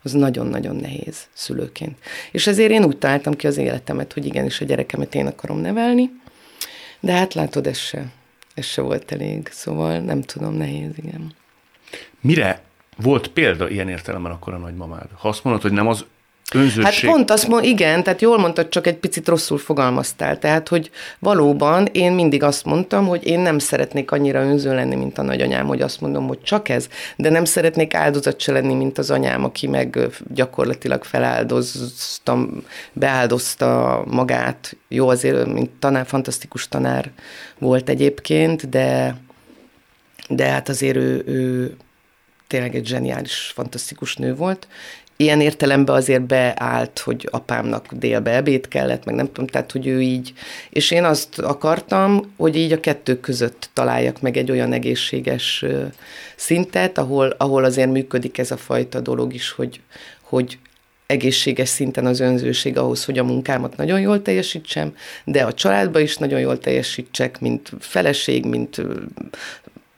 az 0.02 0.12
nagyon-nagyon 0.12 0.76
nehéz 0.76 1.16
szülőként. 1.32 1.98
És 2.32 2.46
ezért 2.46 2.70
én 2.70 2.84
úgy 2.84 2.98
találtam 2.98 3.34
ki 3.34 3.46
az 3.46 3.56
életemet, 3.56 4.12
hogy 4.12 4.26
igenis 4.26 4.60
a 4.60 4.64
gyerekemet 4.64 5.14
én 5.14 5.26
akarom 5.26 5.58
nevelni, 5.58 6.10
de 7.00 7.12
hát 7.12 7.34
látod, 7.34 7.66
ez 7.66 7.78
se, 7.78 8.06
ez 8.54 8.64
se 8.64 8.80
volt 8.80 9.12
elég, 9.12 9.48
szóval 9.52 9.98
nem 9.98 10.22
tudom, 10.22 10.54
nehéz, 10.54 10.90
igen. 10.96 11.34
Mire 12.22 12.62
volt 12.96 13.28
példa 13.28 13.68
ilyen 13.68 13.88
értelemben 13.88 14.32
akkor 14.32 14.54
a 14.54 14.58
nagymamád? 14.58 15.06
Ha 15.18 15.28
azt 15.28 15.44
mondod, 15.44 15.62
hogy 15.62 15.72
nem 15.72 15.88
az 15.88 16.04
önzőség... 16.54 16.84
Hát 16.84 17.14
pont 17.14 17.30
azt 17.30 17.48
mondom, 17.48 17.70
igen, 17.70 18.02
tehát 18.02 18.20
jól 18.20 18.38
mondtad, 18.38 18.68
csak 18.68 18.86
egy 18.86 18.96
picit 18.96 19.28
rosszul 19.28 19.58
fogalmaztál. 19.58 20.38
Tehát, 20.38 20.68
hogy 20.68 20.90
valóban 21.18 21.86
én 21.92 22.12
mindig 22.12 22.42
azt 22.42 22.64
mondtam, 22.64 23.06
hogy 23.06 23.26
én 23.26 23.40
nem 23.40 23.58
szeretnék 23.58 24.10
annyira 24.10 24.42
önző 24.42 24.74
lenni, 24.74 24.94
mint 24.94 25.18
a 25.18 25.22
nagyanyám, 25.22 25.66
hogy 25.66 25.80
azt 25.80 26.00
mondom, 26.00 26.26
hogy 26.26 26.42
csak 26.42 26.68
ez, 26.68 26.88
de 27.16 27.30
nem 27.30 27.44
szeretnék 27.44 27.94
áldozat 27.94 28.40
se 28.40 28.52
lenni, 28.52 28.74
mint 28.74 28.98
az 28.98 29.10
anyám, 29.10 29.44
aki 29.44 29.66
meg 29.66 29.98
gyakorlatilag 30.34 31.04
feláldoztam, 31.04 32.64
beáldozta 32.92 34.02
magát. 34.06 34.76
Jó, 34.88 35.08
azért, 35.08 35.46
mint 35.46 35.70
tanár, 35.70 36.06
fantasztikus 36.06 36.68
tanár 36.68 37.10
volt 37.58 37.88
egyébként, 37.88 38.68
de, 38.68 39.16
de 40.28 40.48
hát 40.48 40.68
azért 40.68 40.96
ő, 40.96 41.22
ő 41.26 41.76
tényleg 42.52 42.74
egy 42.74 42.86
zseniális, 42.86 43.52
fantasztikus 43.54 44.16
nő 44.16 44.34
volt. 44.34 44.66
Ilyen 45.16 45.40
értelemben 45.40 45.96
azért 45.96 46.22
beállt, 46.22 46.98
hogy 46.98 47.28
apámnak 47.30 47.92
délbe 47.92 48.34
ebéd 48.34 48.68
kellett, 48.68 49.04
meg 49.04 49.14
nem 49.14 49.26
tudom, 49.26 49.46
tehát 49.46 49.72
hogy 49.72 49.86
ő 49.86 50.00
így, 50.00 50.32
és 50.70 50.90
én 50.90 51.04
azt 51.04 51.38
akartam, 51.38 52.32
hogy 52.36 52.56
így 52.56 52.72
a 52.72 52.80
kettő 52.80 53.20
között 53.20 53.70
találjak 53.72 54.20
meg 54.20 54.36
egy 54.36 54.50
olyan 54.50 54.72
egészséges 54.72 55.64
szintet, 56.36 56.98
ahol, 56.98 57.34
ahol 57.38 57.64
azért 57.64 57.90
működik 57.90 58.38
ez 58.38 58.50
a 58.50 58.56
fajta 58.56 59.00
dolog 59.00 59.34
is, 59.34 59.50
hogy, 59.50 59.80
hogy 60.20 60.58
egészséges 61.06 61.68
szinten 61.68 62.06
az 62.06 62.20
önzőség 62.20 62.78
ahhoz, 62.78 63.04
hogy 63.04 63.18
a 63.18 63.24
munkámat 63.24 63.76
nagyon 63.76 64.00
jól 64.00 64.22
teljesítsem, 64.22 64.96
de 65.24 65.42
a 65.42 65.52
családba 65.52 66.00
is 66.00 66.16
nagyon 66.16 66.40
jól 66.40 66.58
teljesítsek, 66.58 67.40
mint 67.40 67.72
feleség, 67.78 68.44
mint 68.44 68.82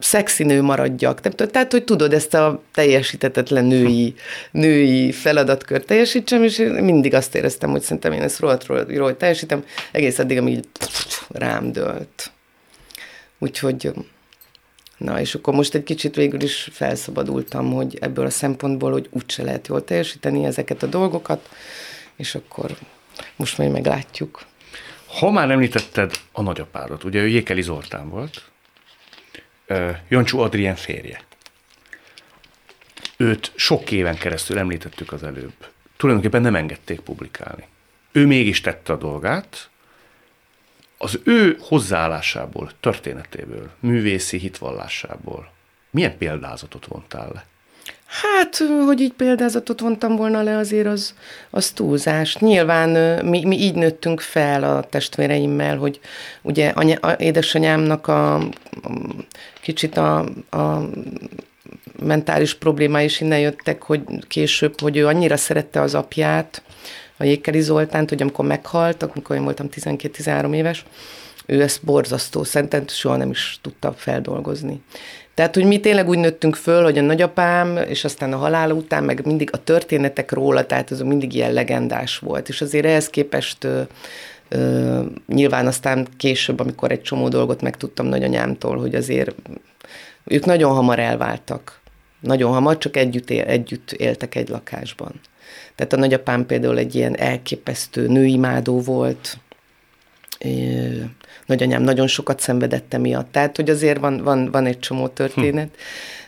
szexi 0.04 0.44
nő 0.44 0.62
maradjak. 0.62 1.20
Tehát, 1.20 1.72
hogy 1.72 1.84
tudod, 1.84 2.12
ezt 2.12 2.34
a 2.34 2.62
teljesítetetlen 2.72 3.64
női, 3.64 4.14
női 4.50 5.12
feladatkört 5.12 5.86
teljesítsem, 5.86 6.42
és 6.42 6.56
mindig 6.80 7.14
azt 7.14 7.34
éreztem, 7.34 7.70
hogy 7.70 7.80
szerintem 7.80 8.12
én 8.12 8.22
ezt 8.22 8.38
rohadt, 8.38 8.66
rohadt 8.66 9.18
teljesítem, 9.18 9.64
egész 9.92 10.18
addig, 10.18 10.38
amíg 10.38 10.64
rám 11.28 11.72
dölt. 11.72 12.32
Úgyhogy, 13.38 13.92
na, 14.96 15.20
és 15.20 15.34
akkor 15.34 15.54
most 15.54 15.74
egy 15.74 15.82
kicsit 15.82 16.14
végül 16.14 16.42
is 16.42 16.68
felszabadultam, 16.72 17.72
hogy 17.72 17.98
ebből 18.00 18.26
a 18.26 18.30
szempontból, 18.30 18.92
hogy 18.92 19.08
úgyse 19.10 19.42
lehet 19.42 19.66
jól 19.66 19.84
teljesíteni 19.84 20.44
ezeket 20.44 20.82
a 20.82 20.86
dolgokat, 20.86 21.48
és 22.16 22.34
akkor 22.34 22.76
most 23.36 23.58
majd 23.58 23.70
meglátjuk. 23.70 24.44
Ha 25.18 25.30
már 25.30 25.50
említetted 25.50 26.12
a 26.32 26.42
nagyapádat, 26.42 27.04
ugye 27.04 27.20
ő 27.20 27.28
Jékeli 27.28 27.62
Zoltán 27.62 28.08
volt, 28.08 28.42
Jancsó 30.08 30.40
Adrien 30.40 30.76
férje. 30.76 31.20
Őt 33.16 33.52
sok 33.54 33.90
éven 33.90 34.16
keresztül 34.16 34.58
említettük 34.58 35.12
az 35.12 35.22
előbb. 35.22 35.66
Tulajdonképpen 35.96 36.42
nem 36.42 36.54
engedték 36.54 37.00
publikálni. 37.00 37.66
Ő 38.12 38.26
mégis 38.26 38.60
tette 38.60 38.92
a 38.92 38.96
dolgát, 38.96 39.68
az 40.98 41.20
ő 41.24 41.56
hozzáállásából, 41.60 42.70
történetéből, 42.80 43.70
művészi 43.80 44.38
hitvallásából 44.38 45.52
milyen 45.94 46.18
példázatot 46.18 46.86
vontál 46.86 47.30
le? 47.32 47.46
Hát, 48.22 48.56
hogy 48.86 49.00
így 49.00 49.12
példázatot 49.12 49.80
vontam 49.80 50.16
volna 50.16 50.42
le, 50.42 50.56
azért 50.56 50.86
az, 50.86 51.14
az 51.50 51.70
túlzás. 51.70 52.36
Nyilván 52.36 53.24
mi, 53.24 53.44
mi 53.44 53.58
így 53.58 53.74
nőttünk 53.74 54.20
fel 54.20 54.62
a 54.62 54.82
testvéreimmel, 54.82 55.76
hogy 55.76 56.00
ugye 56.42 56.68
anya, 56.68 56.96
a, 56.96 57.10
édesanyámnak 57.10 58.06
a, 58.06 58.34
a 58.34 58.50
kicsit 59.62 59.96
a, 59.96 60.18
a 60.50 60.88
mentális 61.98 62.54
problémái 62.54 63.04
is 63.04 63.20
innen 63.20 63.40
jöttek, 63.40 63.82
hogy 63.82 64.02
később, 64.28 64.80
hogy 64.80 64.96
ő 64.96 65.06
annyira 65.06 65.36
szerette 65.36 65.80
az 65.80 65.94
apját, 65.94 66.62
a 67.16 67.24
Jékeli 67.24 67.60
Zoltánt, 67.60 68.08
hogy 68.08 68.22
amikor 68.22 68.44
meghalt, 68.44 69.02
amikor 69.02 69.36
én 69.36 69.44
voltam 69.44 69.68
12-13 69.70 70.54
éves, 70.54 70.84
ő 71.46 71.62
ezt 71.62 71.84
borzasztó, 71.84 72.44
szerintem 72.44 72.88
soha 72.88 73.16
nem 73.16 73.30
is 73.30 73.58
tudta 73.62 73.92
feldolgozni. 73.92 74.82
Tehát, 75.34 75.54
hogy 75.54 75.64
mi 75.64 75.80
tényleg 75.80 76.08
úgy 76.08 76.18
nőttünk 76.18 76.54
föl, 76.54 76.82
hogy 76.82 76.98
a 76.98 77.02
nagyapám, 77.02 77.76
és 77.76 78.04
aztán 78.04 78.32
a 78.32 78.36
halál 78.36 78.70
után, 78.70 79.04
meg 79.04 79.26
mindig 79.26 79.48
a 79.52 79.64
történetek 79.64 80.32
róla, 80.32 80.66
tehát 80.66 80.90
az 80.90 81.00
mindig 81.00 81.34
ilyen 81.34 81.52
legendás 81.52 82.18
volt. 82.18 82.48
És 82.48 82.60
azért 82.60 82.84
ehhez 82.84 83.10
képest 83.10 83.64
ö, 83.64 83.82
ö, 84.48 85.00
nyilván 85.26 85.66
aztán 85.66 86.06
később, 86.16 86.60
amikor 86.60 86.90
egy 86.90 87.02
csomó 87.02 87.28
dolgot 87.28 87.62
megtudtam 87.62 88.06
nagyanyámtól, 88.06 88.78
hogy 88.78 88.94
azért 88.94 89.34
ők 90.24 90.44
nagyon 90.44 90.74
hamar 90.74 90.98
elváltak. 90.98 91.80
Nagyon 92.20 92.52
hamar, 92.52 92.78
csak 92.78 92.96
együtt, 92.96 93.30
él, 93.30 93.44
együtt 93.44 93.92
éltek 93.92 94.34
egy 94.34 94.48
lakásban. 94.48 95.20
Tehát 95.74 95.92
a 95.92 95.96
nagyapám 95.96 96.46
például 96.46 96.78
egy 96.78 96.94
ilyen 96.94 97.16
elképesztő 97.16 98.06
nőimádó 98.06 98.80
volt, 98.80 99.38
nagyanyám 101.46 101.82
nagyon 101.82 102.06
sokat 102.06 102.40
szenvedett 102.40 102.98
miatt. 102.98 103.32
Tehát, 103.32 103.56
hogy 103.56 103.70
azért 103.70 104.00
van, 104.00 104.22
van, 104.22 104.50
van 104.50 104.66
egy 104.66 104.78
csomó 104.78 105.08
történet. 105.08 105.68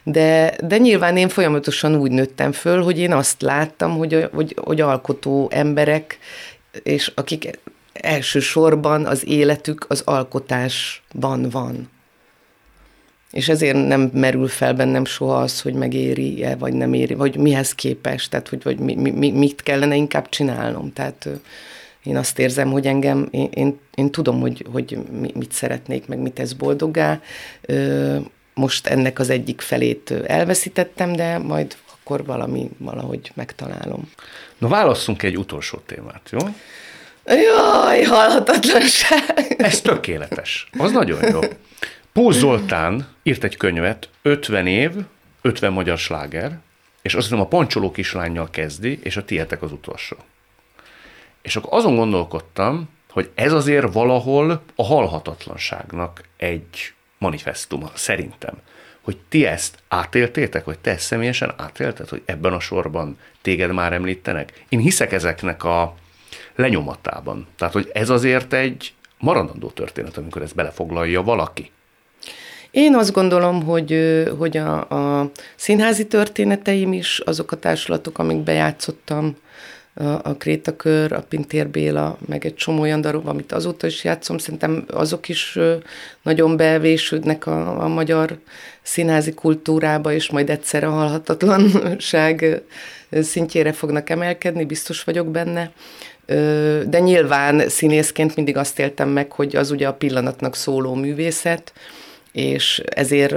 Hm. 0.04 0.10
De, 0.10 0.56
de 0.66 0.78
nyilván 0.78 1.16
én 1.16 1.28
folyamatosan 1.28 1.94
úgy 1.96 2.10
nőttem 2.10 2.52
föl, 2.52 2.82
hogy 2.82 2.98
én 2.98 3.12
azt 3.12 3.42
láttam, 3.42 3.96
hogy, 3.96 4.28
hogy, 4.32 4.56
hogy 4.60 4.80
alkotó 4.80 5.48
emberek, 5.52 6.18
és 6.82 7.12
akik 7.14 7.58
elsősorban 7.92 9.06
az 9.06 9.26
életük 9.26 9.84
az 9.88 10.02
alkotásban 10.04 11.48
van. 11.50 11.90
És 13.30 13.48
ezért 13.48 13.86
nem 13.86 14.10
merül 14.12 14.48
fel 14.48 14.74
bennem 14.74 15.04
soha 15.04 15.36
az, 15.36 15.60
hogy 15.60 15.74
megéri-e, 15.74 16.56
vagy 16.56 16.72
nem 16.72 16.92
éri, 16.92 17.14
vagy 17.14 17.36
mihez 17.36 17.74
képest, 17.74 18.30
tehát 18.30 18.48
hogy 18.48 18.62
vagy 18.62 18.78
mi, 18.78 18.94
mi, 18.94 19.30
mit 19.30 19.62
kellene 19.62 19.94
inkább 19.94 20.28
csinálnom. 20.28 20.92
Tehát 20.92 21.28
én 22.06 22.16
azt 22.16 22.38
érzem, 22.38 22.70
hogy 22.70 22.86
engem, 22.86 23.28
én, 23.30 23.48
én, 23.54 23.78
én 23.94 24.10
tudom, 24.10 24.40
hogy, 24.40 24.66
hogy 24.72 24.98
mit 25.34 25.52
szeretnék, 25.52 26.06
meg 26.06 26.18
mit 26.18 26.32
tesz 26.32 26.52
boldoggá. 26.52 27.20
Most 28.54 28.86
ennek 28.86 29.18
az 29.18 29.30
egyik 29.30 29.60
felét 29.60 30.10
elveszítettem, 30.26 31.12
de 31.12 31.38
majd 31.38 31.76
akkor 31.92 32.24
valami, 32.24 32.70
valahogy 32.78 33.30
megtalálom. 33.34 34.10
Na 34.58 34.68
válasszunk 34.68 35.22
egy 35.22 35.38
utolsó 35.38 35.78
témát, 35.86 36.30
jó? 36.30 36.38
Jaj, 37.26 38.02
halhatatlanság. 38.02 39.54
Ez 39.58 39.80
tökéletes. 39.80 40.68
Az 40.78 40.92
nagyon 40.92 41.18
jó. 41.30 41.40
Póz 42.12 42.36
Zoltán 42.36 43.08
írt 43.22 43.44
egy 43.44 43.56
könyvet, 43.56 44.08
50 44.22 44.66
év, 44.66 44.90
50 45.42 45.72
magyar 45.72 45.98
sláger, 45.98 46.58
és 47.02 47.14
azt 47.14 47.24
hiszem 47.24 47.40
a 47.40 47.46
Pancsoló 47.46 47.90
kislányjal 47.90 48.50
kezdi, 48.50 48.98
és 49.02 49.16
a 49.16 49.24
tietek 49.24 49.62
az 49.62 49.72
utolsó. 49.72 50.16
És 51.46 51.56
akkor 51.56 51.78
azon 51.78 51.96
gondolkodtam, 51.96 52.88
hogy 53.10 53.30
ez 53.34 53.52
azért 53.52 53.92
valahol 53.92 54.62
a 54.74 54.84
halhatatlanságnak 54.84 56.22
egy 56.36 56.92
manifestuma, 57.18 57.90
szerintem. 57.94 58.54
Hogy 59.00 59.16
ti 59.28 59.46
ezt 59.46 59.78
átéltétek, 59.88 60.64
vagy 60.64 60.78
te 60.78 60.90
ezt 60.90 61.04
személyesen 61.04 61.54
átélted, 61.56 62.08
hogy 62.08 62.22
ebben 62.24 62.52
a 62.52 62.60
sorban 62.60 63.18
téged 63.42 63.72
már 63.72 63.92
említenek? 63.92 64.64
Én 64.68 64.78
hiszek 64.78 65.12
ezeknek 65.12 65.64
a 65.64 65.94
lenyomatában. 66.54 67.46
Tehát, 67.58 67.74
hogy 67.74 67.90
ez 67.94 68.10
azért 68.10 68.52
egy 68.52 68.92
maradandó 69.18 69.68
történet, 69.68 70.16
amikor 70.16 70.42
ezt 70.42 70.54
belefoglalja 70.54 71.22
valaki. 71.22 71.70
Én 72.70 72.94
azt 72.94 73.12
gondolom, 73.12 73.62
hogy, 73.62 74.22
hogy 74.38 74.56
a, 74.56 74.88
a 75.20 75.30
színházi 75.56 76.06
történeteim 76.06 76.92
is, 76.92 77.18
azok 77.18 77.52
a 77.52 77.56
társulatok, 77.56 78.18
amik 78.18 78.38
bejátszottam, 78.38 79.36
a, 79.98 80.04
a 80.04 80.36
Krétakör, 80.38 81.12
a 81.12 81.24
Pintér 81.28 81.68
Béla, 81.68 82.18
meg 82.26 82.44
egy 82.44 82.54
csomó 82.54 82.80
olyan 82.80 83.00
darab, 83.00 83.26
amit 83.26 83.52
azóta 83.52 83.86
is 83.86 84.04
játszom, 84.04 84.38
szerintem 84.38 84.84
azok 84.90 85.28
is 85.28 85.58
nagyon 86.22 86.56
bevésődnek 86.56 87.46
a, 87.46 87.82
a 87.82 87.88
magyar 87.88 88.38
színházi 88.82 89.34
kultúrába, 89.34 90.12
és 90.12 90.30
majd 90.30 90.50
egyszer 90.50 90.84
a 90.84 90.90
halhatatlanság 90.90 92.62
szintjére 93.10 93.72
fognak 93.72 94.10
emelkedni, 94.10 94.64
biztos 94.64 95.04
vagyok 95.04 95.28
benne. 95.28 95.70
De 96.86 96.98
nyilván 96.98 97.68
színészként 97.68 98.36
mindig 98.36 98.56
azt 98.56 98.78
éltem 98.78 99.08
meg, 99.08 99.32
hogy 99.32 99.56
az 99.56 99.70
ugye 99.70 99.88
a 99.88 99.94
pillanatnak 99.94 100.56
szóló 100.56 100.94
művészet, 100.94 101.72
és 102.36 102.82
ezért 102.86 103.34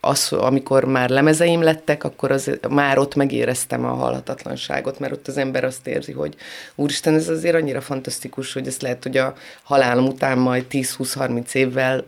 az, 0.00 0.32
amikor 0.32 0.84
már 0.84 1.08
lemezeim 1.08 1.62
lettek, 1.62 2.04
akkor 2.04 2.30
az, 2.30 2.50
már 2.68 2.98
ott 2.98 3.14
megéreztem 3.14 3.84
a 3.84 3.94
halhatatlanságot, 3.94 4.98
mert 4.98 5.12
ott 5.12 5.28
az 5.28 5.36
ember 5.36 5.64
azt 5.64 5.86
érzi, 5.86 6.12
hogy 6.12 6.34
úristen, 6.74 7.14
ez 7.14 7.28
azért 7.28 7.54
annyira 7.54 7.80
fantasztikus, 7.80 8.52
hogy 8.52 8.66
ezt 8.66 8.82
lehet, 8.82 9.02
hogy 9.02 9.16
a 9.16 9.34
halálom 9.62 10.06
után 10.06 10.38
majd 10.38 10.64
10-20-30 10.70 11.54
évvel 11.54 12.04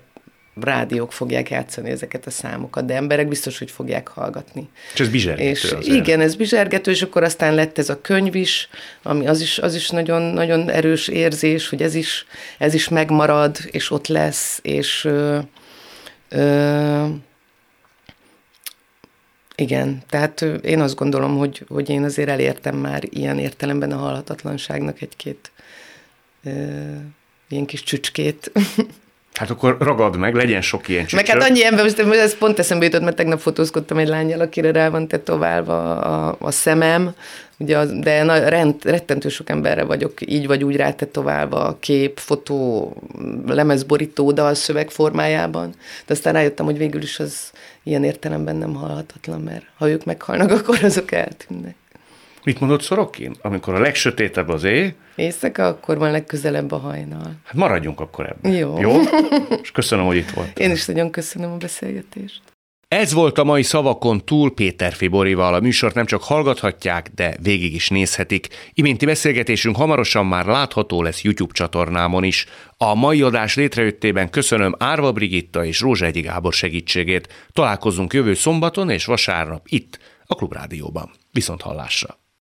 rádiók 0.61 1.13
fogják 1.13 1.51
játszani 1.51 1.91
ezeket 1.91 2.27
a 2.27 2.31
számokat, 2.31 2.85
de 2.85 2.95
emberek 2.95 3.29
biztos, 3.29 3.59
hogy 3.59 3.71
fogják 3.71 4.09
hallgatni. 4.09 4.69
És 4.95 5.01
ez 5.01 5.09
bizsergető 5.09 5.49
és 5.49 5.65
azért. 5.65 5.97
Igen, 5.97 6.21
ez 6.21 6.35
bizsergető, 6.35 6.91
és 6.91 7.03
akkor 7.03 7.23
aztán 7.23 7.55
lett 7.55 7.79
ez 7.79 7.89
a 7.89 8.01
könyv 8.01 8.35
is, 8.35 8.69
ami 9.03 9.27
az 9.27 9.41
is, 9.41 9.59
az 9.59 9.75
is 9.75 9.91
nagyon, 9.91 10.23
nagyon 10.23 10.71
erős 10.71 11.09
érzés, 11.09 11.69
hogy 11.69 11.83
ez 11.83 11.95
is, 11.95 12.27
ez 12.59 12.75
is 12.75 12.89
megmarad, 12.89 13.57
és 13.71 13.91
ott 13.91 14.07
lesz, 14.07 14.59
és 14.63 15.09
Ö, 16.29 17.07
igen, 19.55 20.03
tehát 20.09 20.41
én 20.41 20.81
azt 20.81 20.95
gondolom, 20.95 21.37
hogy, 21.37 21.65
hogy 21.69 21.89
én 21.89 22.05
azért 22.05 22.29
elértem 22.29 22.77
már 22.77 23.03
ilyen 23.11 23.39
értelemben 23.39 23.93
a 23.93 23.97
halhatatlanságnak 23.97 25.01
egy-két 25.01 25.53
ö, 26.45 26.51
ilyen 27.49 27.67
kis 27.67 27.83
csücskét. 27.83 28.53
Hát 29.39 29.51
akkor 29.51 29.77
ragad 29.81 30.17
meg, 30.17 30.35
legyen 30.35 30.61
sok 30.61 30.89
ilyen 30.89 31.07
csücsök. 31.07 31.27
Meg 31.27 31.41
hát 31.41 31.51
annyi 31.51 31.65
ember, 31.65 31.85
most 31.85 31.99
ez 31.99 32.39
pont 32.39 32.59
eszembe 32.59 32.85
jutott, 32.85 33.03
mert 33.03 33.17
tegnap 33.17 33.41
fotózkodtam 33.41 33.99
egy 33.99 34.09
lányjal, 34.09 34.41
akire 34.41 34.73
rá 34.73 34.89
van 34.89 35.09
tetoválva 35.09 35.99
a, 36.01 36.37
a 36.39 36.51
szemem, 36.51 37.15
ugye, 37.59 37.85
de 37.85 38.23
na, 38.23 38.49
rend, 38.49 38.85
rettentő 38.85 39.29
sok 39.29 39.51
emberre 39.51 39.85
vagyok 39.85 40.13
így 40.31 40.47
vagy 40.47 40.65
úgy 40.65 40.77
rátetoválva, 40.77 41.77
kép, 41.81 42.19
fotó, 42.19 42.93
lemezborító, 43.47 44.33
dal 44.33 44.55
szöveg 44.55 44.91
formájában. 44.91 45.75
De 46.07 46.13
aztán 46.13 46.33
rájöttem, 46.33 46.65
hogy 46.65 46.79
végül 46.79 47.03
is 47.03 47.19
az 47.19 47.51
ilyen 47.83 48.05
értelemben 48.05 48.57
nem 48.57 48.75
halhatatlan, 48.75 49.41
mert 49.41 49.65
ha 49.77 49.89
ők 49.89 50.05
meghalnak, 50.05 50.51
akkor 50.59 50.85
azok 50.85 51.13
eltűnnek. 51.13 51.75
Mit 52.45 52.61
mondott 52.61 52.83
Szorokin? 52.83 53.35
Amikor 53.43 53.75
a 53.75 53.79
legsötétebb 53.79 54.49
az 54.49 54.65
éj? 54.65 54.95
Éjszaka, 55.15 55.67
akkor 55.67 55.99
van 55.99 56.11
legközelebb 56.11 56.73
a 56.73 56.79
hajnal. 56.79 57.33
Hát 57.45 57.55
maradjunk 57.55 58.01
akkor 58.01 58.27
ebben. 58.27 58.53
Jó. 58.53 58.81
Jó? 58.81 59.01
És 59.63 59.71
köszönöm, 59.71 60.05
hogy 60.05 60.17
itt 60.17 60.31
volt. 60.31 60.59
Én 60.59 60.71
is 60.71 60.87
nagyon 60.87 61.11
köszönöm 61.11 61.53
a 61.53 61.57
beszélgetést. 61.57 62.41
Ez 62.89 63.13
volt 63.13 63.39
a 63.39 63.45
mai 63.45 63.63
szavakon 63.63 64.25
túl 64.25 64.55
Péter 64.55 64.93
Fiborival. 64.93 65.55
A 65.55 65.61
műsort 65.61 65.95
nem 65.95 66.07
csak 66.07 66.23
hallgathatják, 66.23 67.11
de 67.15 67.37
végig 67.43 67.75
is 67.75 67.89
nézhetik. 67.89 68.49
Iménti 68.73 69.07
beszélgetésünk 69.07 69.77
hamarosan 69.77 70.27
már 70.27 70.47
látható 70.47 71.03
lesz 71.03 71.23
YouTube 71.23 71.53
csatornámon 71.53 72.25
is. 72.25 72.47
A 72.77 72.95
mai 72.95 73.23
adás 73.23 73.55
létrejöttében 73.55 74.31
köszönöm 74.31 74.75
Árva 74.79 75.13
Brigitta 75.13 75.65
és 75.65 75.81
Rózsa 75.81 76.05
Egyi 76.05 76.21
Gábor 76.21 76.53
segítségét. 76.53 77.49
Találkozunk 77.53 78.13
jövő 78.13 78.35
szombaton 78.35 78.91
és 78.91 79.05
vasárnap 79.05 79.67
itt, 79.69 79.99
a 80.27 80.35
Klubrádióban. 80.35 81.11
Viszont 81.33 81.63
hallásra! 81.63 82.19